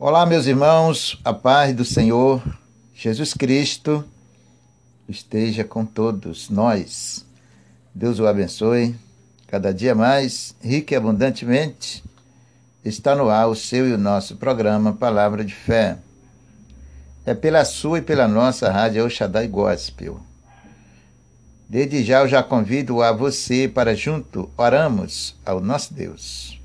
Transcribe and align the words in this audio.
Olá, 0.00 0.24
meus 0.24 0.46
irmãos, 0.46 1.18
a 1.24 1.34
paz 1.34 1.74
do 1.74 1.84
Senhor 1.84 2.40
Jesus 2.94 3.34
Cristo 3.34 4.04
esteja 5.08 5.64
com 5.64 5.84
todos 5.84 6.48
nós. 6.48 7.26
Deus 7.92 8.20
o 8.20 8.26
abençoe 8.28 8.94
cada 9.48 9.74
dia 9.74 9.96
mais, 9.96 10.54
rico 10.62 10.92
e 10.92 10.96
abundantemente. 10.96 12.04
Está 12.84 13.16
no 13.16 13.28
ar 13.28 13.48
o 13.48 13.56
seu 13.56 13.88
e 13.88 13.92
o 13.92 13.98
nosso 13.98 14.36
programa 14.36 14.92
Palavra 14.92 15.44
de 15.44 15.52
Fé. 15.52 15.98
É 17.26 17.34
pela 17.34 17.64
sua 17.64 17.98
e 17.98 18.02
pela 18.02 18.28
nossa 18.28 18.70
rádio 18.70 19.04
Oxadai 19.04 19.48
Gospel. 19.48 20.20
Desde 21.68 22.04
já 22.04 22.20
eu 22.20 22.28
já 22.28 22.40
convido 22.40 23.02
a 23.02 23.10
você 23.10 23.66
para 23.66 23.96
junto 23.96 24.48
oramos 24.56 25.34
ao 25.44 25.60
nosso 25.60 25.92
Deus. 25.92 26.57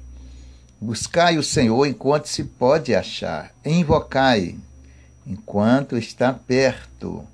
Buscai 0.83 1.37
o 1.37 1.43
Senhor 1.43 1.85
enquanto 1.85 2.25
se 2.25 2.43
pode 2.43 2.93
achar, 2.93 3.53
invocai 3.63 4.57
enquanto 5.25 5.97
está 5.97 6.33
perto. 6.33 7.25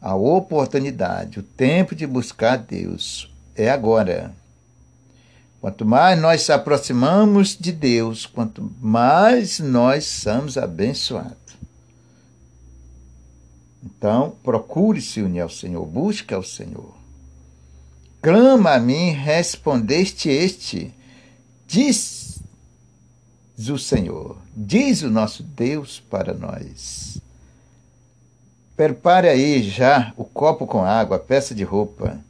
A 0.00 0.16
oportunidade, 0.16 1.38
o 1.38 1.42
tempo 1.44 1.94
de 1.94 2.04
buscar 2.08 2.56
Deus 2.56 3.32
é 3.54 3.70
agora. 3.70 4.34
Quanto 5.60 5.84
mais 5.84 6.20
nós 6.20 6.42
se 6.42 6.50
aproximamos 6.50 7.56
de 7.56 7.70
Deus, 7.70 8.26
quanto 8.26 8.68
mais 8.80 9.60
nós 9.60 10.04
somos 10.04 10.58
abençoados. 10.58 11.56
Então, 13.80 14.34
procure 14.42 15.00
se 15.00 15.22
unir 15.22 15.42
ao 15.42 15.48
Senhor, 15.48 15.86
busque 15.86 16.34
ao 16.34 16.42
Senhor. 16.42 16.96
Clama 18.20 18.72
a 18.72 18.80
mim, 18.80 19.12
respondeste 19.12 20.28
este. 20.28 20.92
Diz 21.64 22.17
diz 23.58 23.70
o 23.70 23.78
Senhor, 23.78 24.36
diz 24.56 25.02
o 25.02 25.10
nosso 25.10 25.42
Deus 25.42 25.98
para 25.98 26.32
nós. 26.32 27.18
Prepare 28.76 29.28
aí 29.28 29.68
já 29.68 30.12
o 30.16 30.24
copo 30.24 30.64
com 30.64 30.84
água, 30.84 31.16
a 31.16 31.20
peça 31.20 31.56
de 31.56 31.64
roupa, 31.64 32.20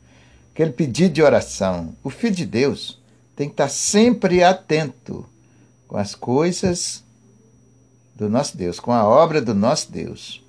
aquele 0.50 0.72
pedido 0.72 1.12
de 1.12 1.22
oração. 1.22 1.94
O 2.02 2.08
Filho 2.08 2.34
de 2.34 2.46
Deus 2.46 2.98
tem 3.36 3.46
que 3.46 3.52
estar 3.52 3.68
sempre 3.68 4.42
atento 4.42 5.26
com 5.86 5.98
as 5.98 6.14
coisas 6.14 7.04
do 8.14 8.30
nosso 8.30 8.56
Deus, 8.56 8.80
com 8.80 8.90
a 8.90 9.06
obra 9.06 9.42
do 9.42 9.54
nosso 9.54 9.92
Deus. 9.92 10.42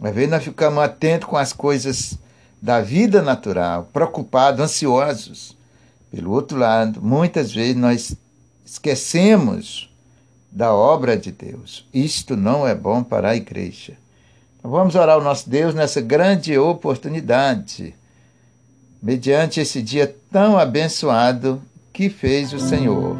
Às 0.00 0.14
vezes 0.14 0.30
nós 0.30 0.44
ficamos 0.44 0.82
atentos 0.84 1.28
com 1.28 1.36
as 1.36 1.52
coisas 1.52 2.16
da 2.62 2.80
vida 2.80 3.20
natural, 3.20 3.88
preocupados, 3.92 4.60
ansiosos. 4.60 5.56
Pelo 6.12 6.30
outro 6.30 6.56
lado, 6.56 7.02
muitas 7.02 7.52
vezes 7.52 7.74
nós 7.74 8.16
esquecemos 8.64 9.92
da 10.54 10.72
obra 10.72 11.16
de 11.16 11.32
Deus. 11.32 11.84
Isto 11.92 12.36
não 12.36 12.64
é 12.64 12.76
bom 12.76 13.02
para 13.02 13.30
a 13.30 13.36
igreja. 13.36 13.94
Então, 14.56 14.70
vamos 14.70 14.94
orar 14.94 15.16
ao 15.16 15.22
nosso 15.22 15.50
Deus 15.50 15.74
nessa 15.74 16.00
grande 16.00 16.56
oportunidade, 16.56 17.92
mediante 19.02 19.60
esse 19.60 19.82
dia 19.82 20.14
tão 20.30 20.56
abençoado 20.56 21.60
que 21.92 22.08
fez 22.08 22.52
o 22.52 22.60
Senhor. 22.60 23.16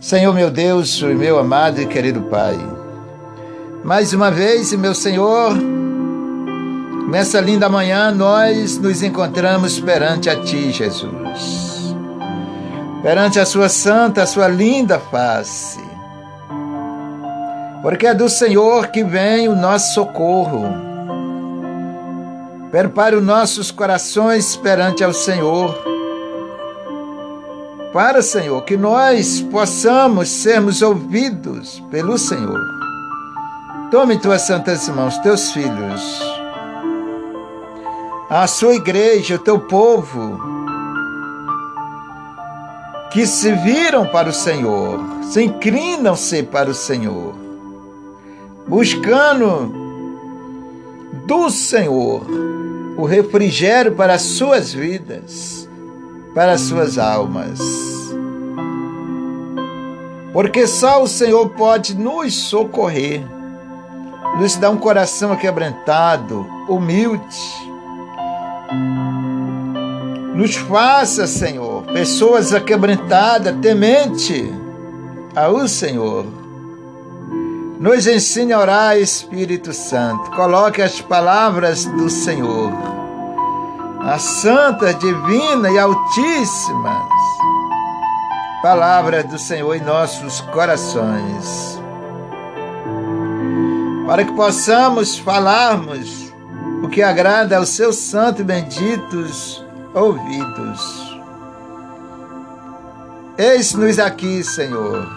Senhor 0.00 0.32
meu 0.32 0.50
Deus, 0.50 1.00
meu 1.02 1.38
amado 1.38 1.80
e 1.80 1.86
querido 1.86 2.22
Pai, 2.22 2.56
mais 3.84 4.12
uma 4.12 4.30
vez, 4.30 4.72
meu 4.72 4.94
Senhor, 4.94 5.54
nessa 7.10 7.40
linda 7.40 7.68
manhã 7.68 8.10
nós 8.10 8.78
nos 8.78 9.02
encontramos 9.02 9.78
perante 9.78 10.28
a 10.28 10.42
Ti, 10.42 10.72
Jesus 10.72 11.73
perante 13.04 13.38
a 13.38 13.44
sua 13.44 13.68
santa, 13.68 14.22
a 14.22 14.26
sua 14.26 14.48
linda 14.48 14.98
face. 14.98 15.78
Porque 17.82 18.06
é 18.06 18.14
do 18.14 18.30
Senhor 18.30 18.86
que 18.86 19.04
vem 19.04 19.46
o 19.46 19.54
nosso 19.54 19.92
socorro. 19.92 20.64
Prepare 22.70 23.14
os 23.14 23.22
nossos 23.22 23.70
corações 23.70 24.56
perante 24.56 25.04
ao 25.04 25.12
Senhor. 25.12 25.76
Para, 27.92 28.22
Senhor, 28.22 28.64
que 28.64 28.74
nós 28.74 29.42
possamos 29.42 30.30
sermos 30.30 30.80
ouvidos 30.80 31.80
pelo 31.90 32.16
Senhor. 32.16 32.58
Tome 33.90 34.18
tuas 34.18 34.40
santas 34.42 34.88
mãos, 34.88 35.18
teus 35.18 35.52
filhos, 35.52 36.02
a 38.30 38.46
sua 38.46 38.74
igreja, 38.74 39.34
o 39.34 39.38
teu 39.38 39.60
povo, 39.60 40.53
que 43.14 43.28
se 43.28 43.52
viram 43.52 44.04
para 44.08 44.28
o 44.28 44.32
Senhor, 44.32 44.98
se 45.30 45.44
inclinam-se 45.44 46.42
para 46.42 46.68
o 46.68 46.74
Senhor, 46.74 47.32
buscando 48.66 49.72
do 51.24 51.48
Senhor 51.48 52.26
o 52.96 53.04
refrigério 53.04 53.92
para 53.92 54.14
as 54.14 54.22
suas 54.22 54.72
vidas, 54.72 55.68
para 56.34 56.54
as 56.54 56.62
suas 56.62 56.98
almas. 56.98 57.60
Porque 60.32 60.66
só 60.66 61.00
o 61.00 61.06
Senhor 61.06 61.50
pode 61.50 61.96
nos 61.96 62.34
socorrer, 62.34 63.24
nos 64.40 64.56
dar 64.56 64.70
um 64.70 64.76
coração 64.76 65.30
aquebrantado, 65.30 66.44
humilde. 66.68 67.38
Nos 70.34 70.56
faça, 70.56 71.28
Senhor, 71.28 71.73
pessoas 71.94 72.52
aquebrantadas, 72.52 73.54
temente 73.62 74.52
ao 75.34 75.68
Senhor. 75.68 76.26
Nos 77.78 78.08
ensine 78.08 78.52
a 78.52 78.58
orar, 78.58 78.98
Espírito 78.98 79.72
Santo. 79.72 80.28
Coloque 80.32 80.82
as 80.82 81.00
palavras 81.00 81.84
do 81.84 82.10
Senhor, 82.10 82.72
as 84.02 84.22
santas, 84.22 84.98
divinas 84.98 85.72
e 85.72 85.78
altíssimas 85.78 87.14
palavras 88.60 89.24
do 89.26 89.38
Senhor 89.38 89.74
em 89.76 89.80
nossos 89.80 90.40
corações. 90.40 91.80
Para 94.04 94.24
que 94.24 94.32
possamos 94.32 95.16
falarmos 95.16 96.34
o 96.82 96.88
que 96.88 97.02
agrada 97.02 97.56
aos 97.56 97.68
seus 97.68 97.96
santos 97.96 98.40
e 98.40 98.44
benditos 98.44 99.64
ouvidos. 99.94 101.13
Eis-nos 103.36 103.98
aqui, 103.98 104.44
Senhor, 104.44 105.08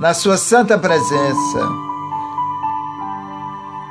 na 0.00 0.12
Sua 0.12 0.36
santa 0.36 0.76
presença. 0.76 1.68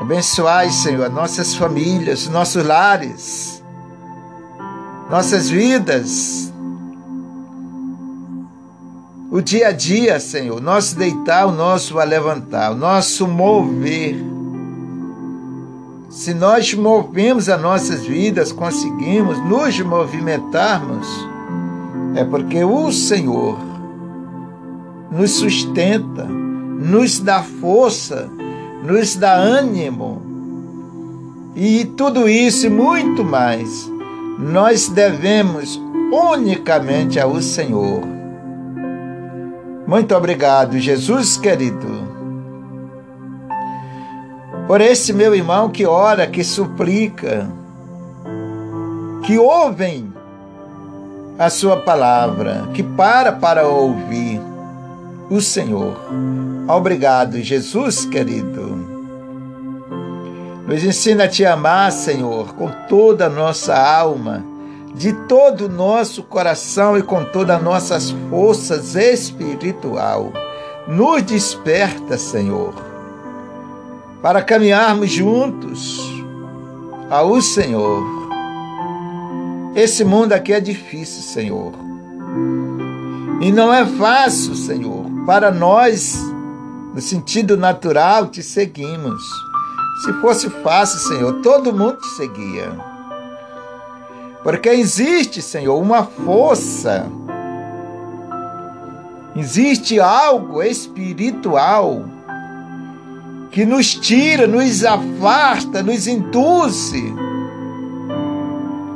Abençoai, 0.02 0.70
Senhor, 0.70 1.10
nossas 1.10 1.56
famílias, 1.56 2.28
nossos 2.28 2.62
lares, 2.62 3.64
nossas 5.10 5.50
vidas, 5.50 6.52
o 9.32 9.40
dia 9.40 9.70
a 9.70 9.72
dia, 9.72 10.20
Senhor, 10.20 10.60
nosso 10.60 10.98
deitar, 10.98 11.48
o 11.48 11.54
nosso 11.54 11.98
levantar, 11.98 12.74
o 12.74 12.76
nosso 12.76 13.26
mover. 13.26 14.22
Se 16.10 16.34
nós 16.34 16.74
movemos 16.74 17.48
as 17.48 17.62
nossas 17.62 18.06
vidas, 18.06 18.52
conseguimos 18.52 19.40
nos 19.46 19.80
movimentarmos 19.80 21.33
é 22.16 22.24
porque 22.24 22.64
o 22.64 22.92
Senhor 22.92 23.58
nos 25.12 25.32
sustenta, 25.32 26.26
nos 26.26 27.20
dá 27.20 27.44
força, 27.44 28.30
nos 28.84 29.16
dá 29.16 29.34
ânimo. 29.34 30.22
E 31.56 31.86
tudo 31.86 32.28
isso 32.28 32.68
e 32.68 32.70
muito 32.70 33.24
mais 33.24 33.92
nós 34.40 34.90
devemos 34.90 35.80
unicamente 36.12 37.20
ao 37.20 37.42
Senhor. 37.42 38.02
Muito 39.86 40.16
obrigado, 40.16 40.80
Jesus 40.80 41.38
querido, 41.38 42.08
por 44.66 44.80
esse 44.82 45.12
meu 45.12 45.36
irmão 45.36 45.70
que 45.70 45.86
ora, 45.86 46.26
que 46.26 46.44
suplica, 46.44 47.50
que 49.24 49.38
ouvem 49.38 50.13
a 51.38 51.50
sua 51.50 51.78
palavra, 51.78 52.70
que 52.74 52.84
para 52.84 53.32
para 53.32 53.68
ouvir 53.68 54.40
o 55.30 55.42
Senhor. 55.42 55.98
Obrigado, 56.68 57.42
Jesus 57.42 58.06
querido. 58.06 58.94
Nos 60.68 60.84
ensina 60.84 61.26
a 61.26 61.28
te 61.28 61.46
amar, 61.46 61.92
Senhor, 61.92 62.54
com 62.54 62.70
toda 62.88 63.26
a 63.26 63.30
nossa 63.30 63.76
alma, 63.76 64.44
de 64.96 65.12
todo 65.28 65.66
o 65.66 65.70
nosso 65.70 66.24
coração 66.24 66.98
e 66.98 67.02
com 67.02 67.24
todas 67.26 67.58
as 67.58 67.64
nossas 67.64 68.16
forças 68.30 68.96
espiritual. 68.96 70.32
Nos 70.88 71.24
desperta, 71.24 72.18
Senhor, 72.18 72.74
para 74.22 74.42
caminharmos 74.42 75.10
juntos 75.10 76.00
ao 77.10 77.42
Senhor 77.42 78.23
esse 79.76 80.04
mundo 80.04 80.34
aqui 80.34 80.54
é 80.54 80.60
difícil, 80.60 81.22
Senhor. 81.22 81.74
E 83.42 83.52
não 83.52 83.74
é 83.74 83.86
fácil, 83.86 84.56
Senhor, 84.56 85.06
para 85.26 85.52
nós 85.52 86.34
no 86.94 87.02
sentido 87.02 87.58
natural, 87.58 88.28
te 88.28 88.44
seguimos. 88.44 89.24
Se 90.04 90.14
fosse 90.22 90.48
fácil, 90.48 91.00
Senhor, 91.00 91.42
todo 91.42 91.74
mundo 91.74 91.98
te 91.98 92.08
seguia. 92.10 92.72
Porque 94.44 94.70
existe, 94.70 95.42
Senhor, 95.42 95.82
uma 95.82 96.04
força, 96.04 97.08
existe 99.36 100.00
algo 100.00 100.62
espiritual 100.62 102.06
que 103.50 103.66
nos 103.66 103.96
tira, 103.96 104.46
nos 104.46 104.84
afasta, 104.84 105.82
nos 105.82 106.08
induz 106.08 106.94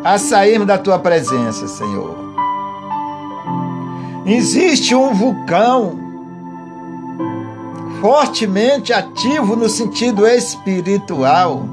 a 0.07 0.18
sairmos 0.18 0.65
da 0.65 0.77
tua 0.77 0.98
presença, 0.98 1.68
Senhor. 1.68 2.15
Existe 4.25 4.95
um 4.95 5.13
vulcão 5.13 6.00
fortemente 8.00 8.94
ativo 8.94 9.57
no 9.57 9.68
sentido 9.68 10.25
espiritual 10.25 11.65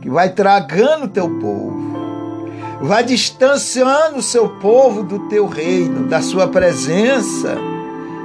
que 0.00 0.10
vai 0.10 0.30
tragando 0.30 1.04
o 1.04 1.08
teu 1.08 1.30
povo, 1.38 1.96
vai 2.82 3.04
distanciando 3.04 4.16
o 4.16 4.22
seu 4.22 4.48
povo 4.48 5.04
do 5.04 5.28
teu 5.28 5.46
reino, 5.46 6.08
da 6.08 6.20
sua 6.20 6.48
presença, 6.48 7.56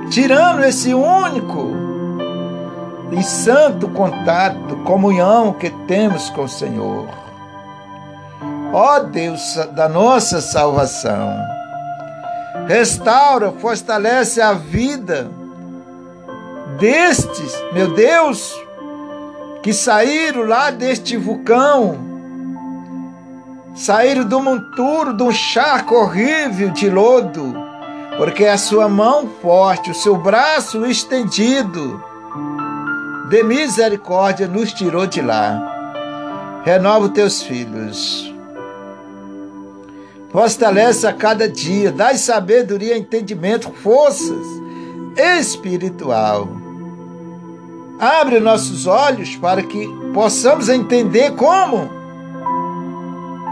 tirando 0.10 0.64
esse 0.64 0.92
único 0.92 1.68
e 3.12 3.22
santo 3.22 3.88
contato, 3.90 4.76
comunhão 4.78 5.54
que 5.54 5.70
temos 5.70 6.32
com 6.32 6.46
o 6.46 6.50
Senhor. 6.50 7.23
Ó 8.76 9.02
Deus 9.02 9.56
da 9.74 9.88
nossa 9.88 10.42
salvação, 10.42 11.38
restaura, 12.68 13.52
fortalece 13.52 14.42
a 14.42 14.54
vida 14.54 15.30
destes, 16.80 17.54
meu 17.72 17.94
Deus, 17.94 18.52
que 19.62 19.72
saíram 19.72 20.48
lá 20.48 20.72
deste 20.72 21.16
vulcão, 21.16 22.00
saíram 23.76 24.24
do 24.26 24.42
monturo, 24.42 25.14
de 25.14 25.22
um 25.22 25.32
charco 25.32 25.94
horrível 25.94 26.72
de 26.72 26.90
lodo, 26.90 27.54
porque 28.18 28.46
a 28.48 28.58
sua 28.58 28.90
mão 28.90 29.30
forte, 29.40 29.92
o 29.92 29.96
seu 29.96 30.18
braço 30.18 30.84
estendido, 30.88 32.04
de 33.30 33.44
misericórdia, 33.44 34.48
nos 34.48 34.74
tirou 34.74 35.06
de 35.06 35.22
lá. 35.22 35.62
Renova 36.66 37.06
os 37.06 37.12
teus 37.12 37.44
filhos. 37.44 38.33
Fortalece 40.34 41.06
a 41.06 41.14
cada 41.14 41.48
dia, 41.48 41.92
dai 41.92 42.18
sabedoria, 42.18 42.98
entendimento, 42.98 43.72
forças 43.72 44.48
espiritual. 45.16 46.50
Abre 48.00 48.40
nossos 48.40 48.88
olhos 48.88 49.36
para 49.36 49.62
que 49.62 49.88
possamos 50.12 50.70
entender 50.70 51.36
como 51.36 51.88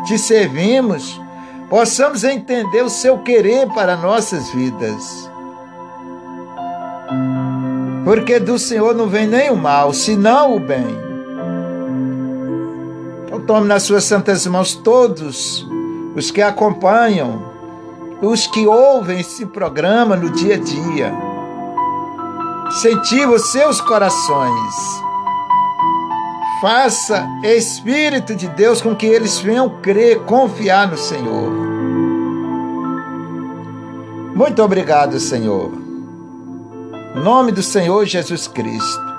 te 0.08 0.18
servimos, 0.18 1.22
possamos 1.70 2.24
entender 2.24 2.82
o 2.84 2.90
seu 2.90 3.20
querer 3.20 3.68
para 3.68 3.96
nossas 3.96 4.50
vidas. 4.50 5.30
Porque 8.04 8.40
do 8.40 8.58
Senhor 8.58 8.96
não 8.96 9.08
vem 9.08 9.28
nem 9.28 9.52
o 9.52 9.56
mal, 9.56 9.94
senão 9.94 10.56
o 10.56 10.60
bem. 10.60 10.88
Então 13.28 13.40
tome 13.42 13.68
nas 13.68 13.84
suas 13.84 14.04
santas 14.04 14.48
mãos 14.48 14.74
todos 14.74 15.70
os 16.16 16.32
que 16.32 16.42
acompanham, 16.42 17.42
os 18.22 18.48
que 18.48 18.68
ouvem 18.68 19.20
esse 19.20 19.46
programa 19.46 20.16
no 20.16 20.30
dia 20.30 20.56
a 20.56 20.58
dia. 20.58 21.14
Incentiva 22.68 23.34
os 23.34 23.52
seus 23.52 23.82
corações. 23.82 24.76
Faça, 26.62 27.28
Espírito 27.44 28.36
de 28.36 28.48
Deus, 28.48 28.82
com 28.82 28.96
que 28.96 29.06
eles 29.06 29.40
venham 29.40 29.82
crer, 29.82 30.20
confiar 30.22 30.88
no 30.88 30.98
Senhor. 30.98 31.52
Muito 34.36 34.64
obrigado, 34.64 35.20
Senhor. 35.20 35.72
Em 37.16 37.20
nome 37.20 37.52
do 37.52 37.64
Senhor 37.64 38.06
Jesus 38.06 38.48
Cristo. 38.48 39.12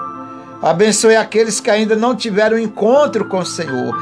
Abençoe 0.62 1.16
aqueles 1.16 1.58
que 1.58 1.68
ainda 1.68 1.96
não 1.96 2.14
tiveram 2.14 2.56
encontro 2.56 3.24
com 3.24 3.40
o 3.40 3.44
Senhor, 3.44 3.92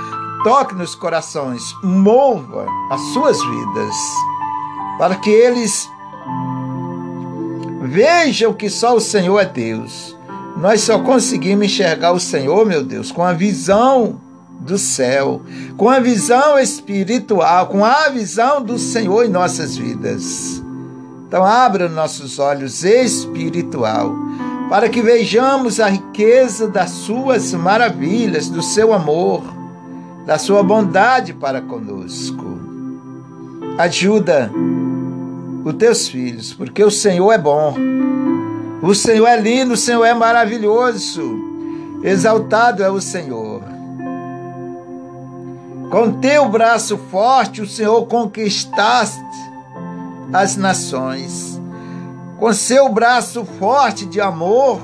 toque 0.42 0.75
nos 0.75 0.94
corações, 0.94 1.75
mova 1.82 2.66
as 2.90 3.00
suas 3.12 3.38
vidas, 3.42 3.94
para 4.98 5.16
que 5.16 5.31
eles 5.31 5.90
vejam 7.82 8.52
que 8.52 8.70
só 8.70 8.96
o 8.96 9.00
Senhor 9.00 9.38
é 9.38 9.44
Deus. 9.44 10.16
Nós 10.56 10.82
só 10.82 10.98
conseguimos 10.98 11.66
enxergar 11.66 12.12
o 12.12 12.20
Senhor, 12.20 12.66
meu 12.66 12.82
Deus, 12.82 13.12
com 13.12 13.22
a 13.22 13.32
visão 13.32 14.20
do 14.60 14.76
céu, 14.76 15.42
com 15.76 15.88
a 15.88 16.00
visão 16.00 16.58
espiritual, 16.58 17.66
com 17.66 17.84
a 17.84 18.08
visão 18.08 18.62
do 18.62 18.78
Senhor 18.78 19.25
em 19.25 19.31
nossas 19.31 19.76
vidas. 19.76 20.62
Então, 21.26 21.44
abra 21.44 21.88
nossos 21.88 22.38
olhos 22.38 22.84
espiritual 22.84 24.14
para 24.69 24.88
que 24.88 25.02
vejamos 25.02 25.81
a 25.81 25.88
riqueza 25.88 26.69
das 26.69 26.90
suas 26.90 27.52
maravilhas, 27.54 28.48
do 28.48 28.62
seu 28.62 28.92
amor 28.92 29.60
da 30.31 30.38
sua 30.38 30.62
bondade 30.62 31.35
para 31.35 31.61
conosco. 31.61 32.44
Ajuda 33.77 34.49
os 35.65 35.75
teus 35.75 36.06
filhos, 36.06 36.55
porque 36.55 36.85
o 36.85 36.91
Senhor 36.91 37.32
é 37.32 37.37
bom. 37.37 37.75
O 38.81 38.94
Senhor 38.94 39.27
é 39.27 39.37
lindo, 39.37 39.75
o 39.75 39.77
Senhor 39.77 40.05
é 40.05 40.15
maravilhoso. 40.15 41.21
Exaltado 42.05 42.81
é 42.81 42.88
o 42.88 43.00
Senhor. 43.00 43.61
Com 45.91 46.12
teu 46.21 46.49
braço 46.49 46.97
forte, 46.97 47.61
o 47.61 47.67
Senhor 47.67 48.06
conquistaste 48.06 49.21
as 50.33 50.56
nações. 50.56 51.61
Com 52.38 52.53
seu 52.53 52.88
braço 52.88 53.44
forte 53.59 54.06
de 54.06 54.21
amor, 54.21 54.81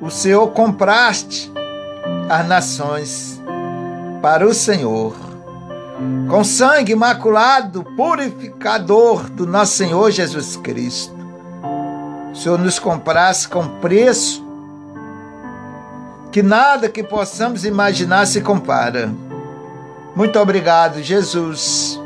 o 0.00 0.08
Senhor 0.08 0.48
compraste 0.52 1.52
as 2.30 2.48
nações 2.48 3.35
para 4.26 4.44
o 4.44 4.52
Senhor. 4.52 5.14
Com 6.28 6.42
sangue 6.42 6.90
imaculado, 6.90 7.84
purificador 7.96 9.30
do 9.30 9.46
nosso 9.46 9.74
Senhor 9.76 10.10
Jesus 10.10 10.56
Cristo. 10.56 11.14
O 12.32 12.34
Senhor 12.34 12.58
nos 12.58 12.80
comprasse 12.80 13.46
com 13.46 13.68
preço 13.78 14.44
que 16.32 16.42
nada 16.42 16.88
que 16.88 17.04
possamos 17.04 17.64
imaginar 17.64 18.26
se 18.26 18.40
compara. 18.40 19.14
Muito 20.16 20.40
obrigado, 20.40 21.00
Jesus. 21.00 21.96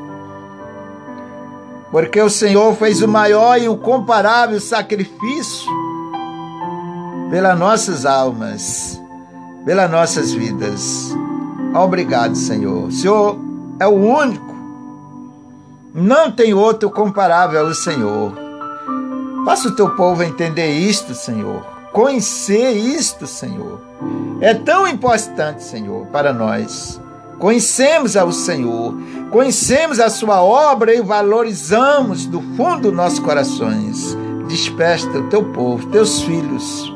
Porque 1.90 2.20
o 2.20 2.28
Senhor 2.28 2.76
fez 2.76 3.00
o 3.00 3.08
maior 3.08 3.58
e 3.58 3.66
o 3.66 3.78
comparável 3.78 4.60
sacrifício 4.60 5.72
pelas 7.30 7.58
nossas 7.58 8.04
almas, 8.04 9.00
pelas 9.64 9.90
nossas 9.90 10.34
vidas. 10.34 11.18
Obrigado, 11.74 12.34
Senhor. 12.34 12.88
O 12.88 12.92
Senhor 12.92 13.38
é 13.78 13.86
o 13.86 13.94
único. 13.94 14.54
Não 15.94 16.30
tem 16.30 16.52
outro 16.52 16.90
comparável 16.90 17.66
ao 17.66 17.74
Senhor. 17.74 18.32
Faça 19.44 19.68
o 19.68 19.74
teu 19.76 19.90
povo 19.90 20.22
entender 20.22 20.70
isto, 20.70 21.14
Senhor. 21.14 21.64
Conhecer 21.92 22.72
isto, 22.72 23.26
Senhor. 23.26 23.80
É 24.40 24.52
tão 24.52 24.86
importante, 24.86 25.62
Senhor, 25.62 26.06
para 26.06 26.32
nós. 26.32 27.00
Conhecemos 27.38 28.16
ao 28.16 28.30
Senhor, 28.32 28.94
conhecemos 29.30 29.98
a 29.98 30.10
sua 30.10 30.42
obra 30.42 30.94
e 30.94 31.00
valorizamos 31.00 32.26
do 32.26 32.40
fundo 32.54 32.82
dos 32.82 32.92
nossos 32.92 33.18
corações. 33.18 34.14
Desperta 34.46 35.18
o 35.18 35.28
teu 35.28 35.44
povo, 35.44 35.86
teus 35.86 36.20
filhos. 36.20 36.92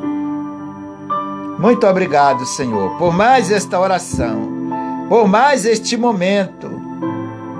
Muito 1.59 1.87
obrigado, 1.87 2.45
Senhor, 2.45 2.99
por 2.99 3.13
mais 3.15 3.51
esta 3.51 3.81
oração 3.81 4.64
por 5.09 5.29
mais 5.29 5.65
este 5.65 5.97
momento. 5.97 6.71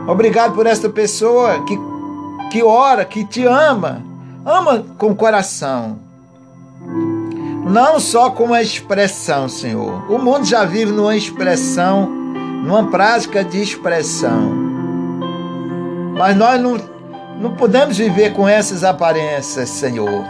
Obrigado 0.07 0.55
por 0.55 0.67
esta 0.67 0.89
pessoa 0.89 1.65
que, 1.65 1.79
que 2.51 2.63
ora, 2.63 3.05
que 3.05 3.25
te 3.25 3.45
ama. 3.45 4.03
Ama 4.45 4.85
com 4.99 5.15
coração. 5.15 5.99
Não 7.65 7.99
só 7.99 8.31
com 8.31 8.45
uma 8.45 8.61
expressão, 8.61 9.49
Senhor. 9.49 10.05
O 10.11 10.19
mundo 10.19 10.45
já 10.45 10.65
vive 10.65 10.93
numa 10.93 11.17
expressão, 11.17 12.07
numa 12.07 12.91
prática 12.91 13.43
de 13.43 13.63
expressão. 13.63 14.53
Mas 16.15 16.37
nós 16.37 16.61
não, 16.61 16.79
não 17.41 17.55
podemos 17.57 17.97
viver 17.97 18.35
com 18.35 18.47
essas 18.47 18.85
aparências, 18.85 19.71
Senhor. 19.71 20.25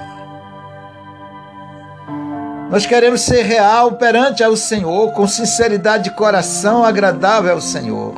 Nós 2.71 2.87
queremos 2.87 3.21
ser 3.21 3.43
real 3.43 3.93
perante 3.93 4.43
ao 4.43 4.57
Senhor, 4.57 5.13
com 5.13 5.29
sinceridade 5.29 6.05
de 6.05 6.11
coração 6.11 6.85
agradável 6.85 7.53
ao 7.53 7.61
Senhor. 7.61 8.15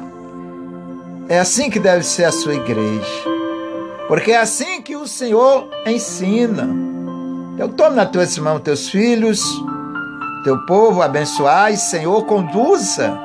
É 1.28 1.38
assim 1.38 1.68
que 1.68 1.80
deve 1.80 2.04
ser 2.04 2.24
a 2.24 2.32
sua 2.32 2.54
igreja. 2.54 3.06
Porque 4.06 4.30
é 4.30 4.38
assim 4.38 4.80
que 4.80 4.94
o 4.94 5.06
Senhor 5.06 5.68
ensina. 5.84 6.68
Então 7.54 7.68
tome 7.68 7.96
nas 7.96 8.10
tuas 8.10 8.38
mãos 8.38 8.60
teus 8.60 8.88
filhos, 8.88 9.42
teu 10.44 10.64
povo, 10.66 11.02
abençoai, 11.02 11.76
Senhor, 11.76 12.24
conduza 12.24 13.18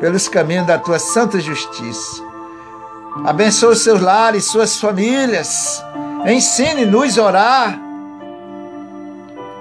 pelos 0.00 0.28
caminhos 0.28 0.66
da 0.66 0.78
tua 0.78 0.98
santa 0.98 1.38
justiça. 1.38 2.22
Abençoe 3.24 3.76
seus 3.76 4.00
lares, 4.00 4.46
suas 4.46 4.78
famílias. 4.78 5.84
Ensine-nos 6.26 7.18
a 7.18 7.24
orar. 7.24 7.87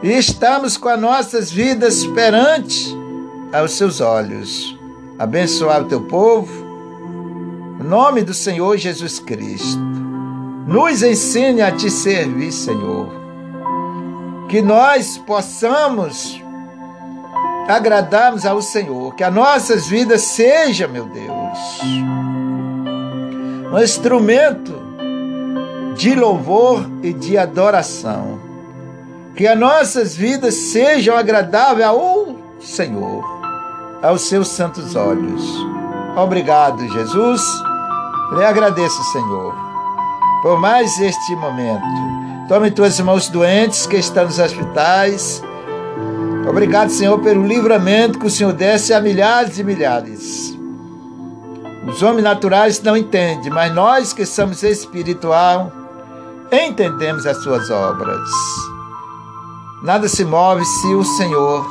E 0.04 0.12
estamos 0.12 0.78
com 0.78 0.90
as 0.90 1.00
nossas 1.00 1.52
vidas 1.52 2.06
perante 2.08 2.96
aos 3.52 3.72
seus 3.72 4.00
olhos. 4.00 4.78
Abençoar 5.18 5.82
o 5.82 5.86
teu 5.86 6.02
povo. 6.02 6.52
Em 7.82 7.84
nome 7.84 8.22
do 8.22 8.34
Senhor 8.34 8.78
Jesus 8.78 9.20
Cristo. 9.20 9.80
Nos 10.68 11.02
ensine 11.02 11.62
a 11.62 11.72
te 11.72 11.90
servir, 11.90 12.52
Senhor. 12.52 13.10
Que 14.48 14.62
nós 14.62 15.18
possamos 15.18 16.40
agradarmos 17.68 18.46
ao 18.46 18.62
Senhor. 18.62 19.16
Que 19.16 19.24
as 19.24 19.34
nossas 19.34 19.88
vidas 19.88 20.22
sejam, 20.22 20.90
meu 20.90 21.06
Deus, 21.06 21.60
um 23.74 23.80
instrumento 23.82 24.80
de 25.96 26.14
louvor 26.14 26.88
e 27.02 27.12
de 27.14 27.36
adoração. 27.36 28.47
Que 29.38 29.46
as 29.46 29.58
nossas 29.58 30.16
vidas 30.16 30.56
sejam 30.56 31.16
agradáveis 31.16 31.88
ao 31.88 32.36
Senhor, 32.60 33.24
aos 34.02 34.22
seus 34.22 34.48
santos 34.48 34.96
olhos. 34.96 35.44
Obrigado, 36.16 36.80
Jesus. 36.92 37.44
Lhe 38.36 38.44
agradeço, 38.44 39.04
Senhor, 39.12 39.54
por 40.42 40.60
mais 40.60 41.00
este 41.00 41.36
momento. 41.36 41.86
Tome 42.48 42.72
tuas 42.72 43.00
mãos 43.00 43.30
doentes 43.30 43.86
que 43.86 43.98
estão 43.98 44.26
nos 44.26 44.40
hospitais. 44.40 45.44
Obrigado, 46.50 46.90
Senhor, 46.90 47.20
pelo 47.20 47.46
livramento 47.46 48.18
que 48.18 48.26
o 48.26 48.32
Senhor 48.32 48.54
desse 48.54 48.92
a 48.92 49.00
milhares 49.00 49.60
e 49.60 49.64
milhares. 49.64 50.58
Os 51.88 52.02
homens 52.02 52.24
naturais 52.24 52.82
não 52.82 52.98
entendem, 52.98 53.52
mas 53.52 53.72
nós 53.72 54.14
que 54.14 54.26
somos 54.26 54.64
espiritual 54.64 55.72
entendemos 56.52 57.28
as 57.28 57.38
suas 57.44 57.70
obras. 57.70 58.28
Nada 59.84 60.08
se 60.08 60.26
move 60.26 60.66
se 60.66 60.88
o 60.88 61.04
Senhor 61.04 61.66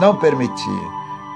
não 0.00 0.16
permitir. 0.16 0.80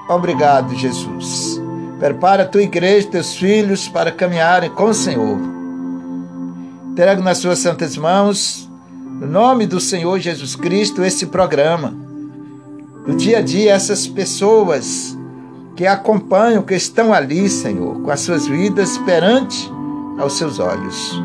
Obrigado, 0.07 0.73
Jesus. 0.75 1.61
Prepara 1.99 2.43
a 2.43 2.47
tua 2.47 2.63
igreja, 2.63 3.09
teus 3.09 3.35
filhos 3.35 3.87
para 3.87 4.11
caminharem 4.11 4.69
com 4.69 4.85
o 4.85 4.93
Senhor. 4.93 5.37
Entrego 6.91 7.21
nas 7.21 7.37
suas 7.37 7.59
santas 7.59 7.97
mãos, 7.97 8.69
no 9.19 9.27
nome 9.27 9.65
do 9.65 9.79
Senhor 9.79 10.17
Jesus 10.19 10.55
Cristo, 10.55 11.03
esse 11.03 11.27
programa. 11.27 11.93
No 13.05 13.15
dia 13.15 13.39
a 13.39 13.41
dia, 13.41 13.73
essas 13.73 14.07
pessoas 14.07 15.17
que 15.75 15.85
acompanham, 15.85 16.63
que 16.63 16.75
estão 16.75 17.13
ali, 17.13 17.49
Senhor, 17.49 18.01
com 18.01 18.11
as 18.11 18.21
suas 18.21 18.47
vidas 18.47 18.97
perante 18.99 19.71
aos 20.19 20.37
seus 20.37 20.59
olhos. 20.59 21.21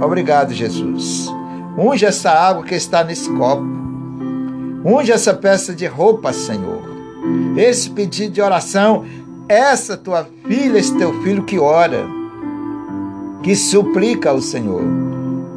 Obrigado, 0.00 0.52
Jesus. 0.52 1.28
Unge 1.76 2.04
essa 2.04 2.30
água 2.30 2.64
que 2.64 2.74
está 2.74 3.02
nesse 3.04 3.30
copo. 3.30 3.89
Unge 4.84 5.12
essa 5.12 5.34
peça 5.34 5.74
de 5.74 5.86
roupa, 5.86 6.32
Senhor. 6.32 6.82
Esse 7.56 7.90
pedido 7.90 8.32
de 8.32 8.42
oração, 8.42 9.04
essa 9.48 9.96
tua 9.96 10.26
filha, 10.46 10.78
esse 10.78 10.96
teu 10.96 11.22
filho 11.22 11.44
que 11.44 11.58
ora, 11.58 12.06
que 13.42 13.54
suplica 13.54 14.30
ao 14.30 14.40
Senhor. 14.40 14.82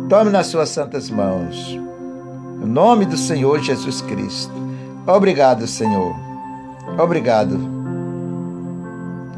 Tome 0.10 0.30
nas 0.30 0.48
suas 0.48 0.70
santas 0.70 1.10
mãos. 1.10 1.80
Em 2.62 2.68
nome 2.68 3.06
do 3.06 3.18
Senhor 3.18 3.60
Jesus 3.62 4.01
Cristo. 4.01 4.53
Obrigado, 5.08 5.68
Senhor. 5.68 6.15
Obrigado 6.98 7.84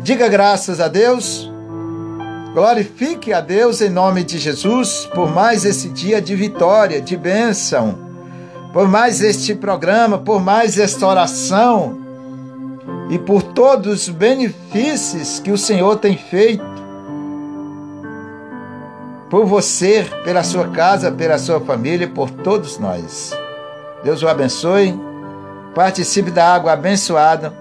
Diga 0.06 0.28
graças 0.28 0.80
a 0.80 0.88
Deus. 0.88 1.52
Glorifique 2.54 3.34
a 3.34 3.42
Deus 3.42 3.82
em 3.82 3.90
nome 3.90 4.24
de 4.24 4.38
Jesus 4.38 5.10
por 5.16 5.34
mais 5.34 5.66
esse 5.66 5.90
dia 5.90 6.22
de 6.22 6.36
vitória, 6.36 7.02
de 7.02 7.18
bênção, 7.18 8.05
por 8.76 8.90
mais 8.90 9.22
este 9.22 9.56
programa, 9.56 10.18
por 10.18 10.42
mais 10.42 10.78
esta 10.78 11.08
oração 11.08 11.98
e 13.10 13.18
por 13.18 13.42
todos 13.42 14.10
os 14.10 14.10
benefícios 14.10 15.40
que 15.40 15.50
o 15.50 15.58
Senhor 15.58 15.96
tem 15.96 16.18
feito 16.18 16.62
por 19.30 19.46
você, 19.46 20.06
pela 20.26 20.44
sua 20.44 20.68
casa, 20.68 21.10
pela 21.10 21.38
sua 21.38 21.62
família 21.62 22.06
por 22.06 22.30
todos 22.30 22.78
nós. 22.78 23.32
Deus 24.04 24.22
o 24.22 24.28
abençoe. 24.28 24.94
Participe 25.74 26.30
da 26.30 26.54
água 26.54 26.74
abençoada 26.74 27.54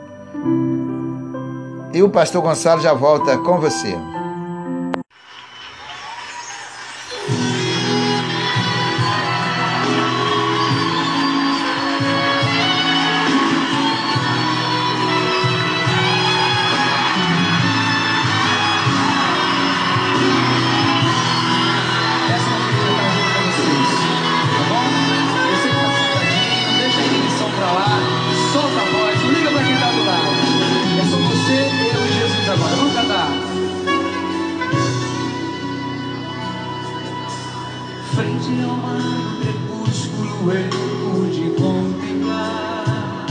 e 1.92 2.02
o 2.02 2.11
pastor 2.11 2.42
Gonçalo 2.42 2.80
já 2.80 2.92
volta 2.92 3.38
com 3.38 3.61
você. 3.61 4.13
de 38.46 38.62
alma 38.62 38.98
crepúsculo 39.40 40.52
eu 40.52 40.68
pude 40.68 41.50
contemplar 41.58 43.26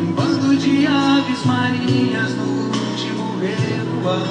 um 0.00 0.12
bando 0.12 0.56
de 0.56 0.86
aves 0.86 1.44
marinhas 1.44 2.30
no 2.36 2.44
último 2.44 3.38
recuar 3.38 4.22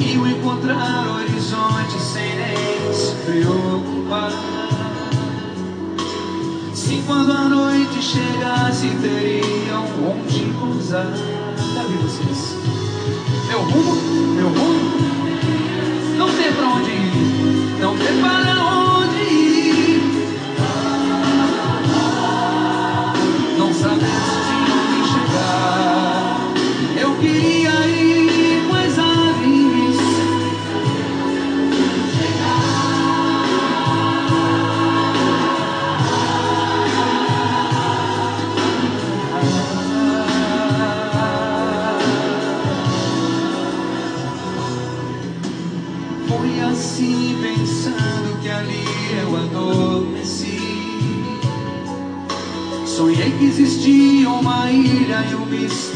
e 0.00 0.18
o 0.18 0.26
encontrar 0.26 1.06
horizonte 1.08 2.00
sem 2.00 2.36
nem 2.36 2.92
se 2.92 3.14
preocupar. 3.24 4.32
Se 6.74 7.02
quando 7.06 7.32
a 7.32 7.48
noite 7.48 8.02
chegasse 8.02 8.88
teriam 9.00 9.84
onde 10.08 10.46
pousar. 10.58 11.12
Cadê 11.74 11.94
vocês? 11.98 12.58
meu 13.48 13.62
rumo, 13.62 14.34
meu 14.34 14.48
rumo. 14.48 14.67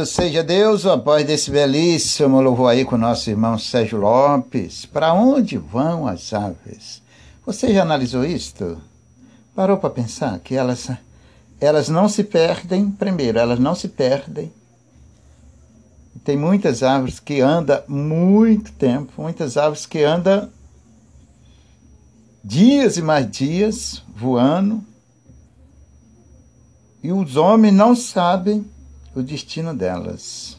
Louvado 0.00 0.06
seja 0.06 0.42
Deus, 0.42 0.86
após 0.86 1.26
desse 1.26 1.50
belíssimo 1.50 2.40
louvor 2.40 2.70
aí 2.70 2.84
com 2.84 2.96
nosso 2.96 3.28
irmão 3.28 3.58
Sérgio 3.58 3.98
Lopes. 3.98 4.86
Para 4.86 5.12
onde 5.12 5.58
vão 5.58 6.06
as 6.06 6.32
aves? 6.32 7.02
Você 7.44 7.74
já 7.74 7.82
analisou 7.82 8.24
isto? 8.24 8.80
Parou 9.54 9.76
para 9.76 9.90
pensar 9.90 10.38
que 10.38 10.54
elas, 10.54 10.90
elas 11.60 11.88
não 11.88 12.08
se 12.08 12.24
perdem, 12.24 12.90
primeiro, 12.90 13.38
elas 13.38 13.58
não 13.58 13.74
se 13.74 13.88
perdem. 13.88 14.50
Tem 16.24 16.36
muitas 16.36 16.82
árvores 16.82 17.20
que 17.20 17.40
andam 17.40 17.82
muito 17.86 18.72
tempo, 18.72 19.12
muitas 19.18 19.56
árvores 19.56 19.84
que 19.84 20.02
andam 20.02 20.48
dias 22.42 22.96
e 22.96 23.02
mais 23.02 23.30
dias 23.30 24.02
voando, 24.16 24.82
e 27.02 27.12
os 27.12 27.36
homens 27.36 27.74
não 27.74 27.94
sabem 27.94 28.64
o 29.14 29.22
destino 29.22 29.74
delas. 29.74 30.56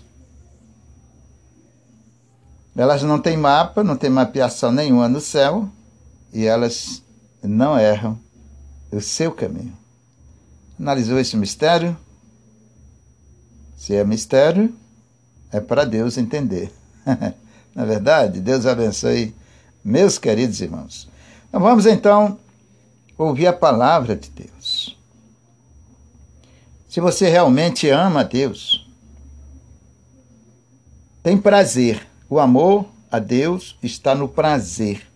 Elas 2.76 3.04
não 3.04 3.20
têm 3.20 3.38
mapa, 3.38 3.84
não 3.84 3.98
têm 3.98 4.10
mapeação 4.10 4.72
nenhuma 4.72 5.08
no 5.10 5.20
céu 5.20 5.70
e 6.34 6.46
elas 6.46 7.04
não 7.44 7.78
erram 7.78 8.18
o 8.92 9.02
seu 9.02 9.32
caminho. 9.32 9.78
Analisou 10.80 11.20
esse 11.20 11.36
mistério? 11.36 11.96
Se 13.76 13.96
é 13.96 14.04
mistério, 14.04 14.74
é 15.52 15.60
para 15.60 15.86
Deus 15.86 16.18
entender. 16.18 16.72
Na 17.76 17.86
verdade, 17.86 18.40
Deus 18.40 18.66
abençoe 18.66 19.36
meus 19.84 20.18
queridos 20.18 20.62
irmãos. 20.62 21.10
Então 21.50 21.62
vamos 21.62 21.86
então 21.86 22.38
ouvir 23.18 23.48
a 23.48 23.54
palavra 23.54 24.16
de 24.16 24.30
Deus. 24.30 24.61
Se 26.92 27.00
você 27.00 27.30
realmente 27.30 27.90
ama 27.90 28.20
a 28.20 28.24
Deus, 28.24 28.86
tem 31.24 31.38
prazer. 31.38 32.06
O 32.30 32.38
amor 32.38 32.86
a 33.10 33.18
Deus 33.18 33.78
está 33.82 34.14
no 34.14 34.28
prazer. 34.28 35.08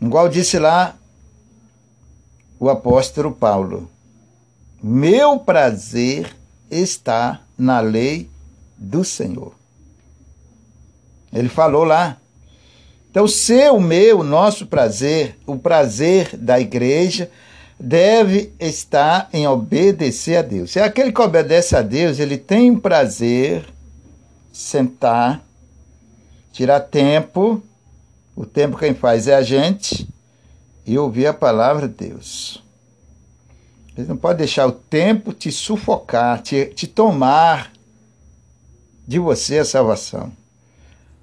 Igual 0.00 0.30
disse 0.30 0.58
lá 0.58 0.96
o 2.58 2.70
apóstolo 2.70 3.32
Paulo: 3.32 3.90
Meu 4.82 5.38
prazer 5.38 6.34
está 6.70 7.42
na 7.58 7.80
lei 7.80 8.30
do 8.78 9.04
Senhor. 9.04 9.54
Ele 11.30 11.50
falou 11.50 11.84
lá. 11.84 12.16
Então, 13.10 13.28
seu, 13.28 13.78
meu, 13.78 14.22
nosso 14.22 14.66
prazer, 14.66 15.38
o 15.46 15.58
prazer 15.58 16.34
da 16.38 16.58
igreja, 16.58 17.30
deve 17.82 18.52
estar 18.60 19.28
em 19.32 19.48
obedecer 19.48 20.36
a 20.36 20.42
Deus. 20.42 20.70
Se 20.70 20.78
aquele 20.78 21.10
que 21.10 21.20
obedece 21.20 21.74
a 21.74 21.82
Deus, 21.82 22.20
ele 22.20 22.38
tem 22.38 22.76
prazer 22.78 23.66
sentar, 24.52 25.44
tirar 26.52 26.78
tempo, 26.78 27.60
o 28.36 28.46
tempo 28.46 28.78
quem 28.78 28.94
faz 28.94 29.26
é 29.26 29.34
a 29.34 29.42
gente, 29.42 30.08
e 30.86 30.96
ouvir 30.96 31.26
a 31.26 31.34
palavra 31.34 31.88
de 31.88 32.08
Deus. 32.08 32.62
Ele 33.96 34.06
não 34.06 34.16
pode 34.16 34.38
deixar 34.38 34.68
o 34.68 34.72
tempo 34.72 35.32
te 35.32 35.50
sufocar, 35.50 36.40
te, 36.40 36.66
te 36.66 36.86
tomar 36.86 37.72
de 39.06 39.18
você 39.18 39.58
a 39.58 39.64
salvação. 39.64 40.30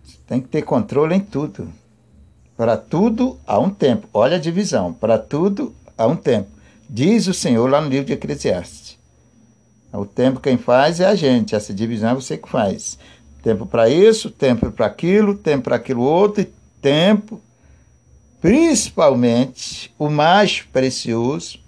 Você 0.03 0.17
tem 0.27 0.41
que 0.41 0.49
ter 0.49 0.63
controle 0.63 1.15
em 1.15 1.21
tudo. 1.21 1.71
Para 2.57 2.75
tudo 2.75 3.39
há 3.47 3.57
um 3.57 3.69
tempo. 3.69 4.09
Olha 4.13 4.35
a 4.35 4.39
divisão. 4.39 4.91
Para 4.91 5.17
tudo 5.17 5.73
há 5.99 6.07
um 6.07 6.15
tempo. 6.15 6.49
Diz 6.89 7.27
o 7.27 7.33
Senhor 7.33 7.69
lá 7.69 7.81
no 7.81 7.89
livro 7.89 8.05
de 8.05 8.13
Eclesiastes. 8.13 8.97
O 9.91 10.05
tempo 10.05 10.39
quem 10.39 10.57
faz 10.57 10.99
é 10.99 11.05
a 11.05 11.13
gente, 11.13 11.55
essa 11.55 11.73
divisão 11.73 12.11
é 12.11 12.15
você 12.15 12.37
que 12.37 12.49
faz. 12.49 12.97
Tempo 13.43 13.65
para 13.65 13.89
isso, 13.89 14.31
tempo 14.31 14.71
para 14.71 14.85
aquilo, 14.85 15.35
tempo 15.35 15.65
para 15.65 15.75
aquilo 15.75 16.01
outro, 16.01 16.41
e 16.41 16.49
tempo, 16.81 17.41
principalmente, 18.39 19.93
o 19.97 20.09
mais 20.09 20.61
precioso, 20.61 21.59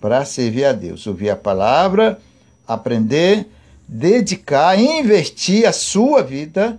para 0.00 0.24
servir 0.24 0.64
a 0.64 0.72
Deus. 0.72 1.06
Ouvir 1.06 1.30
a 1.30 1.36
palavra, 1.36 2.18
aprender, 2.66 3.46
dedicar, 3.86 4.78
investir 4.78 5.66
a 5.66 5.72
sua 5.72 6.22
vida 6.22 6.78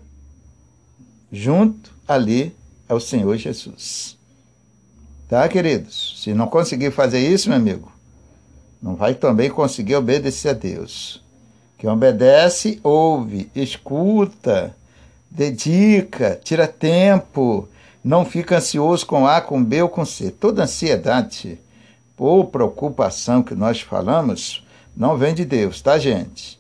junto 1.32 1.92
ali 2.08 2.56
ao 2.88 3.00
Senhor 3.00 3.36
Jesus. 3.38 4.15
Tá, 5.28 5.48
queridos? 5.50 6.22
Se 6.22 6.34
não 6.34 6.48
conseguir 6.48 6.92
fazer 6.92 7.20
isso, 7.20 7.50
meu 7.50 7.58
amigo, 7.58 7.92
não 8.82 8.96
vai 8.96 9.16
também 9.16 9.50
conseguir 9.50 9.96
obedecer 9.96 10.50
a 10.50 10.54
Deus. 10.54 11.24
Quem 11.80 11.90
obedece, 11.90 12.80
ouve, 12.84 13.50
escuta, 13.56 14.76
dedica, 15.30 16.40
tira 16.44 16.68
tempo, 16.68 17.68
não 18.04 18.24
fica 18.24 18.58
ansioso 18.58 19.06
com 19.06 19.26
A, 19.26 19.42
com 19.42 19.64
B 19.64 19.82
ou 19.82 19.90
com 19.90 20.06
C. 20.06 20.30
Toda 20.30 20.64
ansiedade 20.64 21.58
ou 22.18 22.46
preocupação 22.46 23.42
que 23.42 23.56
nós 23.56 23.82
falamos 23.82 24.64
não 24.96 25.18
vem 25.18 25.34
de 25.34 25.44
Deus, 25.44 25.82
tá, 25.82 25.98
gente? 25.98 26.60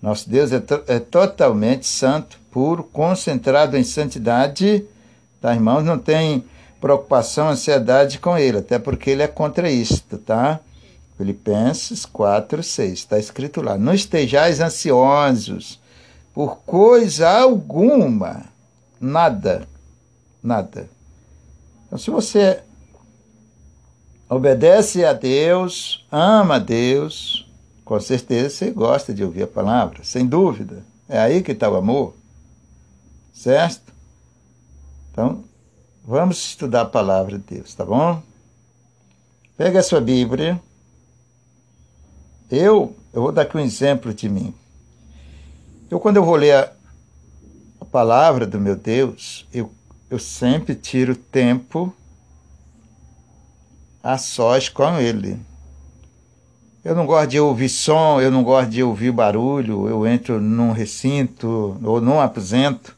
Nosso 0.00 0.30
Deus 0.30 0.52
é, 0.52 0.60
to 0.60 0.82
é 0.86 0.98
totalmente 1.00 1.86
santo, 1.86 2.38
puro, 2.50 2.84
concentrado 2.84 3.76
em 3.76 3.82
santidade, 3.82 4.84
tá, 5.40 5.52
irmãos? 5.52 5.82
Não 5.82 5.98
tem 5.98 6.44
preocupação, 6.84 7.48
ansiedade 7.48 8.18
com 8.18 8.36
ele, 8.36 8.58
até 8.58 8.78
porque 8.78 9.08
ele 9.08 9.22
é 9.22 9.26
contra 9.26 9.70
isto, 9.70 10.18
tá? 10.18 10.60
Filipenses 11.16 12.04
4, 12.04 12.62
6, 12.62 12.92
está 12.92 13.18
escrito 13.18 13.62
lá. 13.62 13.78
Não 13.78 13.94
estejais 13.94 14.60
ansiosos 14.60 15.80
por 16.34 16.58
coisa 16.58 17.30
alguma, 17.40 18.44
nada, 19.00 19.66
nada. 20.42 20.86
Então, 21.86 21.96
se 21.96 22.10
você 22.10 22.62
obedece 24.28 25.06
a 25.06 25.14
Deus, 25.14 26.06
ama 26.12 26.56
a 26.56 26.58
Deus, 26.58 27.50
com 27.82 27.98
certeza 27.98 28.50
você 28.50 28.70
gosta 28.70 29.14
de 29.14 29.24
ouvir 29.24 29.44
a 29.44 29.48
palavra, 29.48 30.04
sem 30.04 30.26
dúvida. 30.26 30.84
É 31.08 31.18
aí 31.18 31.42
que 31.42 31.52
está 31.52 31.66
o 31.66 31.76
amor, 31.76 32.14
certo? 33.32 33.90
Então, 35.10 35.44
Vamos 36.06 36.36
estudar 36.36 36.82
a 36.82 36.84
palavra 36.86 37.38
de 37.38 37.56
Deus, 37.56 37.74
tá 37.74 37.82
bom? 37.82 38.22
Pega 39.56 39.80
a 39.80 39.82
sua 39.82 40.02
Bíblia. 40.02 40.60
Eu, 42.50 42.94
eu 43.10 43.22
vou 43.22 43.32
dar 43.32 43.42
aqui 43.42 43.56
um 43.56 43.60
exemplo 43.60 44.12
de 44.12 44.28
mim. 44.28 44.54
Eu, 45.90 45.98
quando 45.98 46.16
eu 46.18 46.24
vou 46.24 46.36
ler 46.36 46.56
a, 46.56 46.72
a 47.80 47.84
palavra 47.86 48.46
do 48.46 48.60
meu 48.60 48.76
Deus, 48.76 49.48
eu, 49.50 49.72
eu 50.10 50.18
sempre 50.18 50.74
tiro 50.74 51.16
tempo 51.16 51.90
a 54.02 54.18
sós 54.18 54.68
com 54.68 54.98
Ele. 54.98 55.40
Eu 56.84 56.94
não 56.94 57.06
gosto 57.06 57.30
de 57.30 57.40
ouvir 57.40 57.70
som, 57.70 58.20
eu 58.20 58.30
não 58.30 58.44
gosto 58.44 58.68
de 58.68 58.82
ouvir 58.82 59.10
barulho, 59.10 59.88
eu 59.88 60.06
entro 60.06 60.38
num 60.38 60.70
recinto 60.70 61.80
ou 61.82 61.98
num 61.98 62.20
aposento 62.20 62.94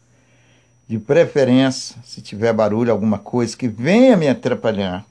de 0.88 0.98
preferência, 0.98 1.96
se 2.04 2.20
tiver 2.20 2.52
barulho, 2.52 2.92
alguma 2.92 3.18
coisa 3.18 3.56
que 3.56 3.66
venha 3.66 4.16
me 4.16 4.28
atrapalhar, 4.28 5.04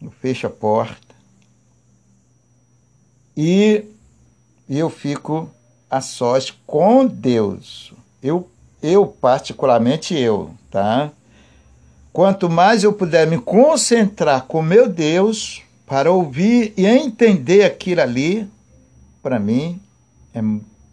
eu 0.00 0.10
fecho 0.10 0.46
a 0.46 0.50
porta 0.50 1.14
e 3.36 3.84
eu 4.68 4.88
fico 4.88 5.50
a 5.90 6.00
sós 6.00 6.50
com 6.66 7.06
Deus. 7.06 7.92
Eu, 8.22 8.48
eu 8.82 9.06
particularmente 9.06 10.14
eu, 10.14 10.50
tá? 10.70 11.10
Quanto 12.12 12.48
mais 12.48 12.84
eu 12.84 12.92
puder 12.92 13.26
me 13.26 13.38
concentrar 13.38 14.44
com 14.44 14.62
meu 14.62 14.88
Deus 14.88 15.62
para 15.86 16.12
ouvir 16.12 16.74
e 16.76 16.86
entender 16.86 17.64
aquilo 17.64 18.02
ali, 18.02 18.48
para 19.22 19.38
mim 19.38 19.80
é 20.34 20.40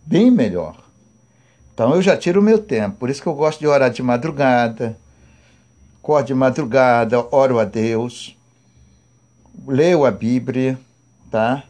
bem 0.05 0.31
melhor. 0.31 0.84
Então 1.75 1.93
eu 1.93 2.01
já 2.01 2.15
tiro 2.15 2.39
o 2.39 2.43
meu 2.43 2.57
tempo. 2.57 2.95
Por 2.95 3.09
isso 3.09 3.21
que 3.21 3.27
eu 3.27 3.35
gosto 3.35 3.59
de 3.59 3.67
orar 3.67 3.91
de 3.91 4.01
madrugada. 4.01 4.97
Acordo 6.01 6.27
de 6.27 6.33
madrugada, 6.33 7.27
oro 7.35 7.59
a 7.59 7.65
Deus. 7.65 8.37
Leio 9.67 10.05
a 10.05 10.11
Bíblia, 10.11 10.79
tá? 11.29 11.65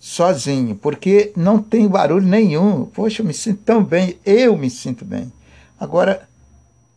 Sozinho, 0.00 0.74
porque 0.74 1.32
não 1.36 1.62
tem 1.62 1.86
barulho 1.86 2.26
nenhum. 2.26 2.86
Poxa, 2.86 3.22
eu 3.22 3.26
me 3.26 3.32
sinto 3.32 3.62
tão 3.62 3.84
bem, 3.84 4.18
eu 4.26 4.56
me 4.58 4.68
sinto 4.68 5.04
bem. 5.04 5.32
Agora, 5.78 6.28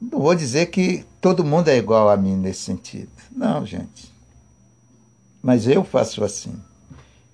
não 0.02 0.20
vou 0.20 0.34
dizer 0.34 0.68
que 0.68 1.06
todo 1.22 1.46
mundo 1.46 1.68
é 1.68 1.78
igual 1.78 2.10
a 2.10 2.18
mim 2.18 2.36
nesse 2.36 2.62
sentido. 2.62 3.12
Não, 3.32 3.64
gente. 3.64 4.12
Mas 5.42 5.68
eu 5.68 5.84
faço 5.84 6.24
assim. 6.24 6.56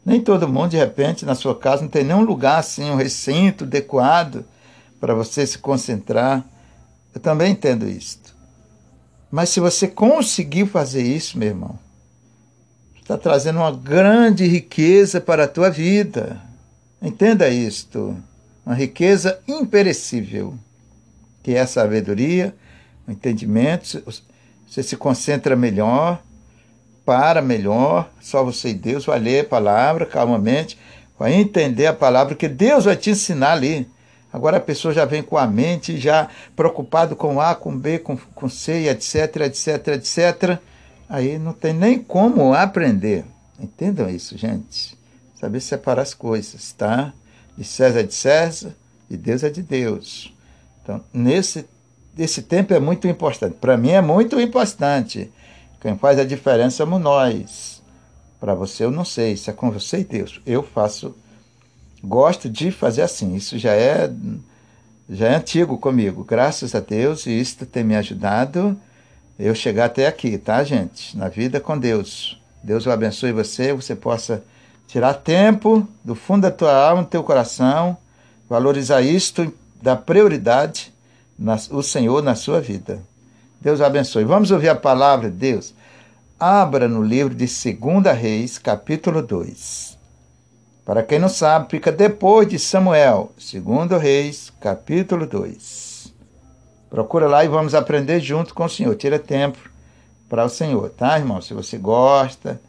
Nem 0.06 0.22
todo 0.22 0.50
mundo, 0.50 0.72
de 0.72 0.78
repente, 0.78 1.26
na 1.26 1.36
sua 1.36 1.58
casa, 1.58 1.82
não 1.82 1.90
tem 1.90 2.04
nenhum 2.04 2.24
lugar 2.24 2.60
assim, 2.60 2.90
um 2.90 2.96
recinto 2.96 3.64
adequado 3.64 4.44
para 5.00 5.14
você 5.14 5.48
se 5.48 5.58
concentrar. 5.58 6.46
Eu 7.14 7.22
também 7.22 7.52
entendo 7.52 7.88
isto. 7.88 8.34
Mas 9.32 9.50
se 9.50 9.60
você 9.60 9.88
conseguir 9.88 10.68
fazer 10.68 11.02
isso, 11.02 11.38
meu 11.38 11.50
irmão, 11.50 11.80
está 13.02 13.18
trazendo 13.18 13.60
uma 13.60 13.72
grande 13.72 14.46
riqueza 14.46 15.20
para 15.20 15.46
a 15.46 15.48
tua 15.48 15.70
vida. 15.70 16.40
Entenda 17.02 17.50
isto. 17.50 18.16
Uma 18.66 18.76
riqueza 18.76 19.40
imperecível, 19.48 20.58
que 21.42 21.54
é 21.54 21.62
a 21.62 21.68
sabedoria, 21.68 22.56
o 23.08 23.12
entendimento. 23.12 24.04
Você 24.68 24.84
se 24.84 24.96
concentra 24.96 25.56
melhor, 25.56 26.22
para 27.06 27.42
melhor, 27.42 28.10
só 28.22 28.44
você 28.44 28.70
e 28.70 28.74
Deus 28.74 29.06
vai 29.06 29.20
ler 29.20 29.42
a 29.42 29.50
palavra 29.50 30.06
calmamente, 30.06 30.78
vai 31.18 31.34
entender 31.34 31.88
a 31.88 31.94
palavra 31.94 32.36
que 32.36 32.48
Deus 32.48 32.86
vai 32.86 32.96
te 32.96 33.10
ensinar 33.10 33.52
ali. 33.52 33.88
Agora 34.32 34.58
a 34.58 34.62
pessoa 34.62 34.94
já 34.94 35.06
vem 35.06 35.22
com 35.22 35.38
a 35.38 35.46
mente 35.46 35.98
já 35.98 36.30
preocupado 36.56 37.16
com 37.16 37.40
A, 37.40 37.54
com 37.54 37.78
B, 37.78 38.00
com, 38.00 38.18
com 38.18 38.50
C, 38.50 38.88
etc, 38.90 39.42
etc, 39.42 39.88
etc. 39.90 40.60
Aí 41.08 41.38
não 41.38 41.54
tem 41.54 41.74
nem 41.74 42.00
como 42.00 42.54
aprender. 42.54 43.26
Entendam 43.60 44.10
isso, 44.10 44.38
gente. 44.38 44.98
Saber 45.40 45.60
separar 45.60 46.02
as 46.02 46.14
coisas, 46.14 46.72
tá? 46.72 47.14
De 47.56 47.64
César 47.64 48.00
é 48.00 48.04
de 48.04 48.14
César, 48.14 48.76
de 49.10 49.18
Deus 49.18 49.44
é 49.44 49.50
de 49.50 49.62
Deus. 49.62 50.34
Então, 50.82 51.02
nesse 51.14 51.66
esse 52.18 52.44
tempo 52.44 52.74
é 52.74 52.80
muito 52.80 53.08
importante. 53.08 53.56
Para 53.60 53.78
mim 53.78 53.90
é 53.90 54.02
muito 54.02 54.40
importante. 54.40 55.32
Quem 55.84 55.98
faz 55.98 56.18
a 56.18 56.24
diferença 56.24 56.78
somos 56.78 57.02
nós. 57.02 57.84
Para 58.40 58.56
você 58.56 58.86
eu 58.86 58.90
não 58.90 59.04
sei, 59.04 59.34
isso 59.34 59.50
é 59.50 59.54
com 59.54 59.70
você 59.70 60.00
e 60.00 60.04
Deus. 60.06 60.40
Eu 60.46 60.64
faço, 60.64 61.14
gosto 62.02 62.50
de 62.50 62.72
fazer 62.72 63.02
assim. 63.02 63.36
Isso 63.36 63.60
já 63.60 63.74
é 63.74 64.10
já 65.10 65.28
é 65.28 65.36
antigo 65.36 65.78
comigo. 65.78 66.24
Graças 66.24 66.74
a 66.74 66.80
Deus, 66.80 67.26
e 67.26 67.32
isso 67.32 67.66
tem 67.66 67.84
me 67.84 67.98
ajudado 67.98 68.80
eu 69.38 69.54
chegar 69.54 69.86
até 69.86 70.08
aqui, 70.08 70.38
tá, 70.38 70.64
gente? 70.64 71.18
Na 71.18 71.28
vida 71.28 71.60
com 71.60 71.78
Deus. 71.78 72.42
Deus 72.64 72.88
abençoe 72.88 73.34
você, 73.34 73.74
você 73.74 73.94
possa 73.94 74.42
tirar 74.88 75.16
tempo 75.16 75.86
do 76.02 76.16
fundo 76.16 76.44
da 76.44 76.52
tua 76.52 76.74
alma, 76.74 77.04
do 77.04 77.10
teu 77.10 77.24
coração, 77.26 77.98
valorizar 78.48 79.02
isto, 79.02 79.54
dar 79.82 79.98
prioridade 79.98 80.94
o 81.70 81.84
Senhor 81.84 82.24
na 82.24 82.36
sua 82.36 82.62
vida. 82.62 83.02
Deus 83.64 83.80
abençoe. 83.80 84.26
Vamos 84.26 84.52
ouvir 84.52 84.68
a 84.68 84.76
palavra 84.76 85.32
de 85.32 85.38
Deus. 85.38 85.74
Abra 86.38 86.86
no 86.86 87.02
livro 87.02 87.34
de 87.34 87.46
2 87.46 88.14
Reis, 88.14 88.58
capítulo 88.58 89.22
2. 89.22 89.98
Para 90.86 91.02
quem 91.02 91.18
não 91.18 91.30
sabe, 91.30 91.70
fica 91.70 91.90
depois 91.90 92.46
de 92.50 92.60
Samuel, 92.60 93.32
2 93.38 94.02
Reis, 94.02 94.52
capítulo 94.60 95.26
2. 95.26 96.14
Procura 96.90 97.26
lá 97.26 97.46
e 97.46 97.48
vamos 97.48 97.74
aprender 97.74 98.20
junto 98.20 98.54
com 98.54 98.66
o 98.66 98.70
Senhor. 98.70 98.94
Tira 98.98 99.18
tempo 99.18 99.58
para 100.28 100.44
o 100.44 100.50
Senhor, 100.50 100.90
tá, 100.90 101.18
irmão? 101.18 101.42
Se 101.42 101.54
você 101.54 101.78
gosta, 101.78 102.60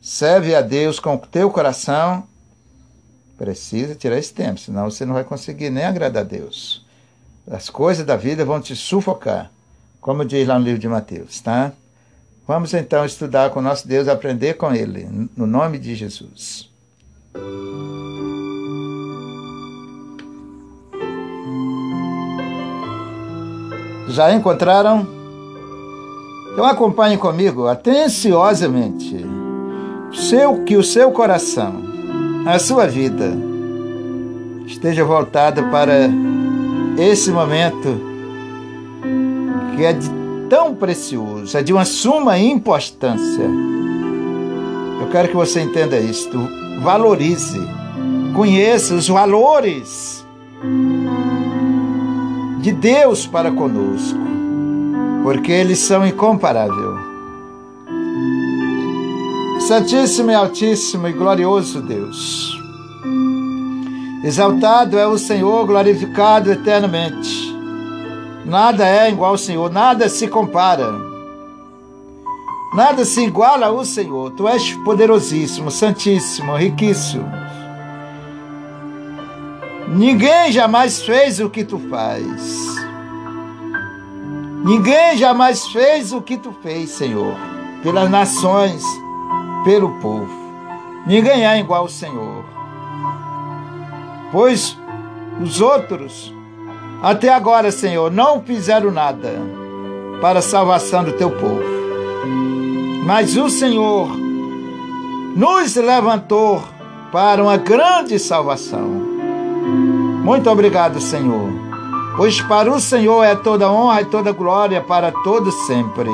serve 0.00 0.54
a 0.54 0.62
Deus 0.62 0.98
com 0.98 1.14
o 1.14 1.18
teu 1.18 1.50
coração, 1.50 2.26
precisa 3.36 3.94
tirar 3.94 4.16
esse 4.16 4.32
tempo, 4.32 4.58
senão 4.58 4.90
você 4.90 5.04
não 5.04 5.12
vai 5.12 5.24
conseguir 5.24 5.68
nem 5.68 5.84
agradar 5.84 6.22
a 6.22 6.26
Deus. 6.26 6.86
As 7.50 7.68
coisas 7.68 8.06
da 8.06 8.16
vida 8.16 8.46
vão 8.46 8.62
te 8.62 8.74
sufocar 8.74 9.52
como 10.06 10.24
diz 10.24 10.46
lá 10.46 10.56
no 10.56 10.64
livro 10.64 10.78
de 10.78 10.88
Mateus, 10.88 11.40
tá? 11.40 11.72
Vamos 12.46 12.72
então 12.72 13.04
estudar 13.04 13.50
com 13.50 13.60
nosso 13.60 13.88
Deus, 13.88 14.06
aprender 14.06 14.54
com 14.54 14.72
Ele, 14.72 15.28
no 15.36 15.48
nome 15.48 15.80
de 15.80 15.96
Jesus. 15.96 16.70
Já 24.06 24.32
encontraram? 24.32 25.04
Então 26.52 26.64
acompanhe 26.64 27.18
comigo 27.18 27.66
atenciosamente 27.66 29.26
seu, 30.12 30.62
que 30.62 30.76
o 30.76 30.84
seu 30.84 31.10
coração, 31.10 31.82
a 32.46 32.60
sua 32.60 32.86
vida, 32.86 33.32
esteja 34.68 35.04
voltado 35.04 35.64
para 35.64 36.08
esse 36.96 37.32
momento 37.32 38.05
que 39.76 39.84
é 39.84 39.92
de 39.92 40.10
tão 40.48 40.74
precioso, 40.74 41.56
é 41.56 41.62
de 41.62 41.72
uma 41.72 41.84
suma 41.84 42.38
importância. 42.38 43.44
Eu 45.00 45.08
quero 45.10 45.28
que 45.28 45.36
você 45.36 45.60
entenda 45.60 45.98
isto. 45.98 46.38
Valorize, 46.82 47.60
conheça 48.34 48.94
os 48.94 49.08
valores 49.08 50.24
de 52.60 52.72
Deus 52.72 53.26
para 53.26 53.50
conosco, 53.50 54.18
porque 55.22 55.52
eles 55.52 55.78
são 55.78 56.06
incomparáveis. 56.06 57.06
Santíssimo 59.60 60.30
e 60.30 60.34
Altíssimo 60.34 61.08
e 61.08 61.12
glorioso 61.12 61.82
Deus. 61.82 62.56
Exaltado 64.22 64.98
é 64.98 65.06
o 65.06 65.18
Senhor, 65.18 65.66
glorificado 65.66 66.50
eternamente. 66.50 67.55
Nada 68.46 68.86
é 68.86 69.10
igual 69.10 69.32
ao 69.32 69.38
Senhor, 69.38 69.68
nada 69.72 70.08
se 70.08 70.28
compara. 70.28 70.92
Nada 72.72 73.04
se 73.04 73.24
iguala 73.24 73.66
ao 73.66 73.84
Senhor. 73.84 74.30
Tu 74.30 74.46
és 74.46 74.72
poderosíssimo, 74.84 75.68
santíssimo, 75.68 76.54
riquíssimo. 76.54 77.28
Ninguém 79.88 80.52
jamais 80.52 81.02
fez 81.02 81.40
o 81.40 81.50
que 81.50 81.64
tu 81.64 81.80
faz. 81.90 82.76
Ninguém 84.64 85.16
jamais 85.16 85.66
fez 85.66 86.12
o 86.12 86.22
que 86.22 86.36
tu 86.36 86.54
fez, 86.62 86.90
Senhor, 86.90 87.34
pelas 87.82 88.08
nações, 88.08 88.84
pelo 89.64 89.90
povo. 89.98 90.30
Ninguém 91.04 91.44
é 91.44 91.58
igual 91.58 91.82
ao 91.82 91.88
Senhor. 91.88 92.44
Pois 94.30 94.78
os 95.40 95.60
outros 95.60 96.35
até 97.06 97.28
agora, 97.28 97.70
Senhor, 97.70 98.10
não 98.10 98.42
fizeram 98.42 98.90
nada 98.90 99.30
para 100.20 100.40
a 100.40 100.42
salvação 100.42 101.04
do 101.04 101.12
teu 101.12 101.30
povo. 101.30 101.62
Mas 103.04 103.36
o 103.36 103.48
Senhor 103.48 104.08
nos 105.36 105.76
levantou 105.76 106.64
para 107.12 107.40
uma 107.40 107.56
grande 107.56 108.18
salvação. 108.18 108.88
Muito 110.24 110.50
obrigado, 110.50 111.00
Senhor. 111.00 111.48
Pois 112.16 112.40
para 112.40 112.72
o 112.72 112.80
Senhor 112.80 113.22
é 113.22 113.36
toda 113.36 113.70
honra 113.70 114.00
e 114.00 114.06
toda 114.06 114.32
glória 114.32 114.80
para 114.80 115.12
todo 115.12 115.52
sempre. 115.52 116.10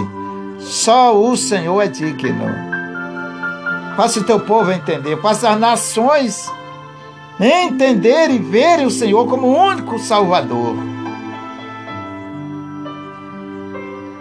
Só 0.58 1.18
o 1.18 1.34
Senhor 1.38 1.80
é 1.80 1.86
digno. 1.86 2.44
Faça 3.96 4.20
o 4.20 4.24
teu 4.24 4.40
povo 4.40 4.70
entender, 4.70 5.18
faça 5.22 5.48
as 5.48 5.58
nações 5.58 6.50
entender 6.50 6.61
e 8.30 8.38
ver 8.38 8.86
o 8.86 8.90
Senhor 8.90 9.26
como 9.26 9.48
o 9.48 9.58
único 9.58 9.98
Salvador. 9.98 10.76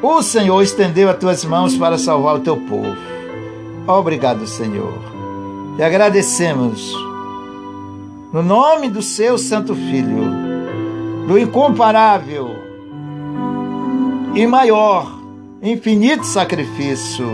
O 0.02 0.22
Senhor 0.24 0.62
estendeu 0.62 1.10
as 1.10 1.18
tuas 1.18 1.46
mãos 1.46 1.78
para 1.78 1.98
salvar 1.98 2.36
o 2.36 2.40
teu 2.40 2.58
povo. 2.58 2.98
Obrigado, 3.88 4.48
Senhor. 4.48 4.94
Te 5.76 5.84
agradecemos. 5.84 6.94
No 8.34 8.42
nome 8.42 8.90
do 8.90 9.02
seu 9.02 9.38
Santo 9.38 9.76
Filho, 9.76 10.24
do 11.28 11.38
incomparável 11.38 12.50
e 14.34 14.48
maior, 14.48 15.20
infinito 15.62 16.26
sacrifício, 16.26 17.28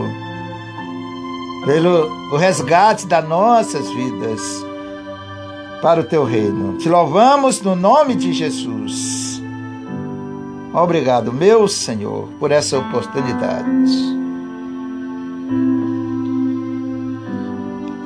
pelo 1.63 2.36
resgate 2.36 3.06
das 3.06 3.28
nossas 3.28 3.88
vidas 3.92 4.66
para 5.82 6.02
o 6.02 6.04
teu 6.04 6.24
reino. 6.24 6.78
Te 6.78 6.90
louvamos 6.90 7.62
no 7.62 7.76
nome 7.76 8.16
de 8.16 8.34
Jesus. 8.34 9.42
Obrigado, 10.74 11.34
meu 11.34 11.68
Senhor, 11.68 12.28
por 12.40 12.52
essa 12.52 12.78
oportunidade. 12.78 14.18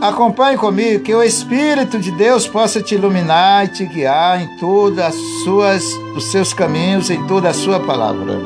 Acompanhe 0.01 0.57
comigo 0.57 1.03
que 1.03 1.13
o 1.13 1.21
Espírito 1.21 1.99
de 1.99 2.11
Deus 2.11 2.47
possa 2.47 2.81
te 2.81 2.95
iluminar 2.95 3.65
e 3.65 3.67
te 3.67 3.85
guiar 3.85 4.41
em 4.41 4.57
todas 4.57 5.13
suas 5.43 5.83
os 6.15 6.31
seus 6.31 6.53
caminhos, 6.53 7.09
em 7.09 7.27
toda 7.27 7.49
a 7.49 7.53
sua 7.53 7.79
palavra. 7.79 8.39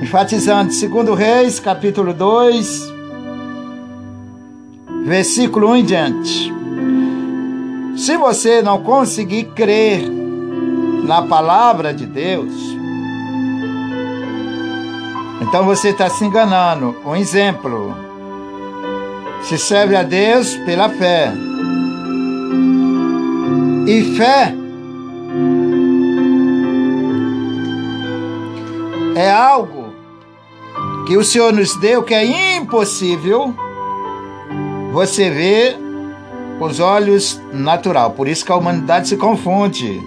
Enfatizando, 0.00 0.72
segundo 0.72 1.14
Reis, 1.14 1.58
capítulo 1.58 2.14
2, 2.14 2.95
versículo 5.06 5.70
1 5.70 5.76
em 5.76 5.84
diante. 5.84 6.52
Se 7.96 8.16
você 8.16 8.60
não 8.60 8.82
conseguir 8.82 9.44
crer 9.54 10.02
na 11.04 11.22
palavra 11.22 11.94
de 11.94 12.04
Deus, 12.04 12.52
então 15.40 15.64
você 15.64 15.90
está 15.90 16.10
se 16.10 16.24
enganando. 16.24 16.96
Um 17.06 17.14
exemplo: 17.14 17.94
se 19.42 19.56
serve 19.56 19.94
a 19.94 20.02
Deus 20.02 20.56
pela 20.66 20.88
fé. 20.88 21.32
E 23.86 24.16
fé 24.16 24.52
é 29.14 29.30
algo 29.30 29.94
que 31.06 31.16
o 31.16 31.22
Senhor 31.22 31.52
nos 31.52 31.76
deu 31.76 32.02
que 32.02 32.12
é 32.12 32.56
impossível 32.56 33.54
você 34.92 35.30
vê 35.30 35.76
com 36.58 36.66
os 36.66 36.80
olhos 36.80 37.40
natural. 37.52 38.12
Por 38.12 38.28
isso 38.28 38.44
que 38.44 38.52
a 38.52 38.56
humanidade 38.56 39.08
se 39.08 39.16
confunde. 39.16 40.00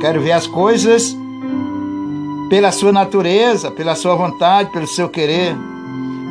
Quero 0.00 0.20
ver 0.20 0.32
as 0.32 0.46
coisas 0.46 1.16
pela 2.50 2.70
sua 2.72 2.92
natureza, 2.92 3.70
pela 3.70 3.94
sua 3.94 4.14
vontade, 4.14 4.70
pelo 4.70 4.86
seu 4.86 5.08
querer. 5.08 5.56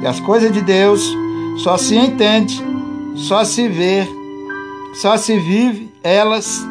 E 0.02 0.08
as 0.08 0.20
coisas 0.20 0.52
de 0.52 0.62
Deus 0.62 1.02
só 1.58 1.78
se 1.78 1.96
entende, 1.96 2.62
só 3.16 3.44
se 3.44 3.68
vê, 3.68 4.08
só 4.96 5.18
se 5.18 5.38
vive 5.40 5.92
elas 6.04 6.66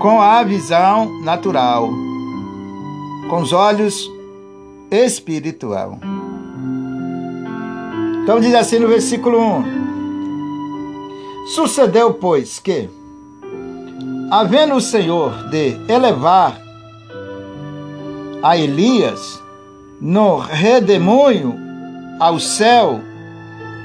com 0.00 0.20
a 0.20 0.42
visão 0.42 1.20
natural, 1.22 1.90
com 3.28 3.40
os 3.40 3.52
olhos 3.52 4.10
espiritual. 4.90 5.98
Então 8.22 8.38
diz 8.38 8.54
assim 8.54 8.78
no 8.78 8.88
versículo 8.88 9.40
1: 9.40 9.91
Sucedeu, 11.46 12.14
pois, 12.14 12.60
que, 12.60 12.88
havendo 14.30 14.76
o 14.76 14.80
Senhor 14.80 15.50
de 15.50 15.76
elevar 15.88 16.60
a 18.42 18.56
Elias 18.56 19.42
no 20.00 20.38
redemoinho 20.38 21.58
ao 22.20 22.38
céu, 22.38 23.00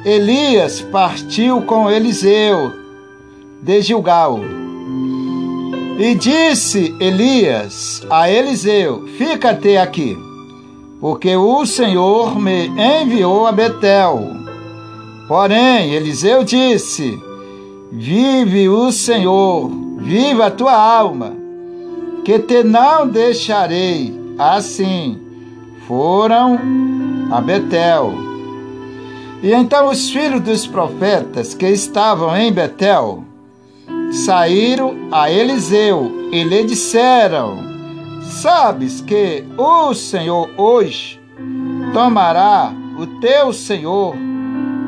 Elias 0.06 0.82
partiu 0.82 1.64
com 1.64 1.90
Eliseu 1.90 2.72
de 3.62 3.82
Gilgal. 3.82 4.40
E 5.98 6.14
disse 6.14 6.96
Elias 7.00 8.06
a 8.08 8.30
Eliseu: 8.30 9.08
Fica-te 9.18 9.78
aqui, 9.78 10.16
porque 11.02 11.36
o 11.36 11.66
Senhor 11.66 12.40
me 12.40 12.68
enviou 13.02 13.48
a 13.48 13.52
Betel. 13.52 14.22
Porém, 15.28 15.92
Eliseu 15.94 16.44
disse: 16.44 17.20
Vive 17.92 18.68
o 18.68 18.92
Senhor, 18.92 19.70
viva 20.00 20.48
a 20.48 20.52
tua 20.52 20.74
alma, 20.74 21.34
que 22.26 22.38
te 22.38 22.62
não 22.62 23.08
deixarei. 23.08 24.14
Assim 24.38 25.18
foram 25.88 26.60
a 27.32 27.40
Betel. 27.40 28.14
E 29.42 29.54
então 29.54 29.90
os 29.90 30.10
filhos 30.10 30.42
dos 30.42 30.68
profetas 30.68 31.54
que 31.54 31.68
estavam 31.68 32.36
em 32.36 32.52
Betel 32.52 33.24
saíram 34.12 34.94
a 35.12 35.32
Eliseu 35.32 36.30
e 36.32 36.44
lhe 36.44 36.66
disseram: 36.66 37.58
Sabes 38.22 39.00
que 39.00 39.46
o 39.58 39.94
Senhor 39.94 40.50
hoje 40.58 41.20
tomará 41.94 42.74
o 43.00 43.08
teu 43.22 43.54
Senhor 43.54 44.14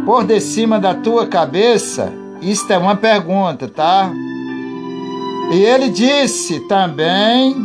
por 0.05 0.25
de 0.25 0.41
cima 0.41 0.79
da 0.79 0.93
tua 0.93 1.25
cabeça 1.25 2.18
isto 2.41 2.71
é 2.71 2.77
uma 2.77 2.95
pergunta, 2.95 3.67
tá? 3.67 4.11
E 5.51 5.61
ele 5.61 5.89
disse 5.89 6.59
também, 6.61 7.55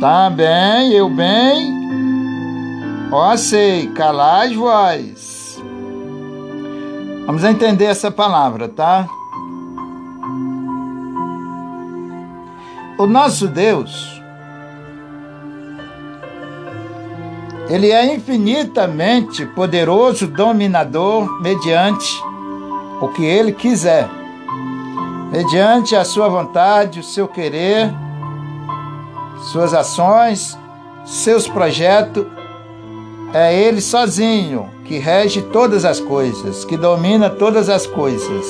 também, 0.00 0.92
eu 0.92 1.08
bem, 1.08 1.72
ó 3.10 3.36
sei, 3.36 3.88
calai 3.88 4.54
vós. 4.54 5.62
Vamos 7.26 7.44
entender 7.44 7.84
essa 7.86 8.10
palavra, 8.10 8.68
tá? 8.68 9.06
O 12.98 13.06
nosso 13.06 13.48
Deus, 13.48 14.12
Ele 17.72 17.90
é 17.90 18.14
infinitamente 18.14 19.46
poderoso, 19.46 20.26
dominador, 20.26 21.40
mediante 21.40 22.22
o 23.02 23.08
que 23.08 23.24
ele 23.24 23.50
quiser, 23.50 24.08
mediante 25.32 25.96
a 25.96 26.04
sua 26.04 26.28
vontade, 26.28 27.00
o 27.00 27.02
seu 27.02 27.26
querer, 27.26 27.92
suas 29.50 29.74
ações, 29.74 30.56
seus 31.04 31.48
projetos. 31.48 32.24
É 33.34 33.52
ele 33.52 33.80
sozinho 33.80 34.70
que 34.84 34.98
rege 34.98 35.42
todas 35.42 35.84
as 35.84 35.98
coisas, 35.98 36.64
que 36.64 36.76
domina 36.76 37.28
todas 37.28 37.68
as 37.68 37.88
coisas. 37.88 38.46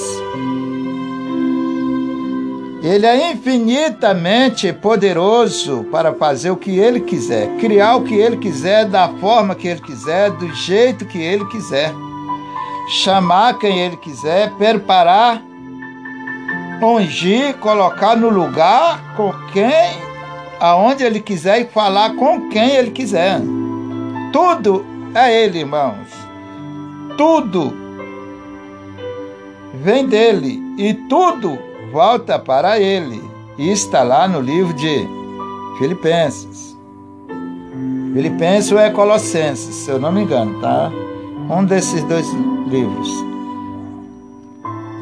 Ele 2.83 3.07
é 3.07 3.33
infinitamente 3.33 4.71
poderoso 4.71 5.85
para 5.91 6.13
fazer 6.13 6.51
o 6.51 6.57
que 6.57 6.79
ele 6.79 7.01
quiser, 7.01 7.57
criar 7.57 7.97
o 7.97 8.03
que 8.03 8.17
ele 8.17 8.37
quiser, 8.37 8.85
da 8.85 9.09
forma 9.09 9.55
que 9.55 9.69
ele 9.69 9.81
quiser, 9.81 10.31
do 10.33 10.53
jeito 10.53 11.07
que 11.07 11.19
ele 11.19 11.47
quiser 11.47 11.95
chamar 12.89 13.59
quem 13.59 13.79
ele 13.79 13.97
quiser, 13.97 14.51
preparar, 14.53 15.43
ungir, 16.83 17.57
colocar 17.59 18.17
no 18.17 18.29
lugar 18.29 19.15
com 19.17 19.33
quem, 19.53 20.03
aonde 20.61 21.05
ele 21.05 21.21
quiser 21.21 21.61
e 21.61 21.67
falar 21.67 22.15
com 22.17 22.49
quem 22.49 22.71
ele 22.71 22.91
quiser. 22.91 23.41
Tudo 24.33 24.85
é 25.15 25.45
ele, 25.45 25.61
irmãos. 25.61 26.09
Tudo 27.17 27.75
vem 29.75 30.07
dele 30.07 30.61
e 30.79 30.95
tudo 30.95 31.59
volta 31.93 32.39
para 32.39 32.81
ele. 32.81 33.23
E 33.59 33.71
está 33.71 34.03
lá 34.03 34.27
no 34.27 34.41
livro 34.41 34.73
de 34.73 35.07
Filipenses. 35.79 36.77
Filipenses 38.15 38.73
ou 38.73 38.79
é 38.79 38.91
Colossenses, 38.91 39.75
se 39.75 39.91
eu 39.91 39.99
não 39.99 40.11
me 40.11 40.23
engano, 40.23 40.61
tá? 40.61 40.91
Um 41.51 41.65
desses 41.65 42.03
dois 42.05 42.27
livros. 42.69 43.09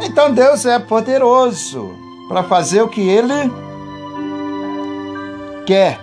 Então 0.03 0.33
Deus 0.33 0.65
é 0.67 0.79
poderoso 0.79 1.91
para 2.29 2.43
fazer 2.43 2.83
o 2.83 2.89
que 2.89 3.01
Ele 3.01 3.51
quer, 5.67 6.01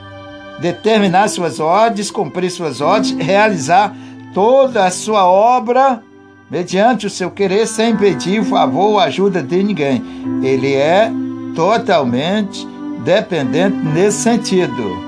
determinar 0.59 1.27
suas 1.27 1.59
ordens, 1.59 2.11
cumprir 2.11 2.49
suas 2.51 2.79
ordens, 2.79 3.15
realizar 3.17 3.95
toda 4.33 4.85
a 4.85 4.91
sua 4.91 5.25
obra 5.25 6.01
mediante 6.49 7.05
o 7.07 7.09
seu 7.09 7.29
querer, 7.31 7.67
sem 7.67 7.95
pedir 7.95 8.43
favor 8.43 8.91
ou 8.91 8.99
ajuda 8.99 9.41
de 9.43 9.61
ninguém. 9.63 10.01
Ele 10.41 10.73
é 10.73 11.11
totalmente 11.55 12.65
dependente 13.03 13.77
nesse 13.77 14.19
sentido. 14.19 15.07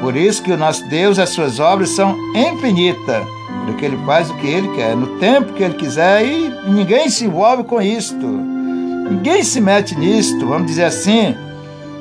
Por 0.00 0.16
isso 0.16 0.42
que 0.42 0.52
o 0.52 0.56
nosso 0.56 0.86
Deus, 0.88 1.18
as 1.18 1.30
suas 1.30 1.58
obras 1.58 1.90
são 1.90 2.16
infinitas 2.34 3.33
porque 3.66 3.84
ele 3.84 3.98
faz 4.04 4.30
o 4.30 4.34
que 4.34 4.46
ele 4.46 4.68
quer, 4.74 4.96
no 4.96 5.18
tempo 5.18 5.52
que 5.52 5.62
ele 5.62 5.74
quiser, 5.74 6.24
e 6.24 6.50
ninguém 6.66 7.08
se 7.08 7.24
envolve 7.24 7.64
com 7.64 7.80
isto. 7.80 8.26
Ninguém 8.26 9.42
se 9.42 9.60
mete 9.60 9.98
nisto, 9.98 10.46
vamos 10.46 10.66
dizer 10.66 10.84
assim. 10.84 11.34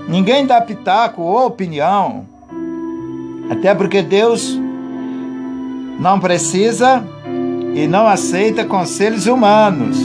Ninguém 0.07 0.45
dá 0.45 0.59
pitaco 0.61 1.21
ou 1.21 1.47
opinião. 1.47 2.25
Até 3.49 3.73
porque 3.73 4.01
Deus 4.01 4.59
não 5.99 6.19
precisa 6.19 7.03
e 7.73 7.87
não 7.87 8.07
aceita 8.07 8.65
conselhos 8.65 9.25
humanos. 9.25 9.97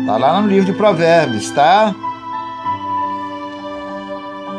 Está 0.00 0.16
lá 0.16 0.40
no 0.40 0.48
livro 0.48 0.66
de 0.66 0.72
Provérbios, 0.72 1.50
tá? 1.50 1.94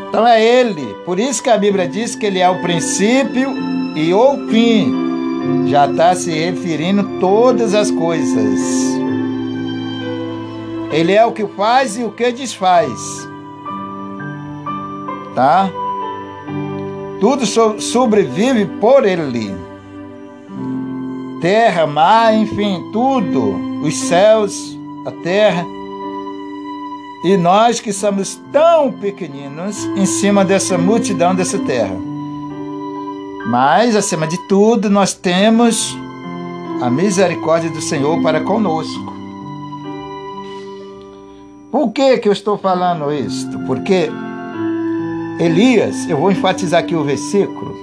Então 0.07 0.27
é 0.27 0.43
Ele. 0.43 0.85
Por 1.05 1.19
isso 1.19 1.41
que 1.41 1.49
a 1.49 1.57
Bíblia 1.57 1.87
diz 1.87 2.15
que 2.15 2.25
Ele 2.25 2.39
é 2.39 2.49
o 2.49 2.61
princípio 2.61 3.53
e 3.95 4.13
o 4.13 4.47
fim 4.47 5.08
já 5.67 5.85
está 5.85 6.15
se 6.15 6.31
referindo 6.31 7.19
todas 7.19 7.73
as 7.73 7.91
coisas. 7.91 8.59
Ele 10.91 11.13
é 11.13 11.23
o 11.25 11.31
que 11.31 11.45
faz 11.45 11.97
e 11.97 12.03
o 12.03 12.11
que 12.11 12.31
desfaz. 12.31 12.89
Tá? 15.35 15.69
Tudo 17.19 17.45
sobrevive 17.45 18.65
por 18.65 19.05
ele. 19.05 19.55
Terra, 21.41 21.85
mar, 21.85 22.33
enfim, 22.33 22.89
tudo, 22.91 23.81
os 23.83 23.95
céus, 23.95 24.77
a 25.05 25.11
terra. 25.23 25.65
E 27.23 27.37
nós 27.37 27.79
que 27.79 27.93
somos 27.93 28.41
tão 28.51 28.91
pequeninos 28.91 29.83
em 29.95 30.05
cima 30.05 30.43
dessa 30.43 30.77
multidão 30.77 31.35
dessa 31.35 31.59
terra. 31.59 32.08
Mas, 33.49 33.95
acima 33.95 34.27
de 34.27 34.37
tudo, 34.47 34.91
nós 34.91 35.15
temos 35.15 35.97
a 36.83 36.89
misericórdia 36.91 37.71
do 37.71 37.81
Senhor 37.81 38.21
para 38.21 38.41
conosco. 38.41 39.11
Por 41.71 41.91
que, 41.91 42.19
que 42.19 42.29
eu 42.29 42.31
estou 42.31 42.59
falando 42.59 43.11
isto? 43.11 43.57
Porque 43.65 44.11
Elias, 45.39 46.07
eu 46.07 46.17
vou 46.17 46.31
enfatizar 46.31 46.81
aqui 46.81 46.95
o 46.95 47.03
versículo. 47.03 47.75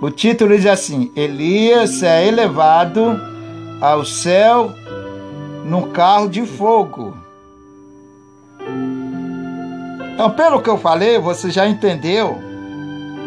O 0.00 0.10
título 0.10 0.56
diz 0.56 0.64
assim: 0.64 1.12
Elias 1.14 2.02
é 2.02 2.26
elevado 2.26 3.20
ao 3.82 4.02
céu 4.02 4.72
num 5.66 5.90
carro 5.90 6.26
de 6.26 6.46
fogo. 6.46 7.14
Então, 10.14 10.30
pelo 10.30 10.62
que 10.62 10.70
eu 10.70 10.78
falei, 10.78 11.18
você 11.18 11.50
já 11.50 11.68
entendeu, 11.68 12.38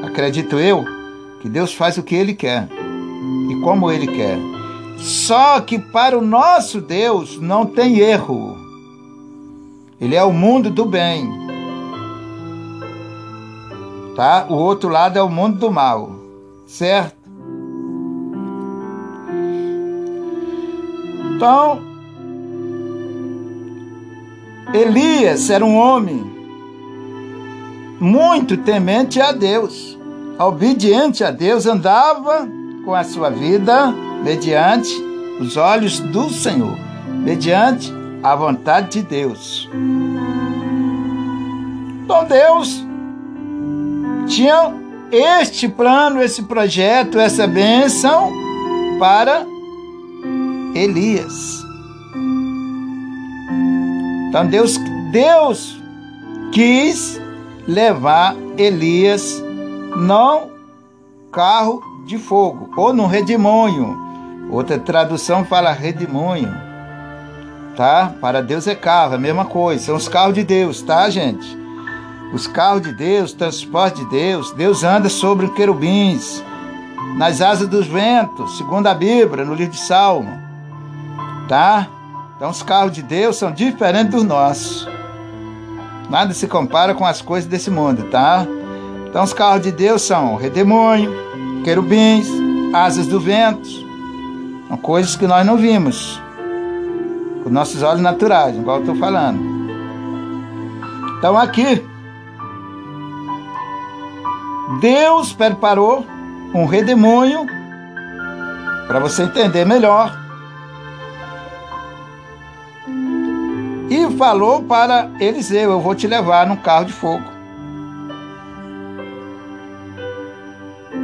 acredito 0.04 0.58
eu, 0.58 0.96
que 1.41 1.50
Deus 1.50 1.73
faz 1.73 1.97
o 1.97 2.04
que 2.04 2.15
Ele 2.15 2.34
quer 2.34 2.67
e 3.50 3.62
como 3.62 3.91
Ele 3.91 4.08
quer. 4.08 4.38
Só 4.97 5.60
que 5.62 5.78
para 5.78 6.17
o 6.17 6.21
nosso 6.21 6.82
Deus 6.82 7.39
não 7.39 7.65
tem 7.65 8.00
erro. 8.00 8.58
Ele 10.00 10.15
é 10.15 10.23
o 10.23 10.34
mundo 10.34 10.69
do 10.69 10.86
bem. 10.86 11.30
Tá? 14.15 14.47
O 14.50 14.54
outro 14.54 14.89
lado 14.89 15.17
é 15.17 15.21
o 15.21 15.30
mundo 15.30 15.60
do 15.60 15.71
mal. 15.71 16.12
Certo? 16.65 17.17
Então, 21.36 21.80
Elias 24.73 25.50
era 25.50 25.63
um 25.63 25.76
homem 25.76 26.38
muito 28.00 28.58
temente 28.58 29.21
a 29.21 29.32
Deus, 29.32 29.96
obediente 30.39 31.23
a 31.23 31.32
Deus, 31.32 31.65
andava 31.65 32.47
com 32.86 32.93
a 32.93 33.04
sua 33.04 33.30
vida 33.30 33.91
mediante 34.23 34.89
os 35.39 35.58
olhos 35.58 36.00
do 36.00 36.30
Senhor, 36.30 36.78
mediante 37.23 37.91
a 38.23 38.36
vontade 38.36 39.02
de 39.02 39.04
Deus. 39.04 39.69
Então 42.04 42.26
Deus 42.26 42.86
tinha 44.28 44.73
este 45.12 45.67
plano, 45.67 46.21
esse 46.21 46.43
projeto, 46.43 47.19
essa 47.19 47.47
bênção 47.47 48.32
para 49.00 49.45
Elias. 50.73 51.63
Então 54.30 54.45
Deus, 54.47 54.78
Deus 55.12 55.82
quis 56.52 57.19
levar 57.67 58.36
Elias 58.58 59.46
no 59.97 60.51
carro 61.31 61.81
de 62.05 62.19
fogo 62.19 62.69
ou 62.77 62.93
no 62.93 63.07
redemoinho. 63.07 63.97
Outra 64.51 64.77
tradução 64.77 65.43
fala 65.43 65.71
redemoinho. 65.71 66.55
Tá? 67.75 68.13
Para 68.21 68.41
Deus 68.41 68.67
é 68.67 68.75
carro, 68.75 69.13
é 69.13 69.15
a 69.15 69.19
mesma 69.19 69.45
coisa. 69.45 69.86
São 69.86 69.95
os 69.95 70.07
carros 70.07 70.36
de 70.36 70.43
Deus, 70.43 70.83
tá, 70.83 71.10
gente? 71.10 71.57
Os 72.31 72.45
carros 72.45 72.83
de 72.83 72.93
Deus, 72.93 73.33
transporte 73.33 74.03
de 74.03 74.10
Deus. 74.10 74.51
Deus 74.51 74.83
anda 74.83 75.10
sobre 75.10 75.49
querubins, 75.49 76.43
nas 77.17 77.41
asas 77.41 77.67
dos 77.67 77.88
ventos, 77.88 78.57
segundo 78.57 78.88
a 78.88 78.93
Bíblia, 78.93 79.43
no 79.43 79.55
livro 79.55 79.73
de 79.73 79.79
Salmo. 79.79 80.31
Tá? 81.47 81.88
Então 82.36 82.51
os 82.51 82.62
carros 82.62 82.91
de 82.91 83.01
Deus 83.01 83.36
são 83.36 83.51
diferentes 83.51 84.12
dos 84.12 84.23
nossos. 84.23 84.88
Nada 86.10 86.33
se 86.33 86.47
compara 86.47 86.93
com 86.93 87.05
as 87.05 87.21
coisas 87.21 87.49
desse 87.49 87.69
mundo, 87.71 88.03
tá? 88.12 88.45
Então 89.10 89.24
os 89.24 89.34
carros 89.34 89.63
de 89.63 89.72
Deus 89.72 90.02
são 90.02 90.36
redemoinho, 90.36 91.12
querubins, 91.63 92.28
asas 92.74 93.08
do 93.08 93.20
vento. 93.20 93.67
São 94.67 94.78
coisas 94.78 95.15
que 95.15 95.26
nós 95.26 95.46
não 95.46 95.58
vimos 95.58 96.22
com 97.43 97.50
nossos 97.50 97.82
olhos 97.82 98.02
naturais, 98.02 98.56
igual 98.56 98.78
eu 98.78 98.82
estou 98.82 98.96
falando. 98.98 99.39
Então 101.17 101.38
aqui, 101.38 101.84
Deus 104.82 105.32
preparou 105.32 106.06
um 106.54 106.65
redemoinho 106.65 107.46
para 108.88 109.00
você 109.00 109.24
entender 109.24 109.65
melhor 109.65 110.15
e 113.89 114.12
falou 114.17 114.62
para 114.63 115.10
Eliseu: 115.17 115.72
Eu 115.72 115.80
vou 115.80 115.96
te 115.96 116.08
levar 116.08 116.46
num 116.46 116.58
carro 116.58 116.86
de 116.86 116.93
fogo 116.93 117.37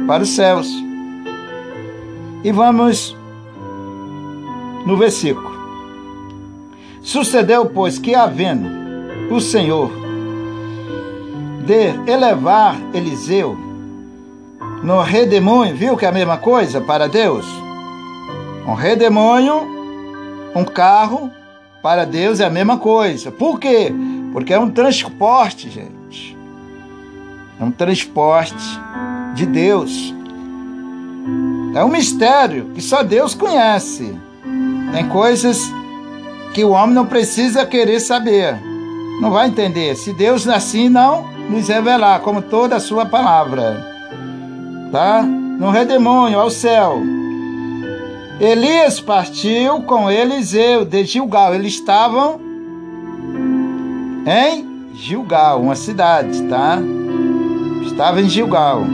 para 0.06 0.22
os 0.22 0.30
céus. 0.30 0.68
E 2.42 2.52
vamos 2.52 3.16
no 4.86 4.96
versículo. 4.96 5.54
Sucedeu, 7.00 7.66
pois, 7.66 7.98
que 7.98 8.14
havendo 8.14 8.68
o 9.30 9.40
Senhor 9.40 9.90
de 11.64 12.10
elevar 12.10 12.78
Eliseu 12.92 13.56
no 14.82 15.00
redemoinho, 15.00 15.74
viu 15.74 15.96
que 15.96 16.04
é 16.04 16.08
a 16.08 16.12
mesma 16.12 16.36
coisa 16.36 16.80
para 16.80 17.08
Deus? 17.08 17.46
Um 18.66 18.74
redemoinho, 18.74 19.66
um 20.54 20.64
carro 20.64 21.30
para 21.82 22.04
Deus 22.04 22.40
é 22.40 22.44
a 22.44 22.50
mesma 22.50 22.78
coisa. 22.78 23.30
Por 23.30 23.58
quê? 23.58 23.92
Porque 24.32 24.52
é 24.52 24.58
um 24.58 24.70
transporte, 24.70 25.70
gente. 25.70 26.36
É 27.60 27.64
um 27.64 27.70
transporte 27.70 28.54
de 29.34 29.46
Deus. 29.46 30.14
É 31.74 31.84
um 31.84 31.88
mistério 31.88 32.70
que 32.74 32.80
só 32.80 33.02
Deus 33.02 33.34
conhece. 33.34 34.16
Tem 34.92 35.08
coisas 35.08 35.60
que 36.52 36.64
o 36.64 36.70
homem 36.70 36.94
não 36.94 37.04
precisa 37.04 37.66
querer 37.66 37.98
saber. 38.00 38.56
Não 39.20 39.30
vai 39.30 39.48
entender. 39.48 39.96
Se 39.96 40.12
Deus 40.12 40.46
assim 40.46 40.88
não 40.88 41.28
nos 41.50 41.68
revelar, 41.68 42.20
como 42.20 42.40
toda 42.40 42.76
a 42.76 42.80
sua 42.80 43.06
palavra. 43.06 43.84
Tá? 44.92 45.22
No 45.22 45.70
redemoinho, 45.70 46.38
ao 46.38 46.50
céu. 46.50 47.02
Elias 48.40 49.00
partiu 49.00 49.82
com 49.82 50.10
Eliseu 50.10 50.84
de 50.84 51.04
Gilgal. 51.04 51.54
Eles 51.54 51.74
estavam 51.74 52.40
em 54.26 54.94
Gilgal, 54.94 55.60
uma 55.60 55.74
cidade, 55.74 56.42
tá? 56.44 56.78
Estava 57.84 58.20
em 58.20 58.28
Gilgal. 58.28 58.84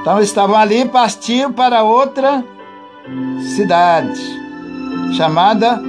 Então 0.00 0.20
estavam 0.20 0.56
ali, 0.56 0.86
partiu 0.86 1.52
para 1.52 1.82
outra 1.82 2.42
cidade 3.54 4.20
chamada 5.14 5.80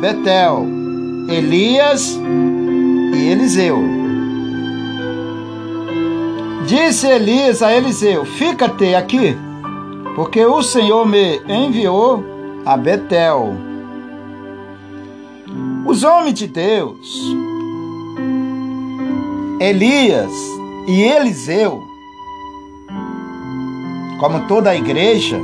Betel. 0.00 0.66
Elias 1.28 2.18
e 3.14 3.28
Eliseu. 3.28 3.78
Disse 6.66 7.06
Elias 7.06 7.62
a 7.62 7.72
Eliseu: 7.72 8.24
Fica-te 8.24 8.96
aqui, 8.96 9.36
porque 10.16 10.44
o 10.44 10.62
Senhor 10.62 11.06
me 11.06 11.40
enviou 11.48 12.24
a 12.66 12.76
Betel. 12.76 13.54
Os 15.86 16.02
homens 16.02 16.34
de 16.34 16.48
Deus, 16.48 17.36
Elias 19.60 20.32
e 20.88 21.02
Eliseu, 21.02 21.91
como 24.22 24.46
toda 24.46 24.70
a 24.70 24.76
igreja, 24.76 25.36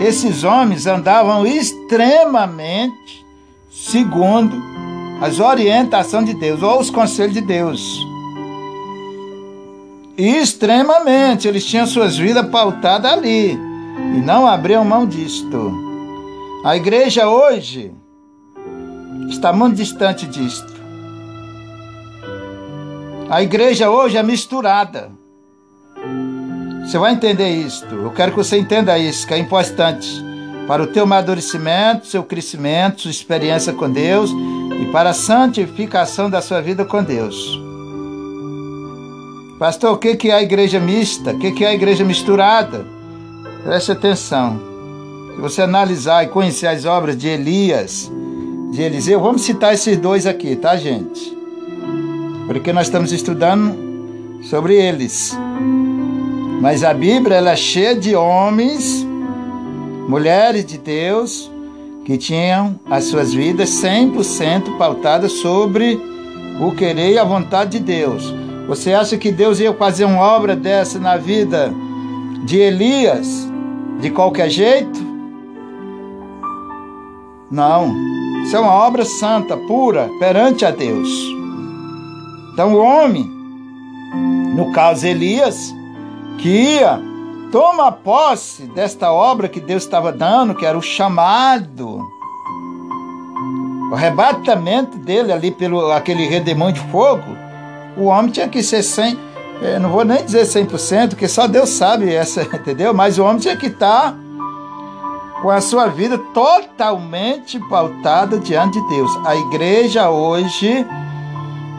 esses 0.00 0.44
homens 0.44 0.86
andavam 0.86 1.46
extremamente 1.46 3.22
segundo 3.70 4.56
as 5.20 5.40
orientações 5.40 6.24
de 6.24 6.32
Deus 6.32 6.62
ou 6.62 6.80
os 6.80 6.88
conselhos 6.88 7.34
de 7.34 7.42
Deus. 7.42 8.00
Extremamente, 10.16 11.46
eles 11.46 11.66
tinham 11.66 11.86
suas 11.86 12.16
vidas 12.16 12.48
pautadas 12.48 13.12
ali 13.12 13.52
e 13.52 14.22
não 14.24 14.46
abriam 14.46 14.82
mão 14.82 15.06
disto. 15.06 15.70
A 16.64 16.78
igreja 16.78 17.28
hoje 17.28 17.92
está 19.28 19.52
muito 19.52 19.76
distante 19.76 20.26
disto. 20.26 20.72
A 23.28 23.42
igreja 23.42 23.90
hoje 23.90 24.16
é 24.16 24.22
misturada. 24.22 25.25
Você 26.86 26.98
vai 26.98 27.12
entender 27.12 27.48
isto. 27.48 27.92
Eu 27.92 28.12
quero 28.12 28.30
que 28.30 28.38
você 28.38 28.56
entenda 28.56 28.96
isso, 28.96 29.26
que 29.26 29.34
é 29.34 29.38
importante 29.38 30.24
para 30.68 30.82
o 30.82 30.86
teu 30.86 31.02
amadurecimento, 31.02 32.06
seu 32.06 32.22
crescimento, 32.22 33.02
sua 33.02 33.10
experiência 33.10 33.72
com 33.72 33.90
Deus 33.90 34.30
e 34.80 34.86
para 34.92 35.10
a 35.10 35.14
santificação 35.14 36.30
da 36.30 36.40
sua 36.40 36.60
vida 36.60 36.84
com 36.84 37.02
Deus. 37.02 37.60
Pastor, 39.58 39.94
o 39.94 39.98
que 39.98 40.30
é 40.30 40.34
a 40.34 40.42
igreja 40.42 40.78
mista? 40.78 41.32
O 41.32 41.38
que 41.38 41.64
é 41.64 41.68
a 41.68 41.74
igreja 41.74 42.04
misturada? 42.04 42.86
Preste 43.64 43.90
atenção. 43.90 44.60
Se 45.34 45.40
você 45.40 45.62
analisar 45.62 46.24
e 46.24 46.28
conhecer 46.28 46.68
as 46.68 46.84
obras 46.84 47.16
de 47.16 47.26
Elias, 47.26 48.10
de 48.70 48.82
Eliseu, 48.82 49.20
vamos 49.20 49.42
citar 49.42 49.74
esses 49.74 49.96
dois 49.96 50.24
aqui, 50.24 50.54
tá, 50.54 50.76
gente? 50.76 51.36
Porque 52.46 52.72
nós 52.72 52.86
estamos 52.86 53.10
estudando 53.12 53.76
sobre 54.42 54.74
eles. 54.74 55.36
Mas 56.60 56.82
a 56.82 56.94
Bíblia 56.94 57.36
ela 57.36 57.50
é 57.50 57.56
cheia 57.56 57.94
de 57.94 58.14
homens, 58.16 59.06
mulheres 60.08 60.64
de 60.64 60.78
Deus, 60.78 61.50
que 62.04 62.16
tinham 62.16 62.78
as 62.88 63.04
suas 63.04 63.34
vidas 63.34 63.68
100% 63.70 64.76
pautadas 64.78 65.32
sobre 65.32 66.00
o 66.60 66.72
querer 66.72 67.12
e 67.12 67.18
a 67.18 67.24
vontade 67.24 67.78
de 67.78 67.84
Deus. 67.84 68.32
Você 68.66 68.92
acha 68.92 69.16
que 69.16 69.30
Deus 69.30 69.60
ia 69.60 69.72
fazer 69.74 70.04
uma 70.06 70.20
obra 70.20 70.56
dessa 70.56 70.98
na 70.98 71.16
vida 71.16 71.72
de 72.44 72.58
Elias 72.58 73.46
de 74.00 74.10
qualquer 74.10 74.48
jeito? 74.48 75.06
Não. 77.50 77.94
Isso 78.42 78.56
é 78.56 78.60
uma 78.60 78.72
obra 78.72 79.04
santa, 79.04 79.56
pura, 79.56 80.08
perante 80.18 80.64
a 80.64 80.70
Deus. 80.70 81.08
Então 82.52 82.74
o 82.74 82.78
homem, 82.78 83.30
no 84.54 84.72
caso 84.72 85.06
Elias, 85.06 85.74
que 86.38 86.48
ia 86.48 87.00
toma 87.50 87.92
posse 87.92 88.64
desta 88.64 89.12
obra 89.12 89.48
que 89.48 89.60
Deus 89.60 89.84
estava 89.84 90.12
dando, 90.12 90.54
que 90.54 90.66
era 90.66 90.76
o 90.76 90.82
chamado, 90.82 92.06
o 93.90 93.94
arrebatamento 93.94 94.98
dele 94.98 95.32
ali 95.32 95.50
pelo 95.50 95.90
aquele 95.92 96.26
redemão 96.26 96.72
de 96.72 96.80
fogo, 96.90 97.36
o 97.96 98.04
homem 98.04 98.30
tinha 98.30 98.48
que 98.48 98.62
ser 98.62 98.82
sem, 98.82 99.18
eu 99.62 99.80
não 99.80 99.90
vou 99.90 100.04
nem 100.04 100.24
dizer 100.24 100.42
100%, 100.42 101.10
porque 101.10 101.28
só 101.28 101.46
Deus 101.46 101.70
sabe 101.70 102.12
essa, 102.12 102.42
entendeu? 102.54 102.92
Mas 102.92 103.18
o 103.18 103.24
homem 103.24 103.38
tinha 103.38 103.56
que 103.56 103.66
estar 103.66 104.14
com 105.40 105.50
a 105.50 105.60
sua 105.60 105.86
vida 105.86 106.18
totalmente 106.34 107.58
pautada 107.68 108.38
diante 108.38 108.80
de 108.80 108.88
Deus. 108.88 109.10
A 109.24 109.36
igreja 109.36 110.10
hoje, 110.10 110.84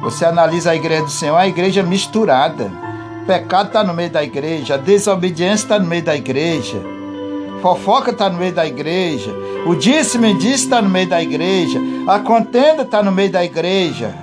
você 0.02 0.26
analisa 0.26 0.72
a 0.72 0.76
igreja 0.76 1.04
do 1.04 1.12
Senhor, 1.12 1.36
a 1.36 1.48
igreja 1.48 1.84
misturada. 1.84 2.87
Pecado 3.28 3.68
está 3.68 3.84
no 3.84 3.94
meio 3.94 4.10
da 4.10 4.24
igreja, 4.24 4.78
desobediência 4.78 5.66
está 5.66 5.78
no 5.78 5.86
meio 5.86 6.02
da 6.02 6.16
igreja, 6.16 6.82
fofoca 7.62 8.12
está 8.12 8.30
no 8.30 8.40
meio 8.40 8.54
da 8.54 8.66
igreja, 8.66 9.36
o 9.66 9.76
disse-me 9.76 10.34
disse 10.34 10.64
está 10.64 10.82
no 10.82 10.90
meio 10.90 11.10
da 11.10 11.22
igreja, 11.22 11.78
a 12.08 12.20
contenda 12.20 12.84
está 12.84 13.04
no 13.04 13.12
meio 13.12 13.30
da 13.30 13.44
igreja. 13.44 14.16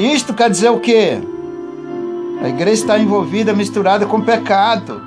Isto 0.00 0.34
quer 0.34 0.50
dizer 0.50 0.68
o 0.68 0.80
quê? 0.80 1.20
A 2.42 2.48
igreja 2.48 2.82
está 2.82 2.98
envolvida, 2.98 3.52
misturada 3.52 4.04
com 4.04 4.20
pecado. 4.20 5.00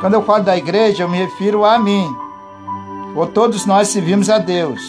Quando 0.00 0.14
eu 0.14 0.22
falo 0.22 0.44
da 0.44 0.56
igreja, 0.56 1.02
eu 1.02 1.10
me 1.10 1.18
refiro 1.18 1.62
a 1.62 1.78
mim. 1.78 2.08
Ou 3.14 3.26
todos 3.26 3.66
nós 3.66 3.88
servimos 3.88 4.30
a 4.30 4.38
Deus. 4.38 4.80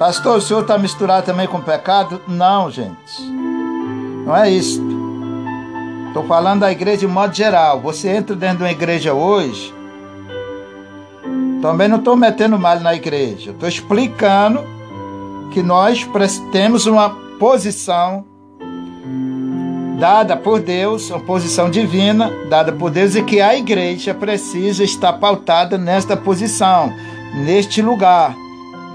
Pastor, 0.00 0.38
o 0.38 0.40
senhor 0.40 0.62
está 0.62 0.76
misturado 0.76 1.26
também 1.26 1.46
com 1.46 1.60
pecado? 1.60 2.20
Não, 2.26 2.68
gente. 2.70 3.33
Não 4.24 4.36
é 4.36 4.50
isso. 4.50 4.82
Estou 6.08 6.24
falando 6.26 6.60
da 6.60 6.72
igreja 6.72 6.98
de 6.98 7.06
modo 7.06 7.34
geral. 7.34 7.80
Você 7.80 8.08
entra 8.08 8.34
dentro 8.34 8.58
de 8.58 8.62
uma 8.64 8.70
igreja 8.70 9.12
hoje. 9.12 9.74
Também 11.60 11.88
não 11.88 11.98
estou 11.98 12.16
metendo 12.16 12.58
mal 12.58 12.78
na 12.80 12.94
igreja. 12.94 13.50
Estou 13.50 13.68
explicando 13.68 14.64
que 15.50 15.62
nós 15.62 16.08
temos 16.52 16.86
uma 16.86 17.10
posição 17.38 18.24
dada 19.98 20.36
por 20.36 20.60
Deus, 20.60 21.08
uma 21.10 21.20
posição 21.20 21.70
divina 21.70 22.30
dada 22.48 22.72
por 22.72 22.90
Deus, 22.90 23.14
e 23.14 23.22
que 23.22 23.40
a 23.40 23.56
igreja 23.56 24.12
precisa 24.12 24.82
estar 24.82 25.14
pautada 25.14 25.78
nesta 25.78 26.16
posição, 26.16 26.92
neste 27.44 27.80
lugar, 27.80 28.34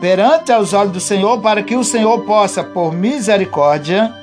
perante 0.01 0.51
aos 0.51 0.73
olhos 0.73 0.91
do 0.93 0.99
Senhor, 0.99 1.39
para 1.39 1.63
que 1.63 1.75
o 1.75 1.83
Senhor 1.83 2.19
possa, 2.21 2.63
por 2.63 2.93
misericórdia, 2.93 4.13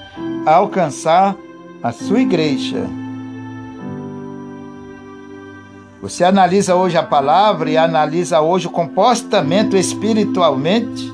alcançar 0.46 1.36
a 1.82 1.92
sua 1.92 2.20
igreja. 2.20 2.86
Você 6.00 6.24
analisa 6.24 6.76
hoje 6.76 6.96
a 6.96 7.02
palavra 7.02 7.68
e 7.68 7.76
analisa 7.76 8.40
hoje 8.40 8.68
o 8.68 8.70
comportamento 8.70 9.76
espiritualmente, 9.76 11.12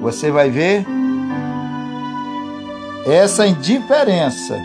você 0.00 0.30
vai 0.30 0.48
ver 0.48 0.86
essa 3.06 3.46
indiferença 3.46 4.56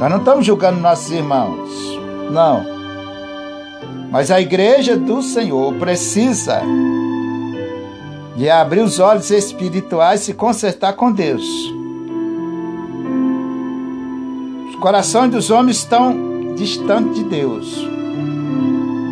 nós 0.00 0.08
não 0.08 0.16
estamos 0.16 0.46
julgando 0.46 0.80
nossos 0.80 1.10
irmãos, 1.10 1.68
não. 2.30 2.64
Mas 4.10 4.30
a 4.30 4.40
igreja 4.40 4.96
do 4.96 5.20
Senhor 5.20 5.74
precisa 5.74 6.62
de 8.34 8.48
abrir 8.48 8.80
os 8.80 8.98
olhos 8.98 9.30
espirituais 9.30 10.22
e 10.22 10.24
se 10.24 10.32
consertar 10.32 10.94
com 10.94 11.12
Deus. 11.12 11.44
Os 14.80 14.82
corações 14.82 15.30
dos 15.30 15.50
homens 15.50 15.76
estão 15.76 16.54
distantes 16.56 17.14
de 17.14 17.24
Deus. 17.24 17.86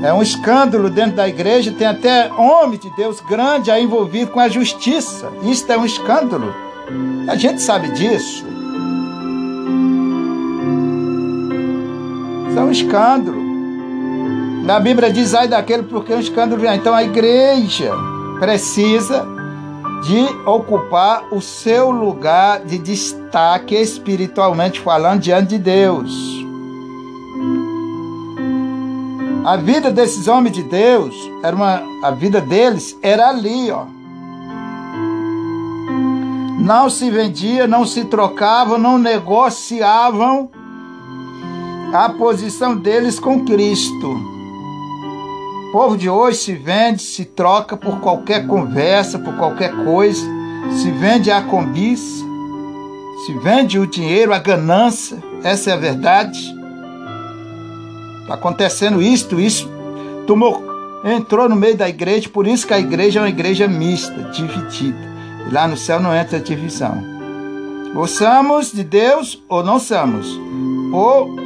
É 0.02 0.10
um 0.14 0.22
escândalo 0.22 0.88
dentro 0.88 1.16
da 1.16 1.28
igreja, 1.28 1.70
tem 1.70 1.86
até 1.86 2.32
homem 2.32 2.78
de 2.78 2.88
Deus 2.96 3.20
grande 3.20 3.70
aí 3.70 3.84
envolvido 3.84 4.30
com 4.30 4.40
a 4.40 4.48
justiça. 4.48 5.30
Isto 5.42 5.70
é 5.70 5.76
um 5.76 5.84
escândalo. 5.84 6.54
A 7.28 7.36
gente 7.36 7.60
sabe 7.60 7.90
disso. 7.90 8.46
é 12.56 12.60
um 12.62 12.70
escândalo. 12.70 13.42
Na 14.64 14.80
Bíblia 14.80 15.12
diz, 15.12 15.34
ai 15.34 15.48
daquele 15.48 15.82
porque 15.82 16.14
é 16.14 16.16
um 16.16 16.20
escândalo. 16.20 16.64
Então 16.64 16.94
a 16.94 17.04
igreja 17.04 17.92
precisa 18.40 19.28
de 20.02 20.48
ocupar 20.48 21.24
o 21.32 21.40
seu 21.40 21.90
lugar 21.90 22.60
de 22.64 22.78
destaque 22.78 23.74
espiritualmente 23.74 24.80
falando 24.80 25.20
diante 25.20 25.50
de 25.50 25.58
Deus. 25.58 26.38
A 29.44 29.56
vida 29.56 29.90
desses 29.90 30.28
homens 30.28 30.54
de 30.54 30.62
Deus 30.62 31.14
era 31.42 31.56
uma 31.56 31.82
a 32.02 32.10
vida 32.10 32.40
deles 32.40 32.96
era 33.02 33.28
ali, 33.28 33.70
ó. 33.70 33.86
Não 36.60 36.90
se 36.90 37.10
vendia, 37.10 37.66
não 37.66 37.86
se 37.86 38.04
trocavam, 38.04 38.76
não 38.78 38.98
negociavam 38.98 40.50
a 41.94 42.10
posição 42.10 42.76
deles 42.76 43.18
com 43.18 43.44
Cristo. 43.44 44.37
Povo 45.78 45.96
de 45.96 46.10
hoje 46.10 46.38
se 46.38 46.54
vende, 46.54 47.00
se 47.00 47.24
troca 47.24 47.76
por 47.76 48.00
qualquer 48.00 48.48
conversa, 48.48 49.16
por 49.16 49.36
qualquer 49.36 49.70
coisa, 49.84 50.26
se 50.72 50.90
vende 50.90 51.30
a 51.30 51.40
cobiça, 51.40 52.24
se 53.24 53.32
vende 53.34 53.78
o 53.78 53.86
dinheiro, 53.86 54.34
a 54.34 54.40
ganância, 54.40 55.22
essa 55.44 55.70
é 55.70 55.74
a 55.74 55.76
verdade. 55.76 56.40
Está 58.22 58.34
acontecendo 58.34 59.00
isto, 59.00 59.38
isso 59.38 59.70
tomou, 60.26 60.64
entrou 61.04 61.48
no 61.48 61.54
meio 61.54 61.76
da 61.76 61.88
igreja, 61.88 62.28
por 62.28 62.44
isso 62.48 62.66
que 62.66 62.74
a 62.74 62.80
igreja 62.80 63.20
é 63.20 63.22
uma 63.22 63.28
igreja 63.28 63.68
mista, 63.68 64.20
dividida. 64.32 64.98
E 65.48 65.54
lá 65.54 65.68
no 65.68 65.76
céu 65.76 66.00
não 66.00 66.12
entra 66.12 66.40
divisão. 66.40 67.04
Ou 67.94 68.08
somos 68.08 68.72
de 68.72 68.82
Deus 68.82 69.40
ou 69.48 69.62
não 69.62 69.78
somos. 69.78 70.26
Ou 70.92 71.36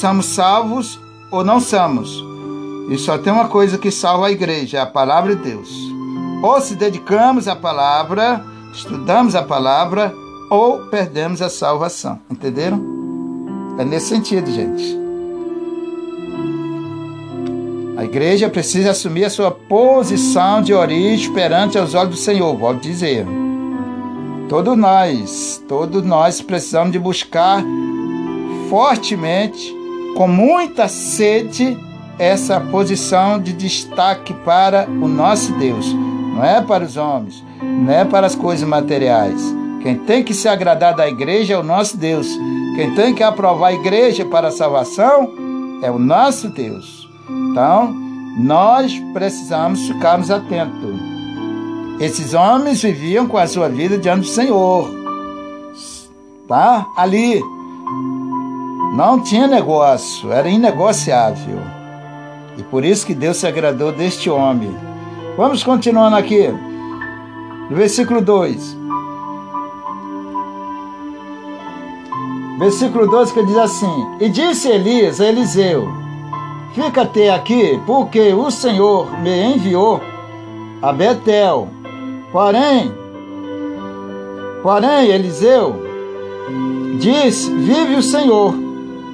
somos 0.00 0.26
salvos 0.26 0.98
ou 1.30 1.44
não 1.44 1.60
somos. 1.60 2.31
E 2.88 2.98
só 2.98 3.16
tem 3.18 3.32
uma 3.32 3.48
coisa 3.48 3.78
que 3.78 3.90
salva 3.90 4.26
a 4.26 4.30
igreja, 4.30 4.78
é 4.78 4.80
a 4.80 4.86
palavra 4.86 5.34
de 5.34 5.42
Deus. 5.42 5.70
Ou 6.42 6.60
se 6.60 6.74
dedicamos 6.74 7.46
à 7.46 7.54
palavra, 7.54 8.44
estudamos 8.72 9.34
a 9.34 9.42
palavra, 9.42 10.12
ou 10.50 10.80
perdemos 10.86 11.40
a 11.40 11.48
salvação. 11.48 12.18
Entenderam? 12.30 12.82
É 13.78 13.84
nesse 13.84 14.08
sentido, 14.08 14.50
gente. 14.50 15.02
A 17.96 18.04
igreja 18.04 18.50
precisa 18.50 18.90
assumir 18.90 19.24
a 19.24 19.30
sua 19.30 19.50
posição 19.50 20.60
de 20.60 20.74
origem 20.74 21.32
perante 21.32 21.78
os 21.78 21.94
olhos 21.94 22.10
do 22.10 22.16
Senhor, 22.16 22.56
volto 22.56 22.78
a 22.78 22.80
dizer. 22.80 23.24
Todos 24.48 24.76
nós, 24.76 25.62
todos 25.68 26.02
nós 26.02 26.42
precisamos 26.42 26.92
de 26.92 26.98
buscar 26.98 27.62
fortemente, 28.68 29.74
com 30.16 30.26
muita 30.26 30.88
sede, 30.88 31.78
essa 32.18 32.60
posição 32.60 33.40
de 33.40 33.52
destaque 33.52 34.34
para 34.44 34.88
o 34.88 35.08
nosso 35.08 35.52
Deus. 35.58 35.92
Não 35.92 36.44
é 36.44 36.60
para 36.60 36.84
os 36.84 36.96
homens, 36.96 37.44
não 37.62 37.92
é 37.92 38.04
para 38.04 38.26
as 38.26 38.34
coisas 38.34 38.66
materiais. 38.66 39.40
Quem 39.82 39.96
tem 39.96 40.22
que 40.22 40.32
se 40.32 40.48
agradar 40.48 40.94
da 40.94 41.08
igreja 41.08 41.54
é 41.54 41.58
o 41.58 41.62
nosso 41.62 41.96
Deus. 41.96 42.28
Quem 42.76 42.94
tem 42.94 43.14
que 43.14 43.22
aprovar 43.22 43.68
a 43.68 43.74
igreja 43.74 44.24
para 44.24 44.48
a 44.48 44.52
salvação 44.52 45.28
é 45.82 45.90
o 45.90 45.98
nosso 45.98 46.48
Deus. 46.48 47.08
Então, 47.28 47.94
nós 48.38 48.98
precisamos 49.12 49.86
ficarmos 49.88 50.30
atentos. 50.30 50.96
Esses 52.00 52.32
homens 52.32 52.82
viviam 52.82 53.26
com 53.26 53.36
a 53.36 53.46
sua 53.46 53.68
vida 53.68 53.98
diante 53.98 54.20
do 54.20 54.26
Senhor. 54.26 54.90
Tá? 56.48 56.86
Ali, 56.96 57.40
não 58.94 59.20
tinha 59.22 59.46
negócio, 59.46 60.32
era 60.32 60.48
inegociável. 60.48 61.81
E 62.56 62.62
por 62.62 62.84
isso 62.84 63.06
que 63.06 63.14
Deus 63.14 63.36
se 63.36 63.46
agradou 63.46 63.92
deste 63.92 64.28
homem. 64.28 64.74
Vamos 65.36 65.62
continuando 65.62 66.16
aqui. 66.16 66.48
No 67.70 67.76
versículo 67.76 68.20
2. 68.20 68.76
Versículo 72.58 73.10
2 73.10 73.32
que 73.32 73.46
diz 73.46 73.56
assim: 73.56 74.06
E 74.20 74.28
disse 74.28 74.68
Elias 74.68 75.20
a 75.20 75.26
Eliseu: 75.26 75.88
Fica 76.74 77.02
até 77.02 77.30
aqui, 77.30 77.80
porque 77.86 78.32
o 78.32 78.50
Senhor 78.50 79.18
me 79.20 79.54
enviou 79.54 80.00
a 80.80 80.92
Betel. 80.92 81.68
Porém, 82.30 82.92
porém, 84.62 85.08
Eliseu 85.08 85.82
disse: 86.98 87.50
Vive 87.50 87.96
o 87.96 88.02
Senhor 88.02 88.54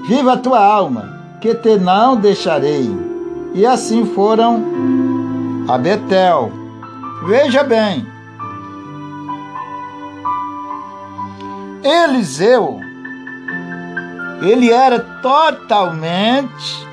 Viva 0.08 0.32
a 0.32 0.36
tua 0.38 0.58
alma, 0.58 1.20
que 1.38 1.54
te 1.54 1.76
não 1.76 2.16
deixarei. 2.16 3.07
E 3.58 3.66
assim 3.66 4.06
foram 4.06 4.62
a 5.66 5.76
Betel. 5.76 6.52
Veja 7.26 7.64
bem, 7.64 8.06
Eliseu 11.82 12.78
ele 14.42 14.70
era 14.70 15.00
totalmente 15.00 16.86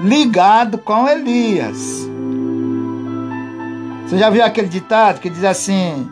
ligado 0.00 0.78
com 0.78 1.08
Elias. 1.08 2.08
Você 4.06 4.16
já 4.16 4.30
viu 4.30 4.44
aquele 4.44 4.68
ditado 4.68 5.18
que 5.18 5.28
diz 5.28 5.42
assim: 5.42 6.08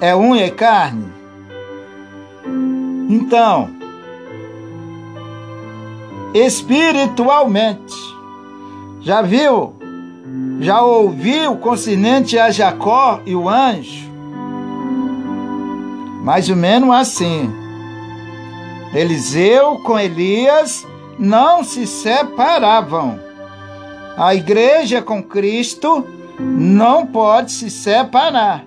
é 0.00 0.14
unha 0.14 0.46
e 0.46 0.52
carne? 0.52 1.12
Então, 3.08 3.70
espiritualmente, 6.32 8.19
já 9.00 9.22
viu? 9.22 9.74
Já 10.60 10.82
ouviu 10.82 11.56
concernente 11.56 12.38
a 12.38 12.50
Jacó 12.50 13.20
e 13.24 13.34
o 13.34 13.48
anjo? 13.48 14.10
Mais 16.22 16.48
ou 16.50 16.56
menos 16.56 16.90
assim. 16.90 17.50
Eliseu 18.94 19.76
com 19.78 19.98
Elias 19.98 20.86
não 21.18 21.64
se 21.64 21.86
separavam. 21.86 23.18
A 24.16 24.34
igreja 24.34 25.00
com 25.00 25.22
Cristo 25.22 26.06
não 26.38 27.06
pode 27.06 27.52
se 27.52 27.70
separar. 27.70 28.64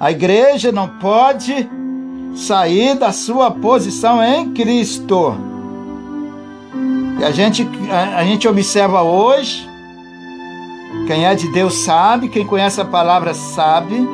A 0.00 0.10
igreja 0.10 0.72
não 0.72 0.88
pode 0.98 1.68
sair 2.34 2.96
da 2.96 3.12
sua 3.12 3.50
posição 3.50 4.22
em 4.22 4.52
Cristo. 4.52 5.53
A 7.24 7.30
gente, 7.30 7.66
a, 7.90 8.18
a 8.18 8.24
gente 8.24 8.46
observa 8.46 9.02
hoje, 9.02 9.66
quem 11.06 11.24
é 11.24 11.34
de 11.34 11.50
Deus 11.52 11.74
sabe, 11.78 12.28
quem 12.28 12.46
conhece 12.46 12.82
a 12.82 12.84
palavra 12.84 13.32
sabe, 13.32 14.06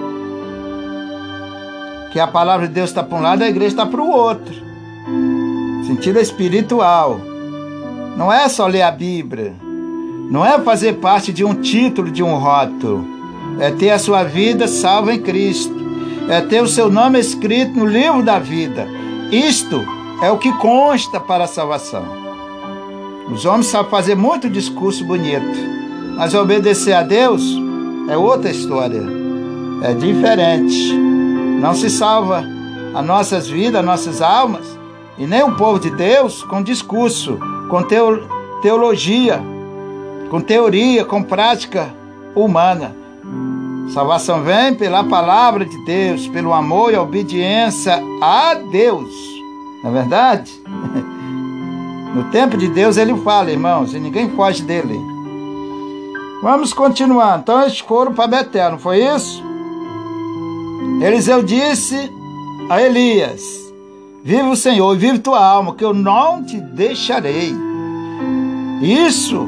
que 2.12 2.20
a 2.20 2.28
palavra 2.28 2.68
de 2.68 2.74
Deus 2.74 2.90
está 2.90 3.02
para 3.02 3.18
um 3.18 3.20
lado, 3.20 3.42
a 3.42 3.48
igreja 3.48 3.72
está 3.72 3.84
para 3.84 4.00
o 4.00 4.10
outro. 4.12 4.54
Sentido 5.88 6.20
espiritual. 6.20 7.20
Não 8.16 8.32
é 8.32 8.48
só 8.48 8.68
ler 8.68 8.82
a 8.82 8.92
Bíblia. 8.92 9.54
Não 10.30 10.46
é 10.46 10.60
fazer 10.60 10.94
parte 10.94 11.32
de 11.32 11.44
um 11.44 11.54
título, 11.54 12.12
de 12.12 12.22
um 12.22 12.36
rótulo. 12.36 13.04
É 13.58 13.72
ter 13.72 13.90
a 13.90 13.98
sua 13.98 14.22
vida 14.22 14.68
salva 14.68 15.12
em 15.12 15.20
Cristo. 15.20 15.74
É 16.28 16.40
ter 16.40 16.62
o 16.62 16.68
seu 16.68 16.88
nome 16.88 17.18
escrito 17.18 17.76
no 17.76 17.86
livro 17.86 18.22
da 18.22 18.38
vida. 18.38 18.86
Isto 19.32 19.84
é 20.22 20.30
o 20.30 20.38
que 20.38 20.52
consta 20.58 21.18
para 21.18 21.44
a 21.44 21.48
salvação. 21.48 22.19
Os 23.32 23.44
homens 23.44 23.66
sabem 23.66 23.90
fazer 23.90 24.16
muito 24.16 24.50
discurso 24.50 25.04
bonito, 25.04 25.58
mas 26.16 26.34
obedecer 26.34 26.92
a 26.92 27.02
Deus 27.02 27.42
é 28.08 28.16
outra 28.16 28.50
história. 28.50 29.02
É 29.82 29.94
diferente. 29.94 30.92
Não 31.60 31.74
se 31.74 31.88
salva 31.88 32.44
as 32.92 33.06
nossas 33.06 33.48
vidas, 33.48 33.80
as 33.80 33.86
nossas 33.86 34.20
almas, 34.20 34.66
e 35.16 35.26
nem 35.26 35.42
o 35.42 35.54
povo 35.54 35.78
de 35.78 35.90
Deus 35.90 36.42
com 36.42 36.62
discurso, 36.62 37.38
com 37.68 37.82
teologia, 38.62 39.40
com 40.28 40.40
teoria, 40.40 41.04
com 41.04 41.22
prática 41.22 41.94
humana. 42.34 42.96
Salvação 43.94 44.42
vem 44.42 44.74
pela 44.74 45.04
palavra 45.04 45.64
de 45.64 45.84
Deus, 45.84 46.26
pelo 46.28 46.52
amor 46.52 46.92
e 46.92 46.96
obediência 46.96 48.02
a 48.20 48.54
Deus. 48.54 49.10
Não 49.82 49.90
é 49.90 49.94
verdade? 49.94 50.52
No 52.14 52.24
tempo 52.30 52.56
de 52.56 52.68
Deus 52.68 52.96
ele 52.96 53.16
fala, 53.18 53.50
irmãos, 53.50 53.94
e 53.94 54.00
ninguém 54.00 54.30
foge 54.30 54.62
dele. 54.62 54.98
Vamos 56.42 56.72
continuar. 56.72 57.38
Então 57.38 57.60
eles 57.62 57.78
foram 57.80 58.12
para 58.12 58.26
Betel, 58.26 58.72
não 58.72 58.78
foi 58.78 59.04
isso? 59.04 59.42
Eliseu 61.00 61.42
disse 61.42 62.10
a 62.68 62.82
Elias: 62.82 63.42
Vive 64.24 64.48
o 64.48 64.56
Senhor 64.56 64.94
e 64.94 64.98
vive 64.98 65.18
tua 65.18 65.44
alma, 65.44 65.74
que 65.74 65.84
eu 65.84 65.94
não 65.94 66.44
te 66.44 66.60
deixarei. 66.60 67.54
Isso 68.82 69.46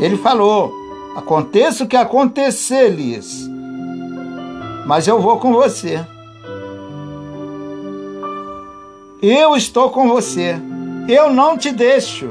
ele 0.00 0.16
falou: 0.16 0.72
Aconteça 1.16 1.84
o 1.84 1.86
que 1.86 1.96
acontecer, 1.96 2.86
Elias, 2.86 3.48
mas 4.86 5.06
eu 5.06 5.20
vou 5.20 5.38
com 5.38 5.52
você. 5.52 6.04
Eu 9.20 9.56
estou 9.56 9.90
com 9.90 10.08
você. 10.08 10.56
Eu 11.08 11.32
não 11.32 11.56
te 11.56 11.72
deixo. 11.72 12.28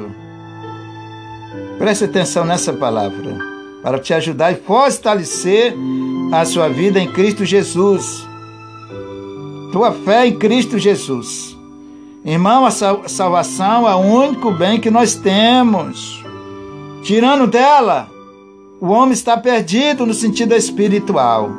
Preste 1.77 2.05
atenção 2.05 2.45
nessa 2.45 2.71
palavra, 2.71 3.37
para 3.83 3.99
te 3.99 4.13
ajudar 4.13 4.51
e 4.51 4.55
fortalecer 4.55 5.75
a 6.31 6.45
sua 6.45 6.69
vida 6.69 6.99
em 6.99 7.11
Cristo 7.11 7.43
Jesus 7.43 8.27
tua 9.71 9.91
fé 9.91 10.27
em 10.27 10.37
Cristo 10.37 10.79
Jesus. 10.79 11.55
Irmão, 12.23 12.65
a 12.65 12.71
salvação 12.71 13.87
é 13.87 13.95
o 13.95 13.99
único 13.99 14.51
bem 14.51 14.79
que 14.79 14.89
nós 14.89 15.15
temos. 15.15 16.23
Tirando 17.03 17.47
dela, 17.47 18.09
o 18.81 18.87
homem 18.87 19.13
está 19.13 19.37
perdido 19.37 20.05
no 20.05 20.13
sentido 20.13 20.55
espiritual. 20.55 21.51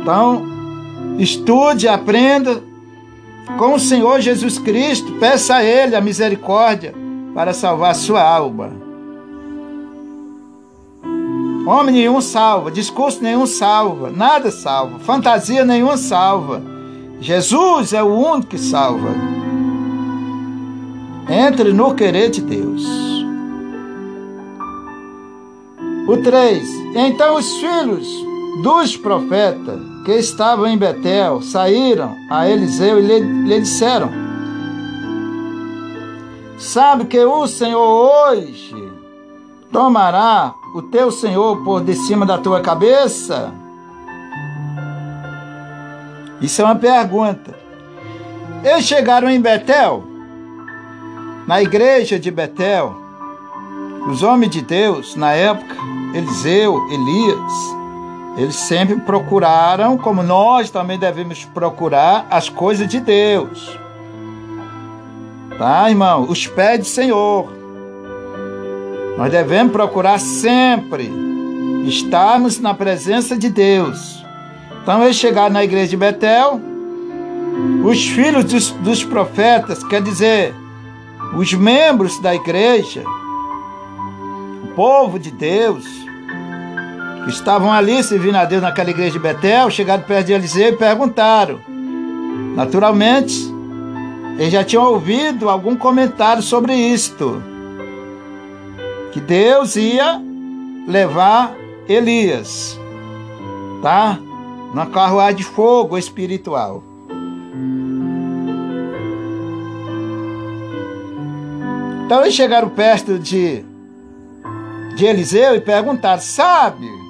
Então, 0.00 0.44
estude, 1.18 1.88
aprenda 1.88 2.62
com 3.58 3.74
o 3.74 3.80
Senhor 3.80 4.20
Jesus 4.20 4.58
Cristo, 4.58 5.12
peça 5.20 5.56
a 5.56 5.64
Ele 5.64 5.94
a 5.94 6.00
misericórdia 6.00 6.94
para 7.34 7.52
salvar 7.52 7.94
sua 7.94 8.22
alma. 8.22 8.72
Homem 11.66 11.94
nenhum 11.94 12.20
salva, 12.20 12.70
discurso 12.70 13.22
nenhum 13.22 13.46
salva, 13.46 14.10
nada 14.10 14.50
salva, 14.50 14.98
fantasia 14.98 15.64
nenhuma 15.64 15.96
salva. 15.96 16.62
Jesus 17.20 17.92
é 17.92 18.02
o 18.02 18.14
único 18.14 18.48
que 18.48 18.58
salva. 18.58 19.14
Entre 21.28 21.72
no 21.72 21.94
querer 21.94 22.28
de 22.30 22.42
Deus. 22.42 22.84
O 26.06 26.18
3. 26.18 26.68
Então 26.94 27.36
os 27.36 27.50
filhos 27.56 28.06
dos 28.62 28.94
profetas 28.94 29.93
que 30.04 30.12
estavam 30.12 30.66
em 30.66 30.76
Betel 30.76 31.40
saíram 31.40 32.14
a 32.30 32.46
Eliseu 32.48 32.98
e 32.98 33.02
lhe, 33.02 33.20
lhe 33.20 33.60
disseram: 33.60 34.10
Sabe 36.58 37.06
que 37.06 37.18
o 37.18 37.46
Senhor 37.46 38.30
hoje 38.30 38.92
tomará 39.72 40.54
o 40.74 40.82
teu 40.82 41.10
Senhor 41.10 41.64
por 41.64 41.82
de 41.82 41.94
cima 41.94 42.26
da 42.26 42.38
tua 42.38 42.60
cabeça? 42.60 43.52
Isso 46.40 46.60
é 46.60 46.64
uma 46.64 46.76
pergunta. 46.76 47.54
Eles 48.62 48.84
chegaram 48.84 49.30
em 49.30 49.40
Betel, 49.40 50.04
na 51.46 51.62
igreja 51.62 52.18
de 52.18 52.30
Betel. 52.30 52.94
Os 54.06 54.22
homens 54.22 54.50
de 54.50 54.60
Deus, 54.60 55.16
na 55.16 55.32
época, 55.32 55.74
Eliseu, 56.14 56.78
Elias, 56.90 57.83
eles 58.36 58.56
sempre 58.56 58.96
procuraram, 58.96 59.96
como 59.96 60.22
nós 60.22 60.70
também 60.70 60.98
devemos 60.98 61.44
procurar, 61.44 62.26
as 62.30 62.48
coisas 62.48 62.88
de 62.88 63.00
Deus. 63.00 63.78
Tá, 65.56 65.88
irmão? 65.88 66.22
Os 66.28 66.46
pés 66.46 66.80
do 66.80 66.84
Senhor. 66.84 67.52
Nós 69.16 69.30
devemos 69.30 69.72
procurar 69.72 70.18
sempre 70.18 71.12
estarmos 71.86 72.58
na 72.58 72.74
presença 72.74 73.38
de 73.38 73.48
Deus. 73.48 74.24
Então 74.82 75.02
eles 75.04 75.16
chegaram 75.16 75.52
na 75.52 75.62
igreja 75.62 75.88
de 75.88 75.96
Betel, 75.96 76.60
os 77.84 78.04
filhos 78.08 78.44
dos, 78.44 78.70
dos 78.70 79.04
profetas, 79.04 79.84
quer 79.84 80.02
dizer, 80.02 80.54
os 81.36 81.52
membros 81.54 82.20
da 82.20 82.34
igreja, 82.34 83.04
o 84.64 84.74
povo 84.74 85.18
de 85.18 85.30
Deus, 85.30 86.03
estavam 87.30 87.72
ali 87.72 88.02
servindo 88.02 88.36
a 88.36 88.44
Deus 88.44 88.62
naquela 88.62 88.90
igreja 88.90 89.12
de 89.12 89.18
Betel, 89.18 89.70
chegaram 89.70 90.02
perto 90.02 90.26
de 90.26 90.32
Eliseu 90.32 90.68
e 90.68 90.76
perguntaram. 90.76 91.60
Naturalmente, 92.54 93.34
eles 94.38 94.52
já 94.52 94.64
tinham 94.64 94.84
ouvido 94.84 95.48
algum 95.48 95.76
comentário 95.76 96.42
sobre 96.42 96.74
isto 96.74 97.42
que 99.12 99.20
Deus 99.20 99.76
ia 99.76 100.20
levar 100.88 101.54
Elias, 101.88 102.78
tá? 103.80 104.18
Na 104.74 104.86
carruagem 104.86 105.36
de 105.36 105.44
fogo 105.44 105.96
espiritual. 105.96 106.82
Então 112.04 112.22
eles 112.22 112.34
chegaram 112.34 112.68
perto 112.68 113.18
de, 113.18 113.64
de 114.96 115.06
Eliseu 115.06 115.54
e 115.54 115.60
perguntaram: 115.60 116.20
Sabe, 116.20 117.03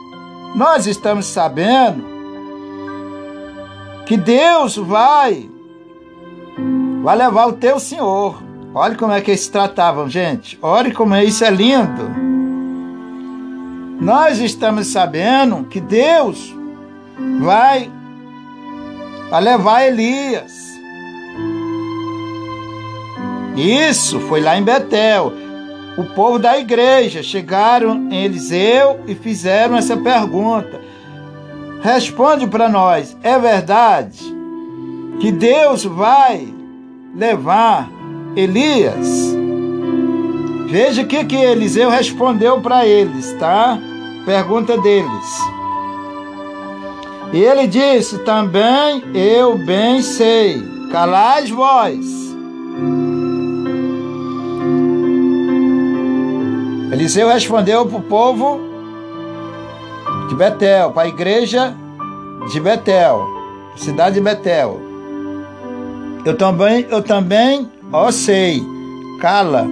nós 0.55 0.87
estamos 0.87 1.27
sabendo 1.27 2.05
que 4.07 4.17
Deus 4.17 4.77
vai, 4.77 5.51
vai 7.03 7.17
levar 7.17 7.49
o 7.49 7.55
teu 7.55 7.81
senhor. 7.81 8.43
Olha 8.73 8.97
como 8.97 9.13
é 9.13 9.21
que 9.21 9.31
eles 9.31 9.41
se 9.41 9.51
tratavam, 9.51 10.09
gente. 10.09 10.59
Olha 10.63 10.93
como 10.93 11.15
é, 11.15 11.25
isso 11.25 11.45
é 11.45 11.51
lindo. 11.51 12.11
Nós 14.01 14.39
estamos 14.39 14.89
sabendo 14.89 15.65
que 15.65 15.81
Deus 15.81 16.55
vai, 17.41 17.91
vai 19.31 19.43
levar 19.43 19.87
Elias. 19.87 20.53
Isso 23.57 24.21
foi 24.21 24.41
lá 24.41 24.57
em 24.57 24.63
Betel. 24.63 25.44
O 25.97 26.03
povo 26.03 26.41
da 26.41 26.59
igreja 26.59 27.23
chegaram 27.23 28.09
em 28.11 28.25
Eliseu 28.25 29.01
e 29.07 29.15
fizeram 29.15 29.77
essa 29.77 29.97
pergunta. 29.97 30.81
Responde 31.83 32.49
para 32.49 32.69
nós: 32.69 33.17
é 33.23 33.39
verdade 33.39 34.19
que 35.21 35.31
Deus 35.31 35.85
vai 35.85 36.53
levar 37.15 37.89
Elias? 38.35 39.35
Veja 40.67 41.03
o 41.03 41.07
que, 41.07 41.25
que 41.25 41.37
Eliseu 41.37 41.89
respondeu 41.89 42.61
para 42.61 42.85
eles, 42.85 43.33
tá? 43.39 43.79
Pergunta 44.27 44.77
deles. 44.77 45.39
E 47.33 47.39
ele 47.39 47.69
disse: 47.69 48.19
Também 48.25 49.05
eu 49.15 49.57
bem 49.59 50.03
sei, 50.03 50.61
calais 50.91 51.49
vós. 51.51 52.05
Eliseu 56.95 57.27
respondeu 57.27 57.85
para 57.85 57.99
o 57.99 58.03
povo 58.03 58.61
de 60.29 60.35
Betel, 60.37 60.93
para 60.93 61.03
a 61.03 61.09
igreja 61.09 61.75
de 62.53 62.61
Betel, 62.61 63.27
cidade 63.75 64.15
de 64.15 64.21
Betel. 64.21 64.81
Eu 66.25 66.37
também, 66.37 66.87
eu 66.89 67.03
também, 67.03 67.69
ó 67.93 68.13
sei, 68.13 68.63
cala, 69.21 69.67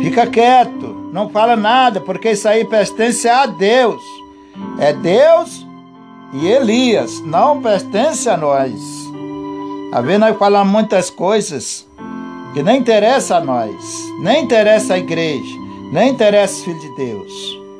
fica 0.00 0.26
quieto, 0.26 1.10
não 1.12 1.28
fala 1.28 1.56
nada, 1.56 2.00
porque 2.00 2.30
isso 2.30 2.48
aí 2.48 2.64
pertence 2.64 3.28
a 3.28 3.44
Deus. 3.44 4.02
É 4.78 4.94
Deus 4.94 5.66
e 6.32 6.46
Elias, 6.46 7.20
não 7.20 7.60
pertence 7.60 8.30
a 8.30 8.36
nós. 8.38 8.72
A 9.92 10.00
ver, 10.00 10.18
nós 10.18 10.34
falamos 10.38 10.72
muitas 10.72 11.10
coisas 11.10 11.86
que 12.54 12.62
nem 12.62 12.78
interessa 12.78 13.36
a 13.36 13.40
nós, 13.44 13.74
nem 14.22 14.42
interessa 14.42 14.94
a 14.94 14.98
igreja, 14.98 15.63
nem 15.94 16.10
interessa 16.10 16.64
Filho 16.64 16.80
de 16.80 16.88
Deus, 16.96 17.32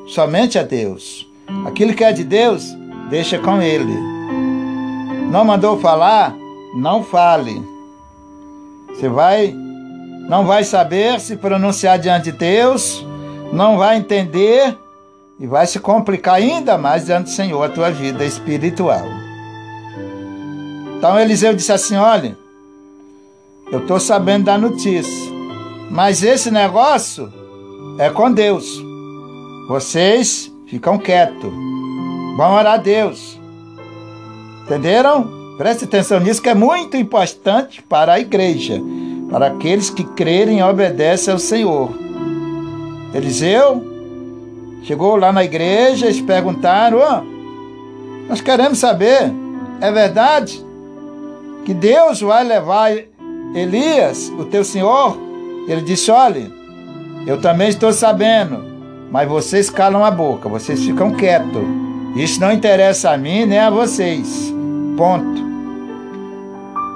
somente 0.07 0.57
a 0.57 0.63
Deus. 0.63 1.29
Aquilo 1.65 1.93
que 1.93 2.01
é 2.01 2.13
de 2.13 2.23
Deus, 2.23 2.73
deixa 3.09 3.37
com 3.37 3.61
Ele. 3.61 3.93
Não 5.29 5.43
mandou 5.43 5.77
falar? 5.81 6.33
Não 6.77 7.03
fale. 7.03 7.61
Você 8.87 9.09
vai, 9.09 9.53
não 10.29 10.45
vai 10.45 10.63
saber 10.63 11.19
se 11.19 11.35
pronunciar 11.35 11.99
diante 11.99 12.31
de 12.31 12.37
Deus, 12.37 13.05
não 13.51 13.77
vai 13.77 13.97
entender 13.97 14.77
e 15.37 15.45
vai 15.45 15.67
se 15.67 15.77
complicar 15.81 16.35
ainda 16.35 16.77
mais 16.77 17.07
diante 17.07 17.25
do 17.25 17.31
Senhor 17.31 17.61
a 17.63 17.67
tua 17.67 17.91
vida 17.91 18.23
espiritual. 18.23 19.05
Então 20.97 21.19
Eliseu 21.19 21.53
disse 21.53 21.73
assim: 21.73 21.97
Olha, 21.97 22.37
eu 23.69 23.79
estou 23.79 23.99
sabendo 23.99 24.45
da 24.45 24.57
notícia, 24.57 25.33
mas 25.91 26.23
esse 26.23 26.49
negócio 26.49 27.44
é 27.97 28.09
com 28.09 28.31
Deus. 28.31 28.83
Vocês 29.67 30.51
ficam 30.67 30.97
quietos, 30.97 31.51
vão 32.37 32.53
orar 32.53 32.75
a 32.75 32.77
Deus. 32.77 33.39
Entenderam? 34.65 35.33
Preste 35.57 35.85
atenção 35.85 36.19
nisso 36.19 36.41
que 36.41 36.49
é 36.49 36.55
muito 36.55 36.97
importante 36.97 37.81
para 37.81 38.13
a 38.13 38.19
igreja, 38.19 38.81
para 39.29 39.47
aqueles 39.47 39.89
que 39.89 40.03
crerem 40.03 40.59
e 40.59 40.63
obedecem 40.63 41.31
ao 41.33 41.39
Senhor. 41.39 41.91
Eliseu 43.13 43.95
Chegou 44.85 45.15
lá 45.15 45.33
na 45.33 45.43
igreja, 45.43 46.05
eles 46.05 46.21
perguntaram: 46.21 46.99
oh, 46.99 48.29
Nós 48.29 48.39
queremos 48.39 48.77
saber, 48.77 49.33
é 49.81 49.91
verdade 49.91 50.63
que 51.65 51.73
Deus 51.73 52.21
vai 52.21 52.43
levar 52.43 52.91
Elias, 53.55 54.31
o 54.37 54.45
teu 54.45 54.63
senhor? 54.63 55.17
Ele 55.67 55.81
disse: 55.81 56.11
Olha, 56.11 56.51
eu 57.25 57.39
também 57.39 57.69
estou 57.69 57.91
sabendo, 57.91 58.63
mas 59.11 59.27
vocês 59.27 59.69
calam 59.69 60.03
a 60.03 60.11
boca, 60.11 60.49
vocês 60.49 60.83
ficam 60.83 61.11
quietos. 61.11 61.63
Isso 62.15 62.39
não 62.39 62.51
interessa 62.51 63.11
a 63.11 63.17
mim 63.17 63.45
nem 63.45 63.59
a 63.59 63.69
vocês. 63.69 64.53
Ponto. 64.95 65.43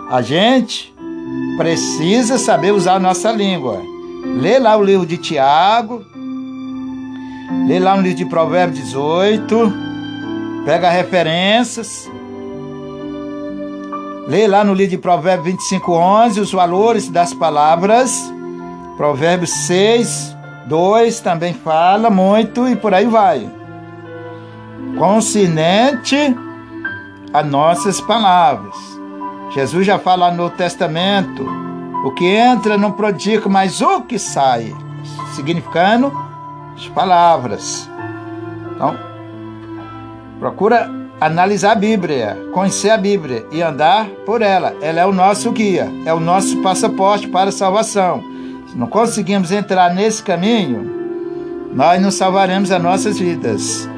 A 0.09 0.21
gente 0.21 0.93
precisa 1.57 2.37
saber 2.37 2.71
usar 2.71 2.95
a 2.95 2.99
nossa 2.99 3.31
língua. 3.31 3.81
Lê 4.41 4.59
lá 4.59 4.77
o 4.77 4.83
livro 4.83 5.05
de 5.05 5.17
Tiago, 5.17 6.03
Lê 7.69 7.79
lá 7.79 7.95
no 7.95 8.01
livro 8.03 8.17
de 8.17 8.25
Provérbios 8.25 8.79
18, 8.85 9.73
pega 10.65 10.89
referências. 10.89 12.09
Lê 14.27 14.47
lá 14.47 14.63
no 14.63 14.73
livro 14.73 14.91
de 14.91 14.97
Provérbios 14.97 15.53
25, 15.53 15.91
11, 15.91 16.39
os 16.39 16.51
valores 16.51 17.09
das 17.09 17.33
palavras. 17.33 18.33
Provérbios 18.99 19.51
6, 19.51 20.35
2 20.65 21.21
também 21.21 21.53
fala 21.53 22.09
muito 22.09 22.67
e 22.67 22.75
por 22.75 22.93
aí 22.93 23.05
vai. 23.05 23.49
Concernente 24.97 26.35
a 27.31 27.41
nossas 27.41 28.01
palavras. 28.01 28.75
Jesus 29.51 29.87
já 29.87 29.97
fala 29.97 30.29
no 30.29 30.49
Testamento: 30.49 31.47
o 32.03 32.11
que 32.11 32.25
entra 32.25 32.77
não 32.77 32.91
prodiga, 32.91 33.47
mas 33.47 33.79
o 33.79 34.01
que 34.01 34.19
sai. 34.19 34.75
Significando 35.33 36.11
as 36.75 36.89
palavras. 36.89 37.89
Então, 38.75 38.97
procura 40.41 40.91
analisar 41.21 41.71
a 41.71 41.75
Bíblia, 41.75 42.37
conhecer 42.51 42.89
a 42.89 42.97
Bíblia 42.97 43.45
e 43.49 43.61
andar 43.61 44.07
por 44.25 44.41
ela. 44.41 44.75
Ela 44.81 44.99
é 44.99 45.05
o 45.05 45.13
nosso 45.13 45.53
guia, 45.53 45.89
é 46.05 46.13
o 46.13 46.19
nosso 46.19 46.57
passaporte 46.57 47.29
para 47.29 47.47
a 47.47 47.53
salvação. 47.53 48.38
Se 48.69 48.77
não 48.77 48.85
conseguimos 48.85 49.51
entrar 49.51 49.91
nesse 49.95 50.21
caminho, 50.21 51.71
nós 51.73 51.99
não 51.99 52.11
salvaremos 52.11 52.71
as 52.71 52.81
nossas 52.81 53.17
vidas. 53.17 53.89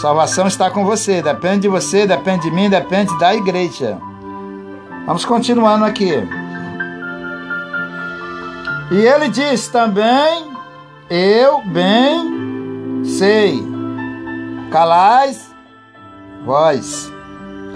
Salvação 0.00 0.46
está 0.46 0.70
com 0.70 0.86
você, 0.86 1.20
depende 1.20 1.60
de 1.60 1.68
você, 1.68 2.06
depende 2.06 2.44
de 2.44 2.50
mim, 2.50 2.70
depende 2.70 3.16
da 3.18 3.34
igreja. 3.34 3.98
Vamos 5.04 5.26
continuando 5.26 5.84
aqui. 5.84 6.12
E 8.90 8.96
ele 8.96 9.28
diz 9.28 9.68
também 9.68 10.50
eu 11.10 11.60
bem 11.66 13.02
sei. 13.04 13.62
Calais, 14.70 15.54
vós, 16.42 17.12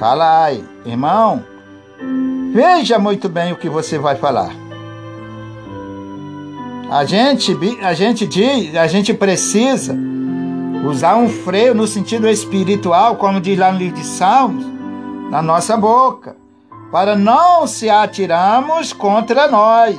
calai, 0.00 0.64
irmão. 0.86 1.44
Veja 2.54 2.98
muito 2.98 3.28
bem 3.28 3.52
o 3.52 3.56
que 3.56 3.68
você 3.68 3.98
vai 3.98 4.16
falar. 4.16 4.65
A 6.90 7.04
gente, 7.04 7.56
a 7.82 7.94
gente 7.94 8.26
diz, 8.26 8.74
a 8.76 8.86
gente 8.86 9.12
precisa 9.12 9.96
usar 10.84 11.16
um 11.16 11.28
freio 11.28 11.74
no 11.74 11.86
sentido 11.86 12.28
espiritual, 12.28 13.16
como 13.16 13.40
diz 13.40 13.58
lá 13.58 13.72
no 13.72 13.78
livro 13.78 13.96
de 13.96 14.06
Salmos, 14.06 14.64
na 15.30 15.42
nossa 15.42 15.76
boca, 15.76 16.36
para 16.92 17.16
não 17.16 17.66
se 17.66 17.90
atirarmos 17.90 18.92
contra 18.92 19.48
nós. 19.48 19.96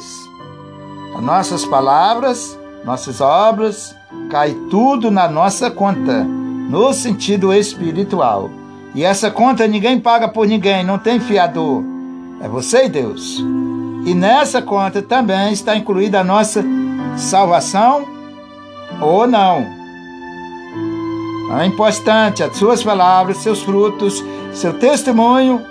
As 1.15 1.21
nossas 1.21 1.65
palavras 1.65 2.57
nossas 2.87 3.19
obras, 3.19 3.93
cai 4.29 4.55
tudo 4.69 5.11
na 5.11 5.27
nossa 5.27 5.69
conta, 5.69 6.23
no 6.23 6.93
sentido 6.93 7.53
espiritual. 7.53 8.49
E 8.95 9.03
essa 9.03 9.29
conta 9.29 9.67
ninguém 9.67 9.99
paga 9.99 10.29
por 10.29 10.47
ninguém, 10.47 10.85
não 10.85 10.97
tem 10.97 11.19
fiador. 11.19 11.83
É 12.41 12.47
você 12.47 12.85
e 12.85 12.89
Deus. 12.89 13.43
E 14.05 14.13
nessa 14.13 14.61
conta 14.61 15.01
também 15.01 15.51
está 15.51 15.75
incluída 15.75 16.21
a 16.21 16.23
nossa 16.23 16.63
salvação 17.17 18.05
ou 19.01 19.27
não. 19.27 19.65
É 21.59 21.65
importante 21.65 22.43
as 22.43 22.55
suas 22.55 22.83
palavras, 22.83 23.37
seus 23.37 23.61
frutos, 23.61 24.23
seu 24.53 24.77
testemunho 24.79 25.61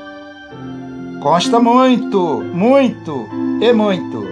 consta 1.20 1.58
muito, 1.58 2.44
muito 2.54 3.28
e 3.60 3.72
muito. 3.72 4.26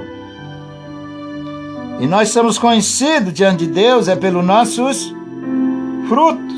E 2.01 2.07
nós 2.07 2.31
somos 2.31 2.59
conhecidos 2.59 3.33
diante 3.33 3.67
de 3.67 3.73
Deus 3.73 4.09
é 4.09 4.17
pelos 4.17 4.45
nossos 4.45 5.15
frutos. 6.09 6.55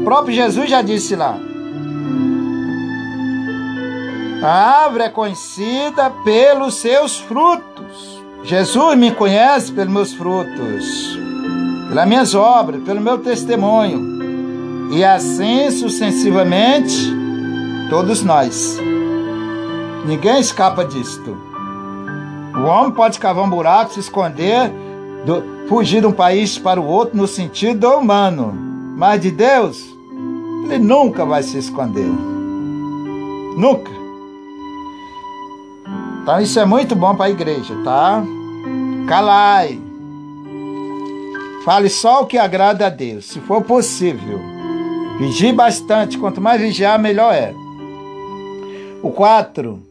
O 0.00 0.04
próprio 0.04 0.34
Jesus 0.34 0.68
já 0.68 0.82
disse 0.82 1.16
lá. 1.16 1.38
A 4.42 4.84
árvore 4.84 5.04
é 5.04 5.08
conhecida 5.08 6.10
pelos 6.22 6.74
seus 6.74 7.18
frutos. 7.18 7.73
Jesus 8.44 8.98
me 8.98 9.10
conhece 9.10 9.72
pelos 9.72 9.92
meus 9.92 10.12
frutos, 10.12 11.18
pelas 11.88 12.06
minhas 12.06 12.34
obras, 12.34 12.82
pelo 12.82 13.00
meu 13.00 13.16
testemunho. 13.16 14.92
E 14.92 15.02
assim 15.02 15.70
sucessivamente, 15.70 16.94
todos 17.88 18.22
nós. 18.22 18.78
Ninguém 20.04 20.40
escapa 20.40 20.84
disto. 20.84 21.34
O 22.54 22.64
homem 22.64 22.92
pode 22.92 23.18
cavar 23.18 23.44
um 23.44 23.48
buraco, 23.50 23.94
se 23.94 24.00
esconder, 24.00 24.70
do, 25.24 25.42
fugir 25.66 26.02
de 26.02 26.06
um 26.06 26.12
país 26.12 26.58
para 26.58 26.78
o 26.78 26.86
outro 26.86 27.16
no 27.16 27.26
sentido 27.26 27.88
humano. 27.88 28.52
Mas 28.94 29.22
de 29.22 29.30
Deus, 29.30 29.82
ele 30.64 30.84
nunca 30.84 31.24
vai 31.24 31.42
se 31.42 31.56
esconder. 31.56 32.10
Nunca. 33.56 33.93
Então 36.24 36.40
isso 36.40 36.58
é 36.58 36.64
muito 36.64 36.96
bom 36.96 37.14
para 37.14 37.26
a 37.26 37.30
igreja, 37.30 37.74
tá? 37.84 38.24
Calai. 39.06 39.78
Fale 41.66 41.90
só 41.90 42.22
o 42.22 42.26
que 42.26 42.38
agrada 42.38 42.86
a 42.86 42.88
Deus, 42.88 43.26
se 43.26 43.40
for 43.40 43.60
possível. 43.60 44.40
Vigie 45.18 45.52
bastante, 45.52 46.16
quanto 46.16 46.40
mais 46.40 46.58
vigiar, 46.58 46.98
melhor 46.98 47.34
é. 47.34 47.52
O 49.02 49.10
4. 49.10 49.82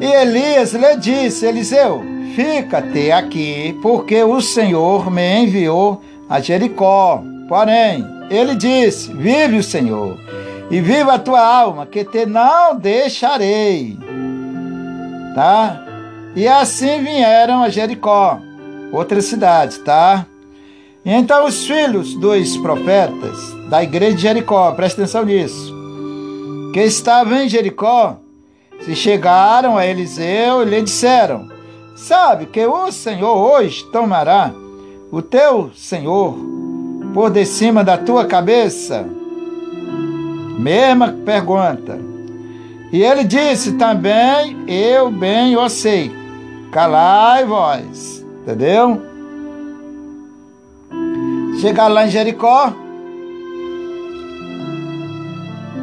E 0.00 0.04
Elias 0.04 0.72
lhe 0.72 0.96
disse: 0.98 1.46
Eliseu, 1.46 2.04
fica-te 2.36 3.10
aqui, 3.10 3.76
porque 3.82 4.22
o 4.22 4.40
Senhor 4.40 5.10
me 5.10 5.42
enviou 5.42 6.00
a 6.28 6.38
Jericó. 6.38 7.24
Porém, 7.48 8.04
ele 8.30 8.54
disse: 8.54 9.12
Vive 9.12 9.56
o 9.56 9.64
Senhor, 9.64 10.16
e 10.70 10.80
viva 10.80 11.14
a 11.14 11.18
tua 11.18 11.44
alma, 11.44 11.86
que 11.86 12.04
te 12.04 12.24
não 12.24 12.76
deixarei. 12.76 14.05
Tá? 15.36 15.84
E 16.34 16.48
assim 16.48 17.02
vieram 17.02 17.62
a 17.62 17.68
Jericó 17.68 18.40
outra 18.90 19.20
cidade, 19.20 19.80
tá? 19.80 20.24
E 21.04 21.12
então 21.12 21.44
os 21.44 21.66
filhos 21.66 22.14
dos 22.14 22.56
profetas 22.56 23.52
da 23.68 23.82
igreja 23.82 24.16
de 24.16 24.22
Jericó, 24.22 24.72
presta 24.72 25.02
atenção 25.02 25.26
nisso, 25.26 25.74
que 26.72 26.80
estavam 26.80 27.36
em 27.36 27.50
Jericó, 27.50 28.16
se 28.80 28.96
chegaram 28.96 29.76
a 29.76 29.86
Eliseu 29.86 30.62
e 30.62 30.70
lhe 30.70 30.80
disseram: 30.80 31.50
Sabe 31.94 32.46
que 32.46 32.64
o 32.66 32.90
Senhor 32.90 33.36
hoje 33.36 33.84
tomará 33.92 34.54
o 35.12 35.20
teu 35.20 35.70
Senhor 35.74 36.34
por 37.12 37.28
de 37.28 37.44
cima 37.44 37.84
da 37.84 37.98
tua 37.98 38.24
cabeça? 38.24 39.06
Mesma 40.58 41.14
pergunta. 41.26 42.15
E 42.92 43.02
ele 43.02 43.24
disse 43.24 43.72
também: 43.72 44.64
Eu 44.66 45.10
bem 45.10 45.56
o 45.56 45.68
sei. 45.68 46.10
Calai 46.70 47.44
vós 47.44 48.16
Entendeu? 48.46 49.02
Chegar 51.60 51.88
lá 51.88 52.06
em 52.06 52.10
Jericó, 52.10 52.72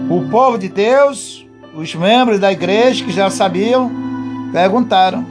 o 0.10 0.30
povo 0.30 0.58
de 0.58 0.70
Deus, 0.70 1.45
os 1.76 1.93
membros 1.93 2.39
da 2.39 2.54
igreja 2.54 3.04
que 3.04 3.12
já 3.12 3.30
sabiam, 3.30 3.91
perguntaram 4.54 5.26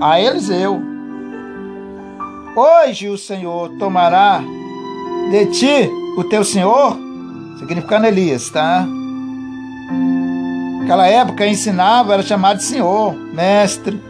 a 0.00 0.20
Eliseu: 0.20 0.82
Hoje 2.56 3.08
o 3.08 3.16
Senhor 3.16 3.68
tomará 3.78 4.42
de 5.30 5.46
ti 5.52 5.90
o 6.16 6.24
teu 6.24 6.42
Senhor? 6.42 6.98
Significando 7.60 8.08
Elias, 8.08 8.50
tá? 8.50 8.84
Naquela 10.88 11.06
época 11.06 11.46
ensinava, 11.46 12.14
era 12.14 12.22
chamado 12.22 12.56
de 12.56 12.64
Senhor, 12.64 13.12
mestre. 13.34 14.02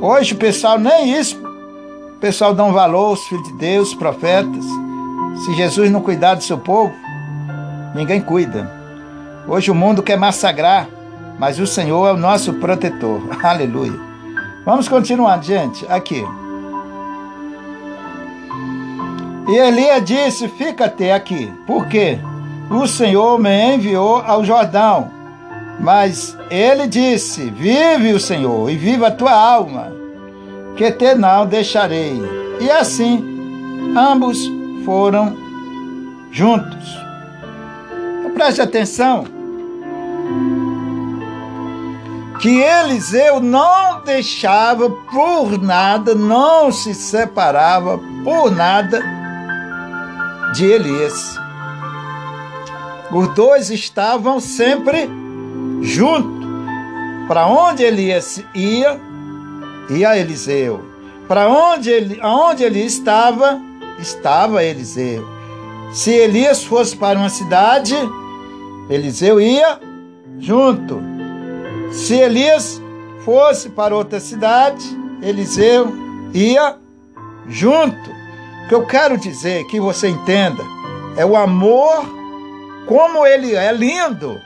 Hoje 0.00 0.32
o 0.32 0.36
pessoal 0.38 0.78
nem 0.78 1.12
isso. 1.12 1.36
O 1.36 2.18
pessoal 2.18 2.54
dá 2.54 2.64
um 2.64 2.72
valor 2.72 3.10
aos 3.10 3.26
filhos 3.26 3.46
de 3.46 3.52
Deus, 3.52 3.92
profetas. 3.92 4.64
Se 5.44 5.54
Jesus 5.54 5.90
não 5.90 6.00
cuidar 6.00 6.36
do 6.36 6.42
seu 6.42 6.56
povo, 6.56 6.90
ninguém 7.94 8.18
cuida. 8.18 8.72
Hoje 9.46 9.70
o 9.70 9.74
mundo 9.74 10.02
quer 10.02 10.16
massacrar, 10.16 10.88
mas 11.38 11.58
o 11.58 11.66
Senhor 11.66 12.08
é 12.08 12.12
o 12.14 12.16
nosso 12.16 12.54
protetor. 12.54 13.20
Aleluia. 13.44 14.00
Vamos 14.64 14.88
continuar, 14.88 15.44
gente. 15.44 15.84
Aqui. 15.86 16.24
E 19.46 19.54
Elias 19.54 20.02
disse: 20.02 20.48
Fica-te 20.48 21.10
aqui, 21.10 21.52
porque 21.66 22.18
o 22.70 22.86
Senhor 22.86 23.38
me 23.38 23.74
enviou 23.74 24.22
ao 24.26 24.42
Jordão 24.42 25.19
mas 25.80 26.36
ele 26.50 26.86
disse: 26.86 27.50
Vive 27.50 28.12
o 28.12 28.20
Senhor 28.20 28.70
e 28.70 28.76
viva 28.76 29.08
a 29.08 29.10
tua 29.10 29.32
alma, 29.32 29.92
que 30.76 30.90
te 30.92 31.14
não 31.14 31.46
deixarei. 31.46 32.20
E 32.60 32.70
assim, 32.70 33.94
ambos 33.96 34.38
foram 34.84 35.36
juntos. 36.30 36.98
Então, 38.18 38.30
preste 38.32 38.60
atenção 38.60 39.24
que 42.40 42.58
Eliseu 42.58 43.38
não 43.40 44.02
deixava 44.02 44.88
por 44.88 45.60
nada, 45.60 46.14
não 46.14 46.72
se 46.72 46.94
separava 46.94 47.98
por 48.24 48.50
nada 48.50 49.02
de 50.54 50.64
Elias. 50.64 51.38
Os 53.12 53.28
dois 53.34 53.70
estavam 53.70 54.40
sempre 54.40 55.19
junto. 55.80 56.40
Para 57.28 57.46
onde 57.46 57.82
Elias 57.82 58.42
ia, 58.54 59.00
ia 59.88 60.18
Eliseu. 60.18 60.84
Para 61.28 61.48
onde 61.48 61.90
ele, 61.90 62.18
aonde 62.20 62.64
ele 62.64 62.80
estava, 62.80 63.60
estava 63.98 64.64
Eliseu. 64.64 65.24
Se 65.92 66.10
Elias 66.10 66.64
fosse 66.64 66.96
para 66.96 67.18
uma 67.18 67.28
cidade, 67.28 67.94
Eliseu 68.88 69.40
ia 69.40 69.78
junto. 70.38 71.00
Se 71.92 72.14
Elias 72.14 72.80
fosse 73.24 73.68
para 73.68 73.94
outra 73.94 74.18
cidade, 74.20 74.84
Eliseu 75.22 75.92
ia 76.32 76.76
junto. 77.48 78.10
O 78.64 78.68
que 78.68 78.74
eu 78.74 78.86
quero 78.86 79.16
dizer, 79.16 79.64
que 79.66 79.80
você 79.80 80.08
entenda, 80.08 80.62
é 81.16 81.24
o 81.24 81.36
amor, 81.36 82.04
como 82.86 83.26
ele 83.26 83.54
é 83.54 83.72
lindo. 83.72 84.40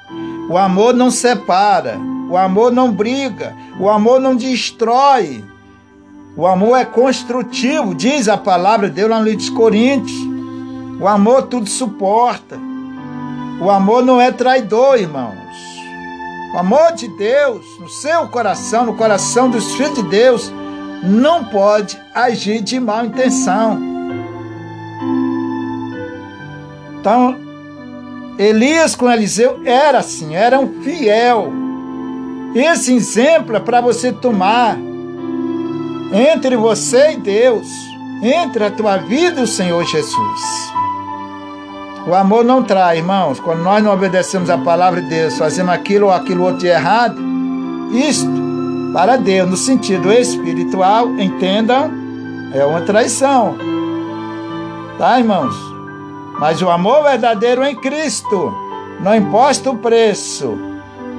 O 0.48 0.58
amor 0.58 0.94
não 0.94 1.10
separa, 1.10 1.98
o 2.28 2.36
amor 2.36 2.70
não 2.70 2.92
briga, 2.92 3.56
o 3.78 3.88
amor 3.88 4.20
não 4.20 4.36
destrói. 4.36 5.44
O 6.36 6.46
amor 6.46 6.76
é 6.76 6.84
construtivo, 6.84 7.94
diz 7.94 8.28
a 8.28 8.36
palavra 8.36 8.88
de 8.88 8.96
Deus 8.96 9.10
lá 9.10 9.18
no 9.20 9.24
livro 9.24 9.40
de 9.40 9.50
Coríntios. 9.52 10.18
O 11.00 11.06
amor 11.06 11.44
tudo 11.44 11.68
suporta. 11.68 12.58
O 13.60 13.70
amor 13.70 14.04
não 14.04 14.20
é 14.20 14.32
traidor, 14.32 14.98
irmãos. 14.98 15.34
O 16.54 16.58
amor 16.58 16.92
de 16.92 17.08
Deus 17.08 17.64
no 17.80 17.88
seu 17.88 18.28
coração, 18.28 18.84
no 18.84 18.96
coração 18.96 19.48
dos 19.48 19.74
filhos 19.74 19.94
de 19.94 20.02
Deus, 20.04 20.52
não 21.02 21.44
pode 21.44 21.98
agir 22.14 22.60
de 22.62 22.78
má 22.80 23.04
intenção. 23.04 23.80
Então, 26.98 27.43
Elias 28.38 28.94
com 28.96 29.10
Eliseu 29.10 29.60
era 29.64 29.98
assim, 29.98 30.34
era 30.34 30.58
um 30.58 30.82
fiel. 30.82 31.52
Esse 32.54 32.94
exemplo 32.94 33.56
é 33.56 33.60
para 33.60 33.80
você 33.80 34.12
tomar 34.12 34.76
entre 36.12 36.56
você 36.56 37.12
e 37.12 37.16
Deus, 37.16 37.66
entre 38.22 38.64
a 38.64 38.70
tua 38.70 38.96
vida 38.96 39.40
e 39.40 39.44
o 39.44 39.48
Senhor 39.48 39.84
Jesus. 39.84 40.40
O 42.06 42.14
amor 42.14 42.44
não 42.44 42.62
trai, 42.62 42.98
irmãos. 42.98 43.40
Quando 43.40 43.62
nós 43.62 43.82
não 43.82 43.92
obedecemos 43.92 44.50
a 44.50 44.58
palavra 44.58 45.00
de 45.00 45.08
Deus, 45.08 45.38
fazemos 45.38 45.72
aquilo 45.72 46.06
ou 46.06 46.12
aquilo 46.12 46.44
outro 46.44 46.60
de 46.60 46.66
errado, 46.66 47.20
isto 47.92 48.30
para 48.92 49.16
Deus, 49.16 49.50
no 49.50 49.56
sentido 49.56 50.12
espiritual, 50.12 51.08
entendam, 51.18 51.90
é 52.52 52.64
uma 52.64 52.82
traição. 52.82 53.56
Tá, 54.98 55.18
irmãos? 55.18 55.73
Mas 56.38 56.60
o 56.62 56.68
amor 56.68 57.02
verdadeiro 57.02 57.64
em 57.64 57.76
Cristo 57.76 58.52
não 59.00 59.14
importa 59.14 59.70
o 59.70 59.78
preço, 59.78 60.56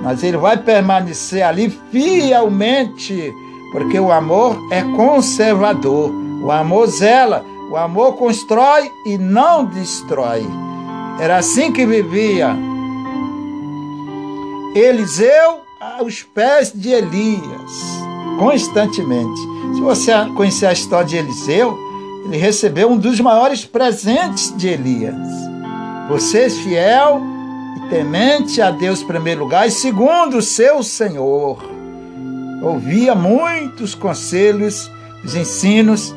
mas 0.04 0.24
ele 0.24 0.38
vai 0.38 0.58
permanecer 0.58 1.44
ali 1.44 1.70
fielmente, 1.92 3.34
porque 3.72 4.00
o 4.00 4.12
amor 4.12 4.58
é 4.72 4.82
conservador. 4.82 6.12
O 6.44 6.52
amor 6.52 6.88
zela, 6.88 7.44
o 7.72 7.78
amor 7.78 8.14
constrói 8.14 8.90
e 9.06 9.18
não 9.18 9.66
destrói. 9.66 10.46
Era 11.20 11.38
assim 11.38 11.72
que 11.72 11.86
vivia 11.86 12.56
Eliseu 14.76 15.62
aos 15.80 16.22
pés 16.22 16.72
de 16.74 16.90
Elias, 16.90 17.72
constantemente. 18.38 19.42
Se 19.74 19.82
você 19.82 20.12
conhecer 20.36 20.66
a 20.66 20.74
história 20.74 21.06
de 21.06 21.18
Eliseu, 21.18 21.78
ele 22.26 22.38
recebeu 22.38 22.90
um 22.90 22.98
dos 22.98 23.20
maiores 23.20 23.64
presentes 23.64 24.52
de 24.58 24.68
Elias. 24.68 25.16
Você 26.10 26.50
fiel 26.50 27.22
e 27.78 27.90
temente 27.90 28.62
a 28.62 28.72
Deus 28.72 29.02
em 29.02 29.08
primeiro 29.08 29.42
lugar 29.42 29.68
e 29.68 29.72
segundo 29.72 30.38
o 30.38 30.42
seu 30.42 30.82
Senhor. 30.82 31.64
Ouvia 32.64 33.14
muitos 33.14 33.94
conselhos, 33.94 34.92
os 35.24 35.36
ensinos 35.36 36.16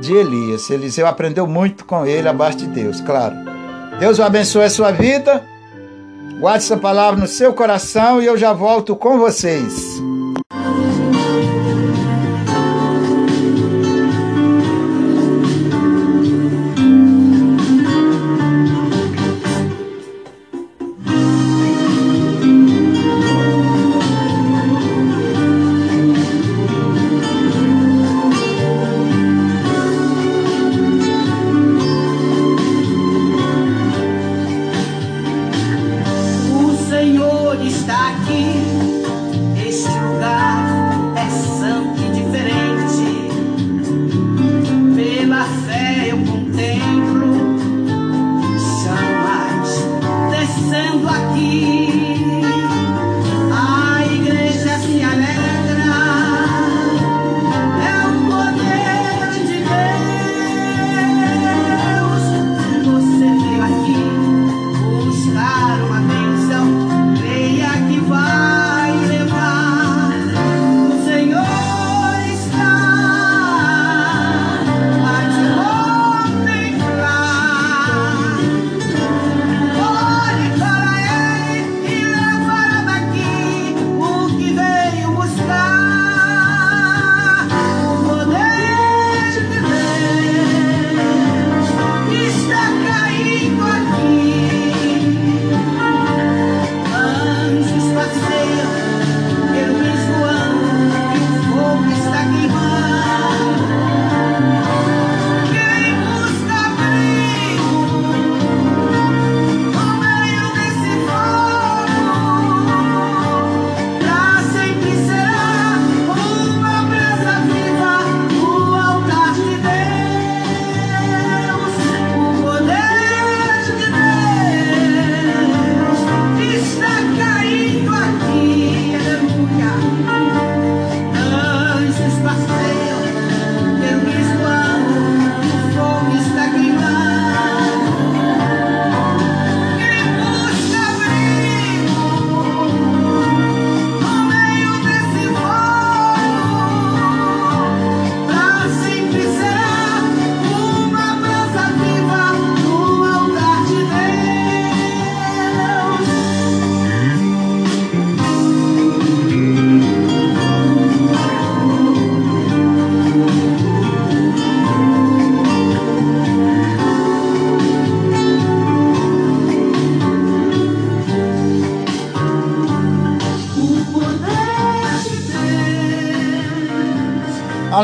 de 0.00 0.12
Elias. 0.12 0.68
Eliseu 0.68 1.06
aprendeu 1.06 1.46
muito 1.46 1.84
com 1.84 2.04
ele 2.04 2.28
abaixo 2.28 2.58
de 2.58 2.66
Deus, 2.66 3.00
claro. 3.00 3.36
Deus 4.00 4.18
o 4.18 4.24
abençoe 4.24 4.64
a 4.64 4.70
sua 4.70 4.90
vida. 4.90 5.44
Guarde 6.40 6.64
essa 6.64 6.76
palavra 6.76 7.20
no 7.20 7.28
seu 7.28 7.52
coração 7.52 8.20
e 8.20 8.26
eu 8.26 8.36
já 8.36 8.52
volto 8.52 8.96
com 8.96 9.16
vocês. 9.18 10.00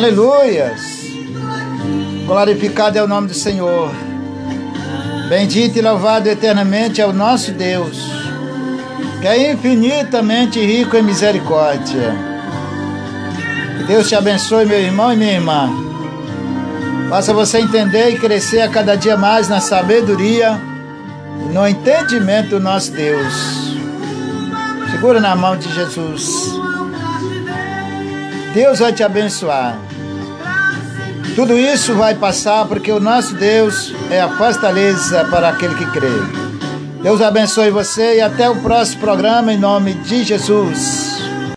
Aleluias! 0.07 0.83
Glorificado 2.27 2.97
é 2.97 3.03
o 3.03 3.09
nome 3.09 3.27
do 3.27 3.35
Senhor. 3.35 3.91
Bendito 5.29 5.79
e 5.79 5.83
louvado 5.83 6.29
eternamente 6.29 7.01
é 7.01 7.07
o 7.07 7.13
nosso 7.13 7.51
Deus, 7.51 7.99
que 9.21 9.27
é 9.27 9.51
infinitamente 9.51 10.65
rico 10.65 10.97
em 10.97 11.03
misericórdia. 11.03 12.15
Que 13.79 13.83
Deus 13.83 14.09
te 14.09 14.15
abençoe, 14.15 14.65
meu 14.65 14.79
irmão 14.79 15.13
e 15.13 15.17
minha 15.17 15.33
irmã. 15.33 15.69
Faça 17.11 17.35
você 17.35 17.59
entender 17.59 18.11
e 18.11 18.19
crescer 18.21 18.61
a 18.61 18.69
cada 18.69 18.95
dia 18.97 19.17
mais 19.17 19.49
na 19.49 19.59
sabedoria 19.59 20.57
e 21.51 21.53
no 21.53 21.67
entendimento 21.67 22.51
do 22.51 22.61
nosso 22.61 22.93
Deus. 22.93 23.75
Segura 24.89 25.21
na 25.21 25.35
mão 25.35 25.57
de 25.57 25.69
Jesus. 25.75 26.55
Deus 28.55 28.79
vai 28.79 28.93
te 28.93 29.03
abençoar. 29.03 29.86
Tudo 31.37 31.59
isso 31.59 31.95
vai 31.95 32.15
passar 32.15 32.65
porque 32.65 32.91
o 32.91 32.99
nosso 32.99 33.35
Deus 33.35 33.93
é 34.11 34.19
a 34.23 34.39
fortaleza 34.39 35.23
para 35.27 35.51
aquele 35.51 35.75
que 35.75 35.85
crê. 35.91 36.09
Deus 37.03 37.21
abençoe 37.21 37.71
você 37.71 38.17
e 38.17 38.21
até 38.23 38.49
o 38.49 38.63
próximo 38.63 39.03
programa 39.03 39.53
em 39.53 39.59
nome 39.59 39.93
de 39.93 40.25
Jesus. 40.25 40.96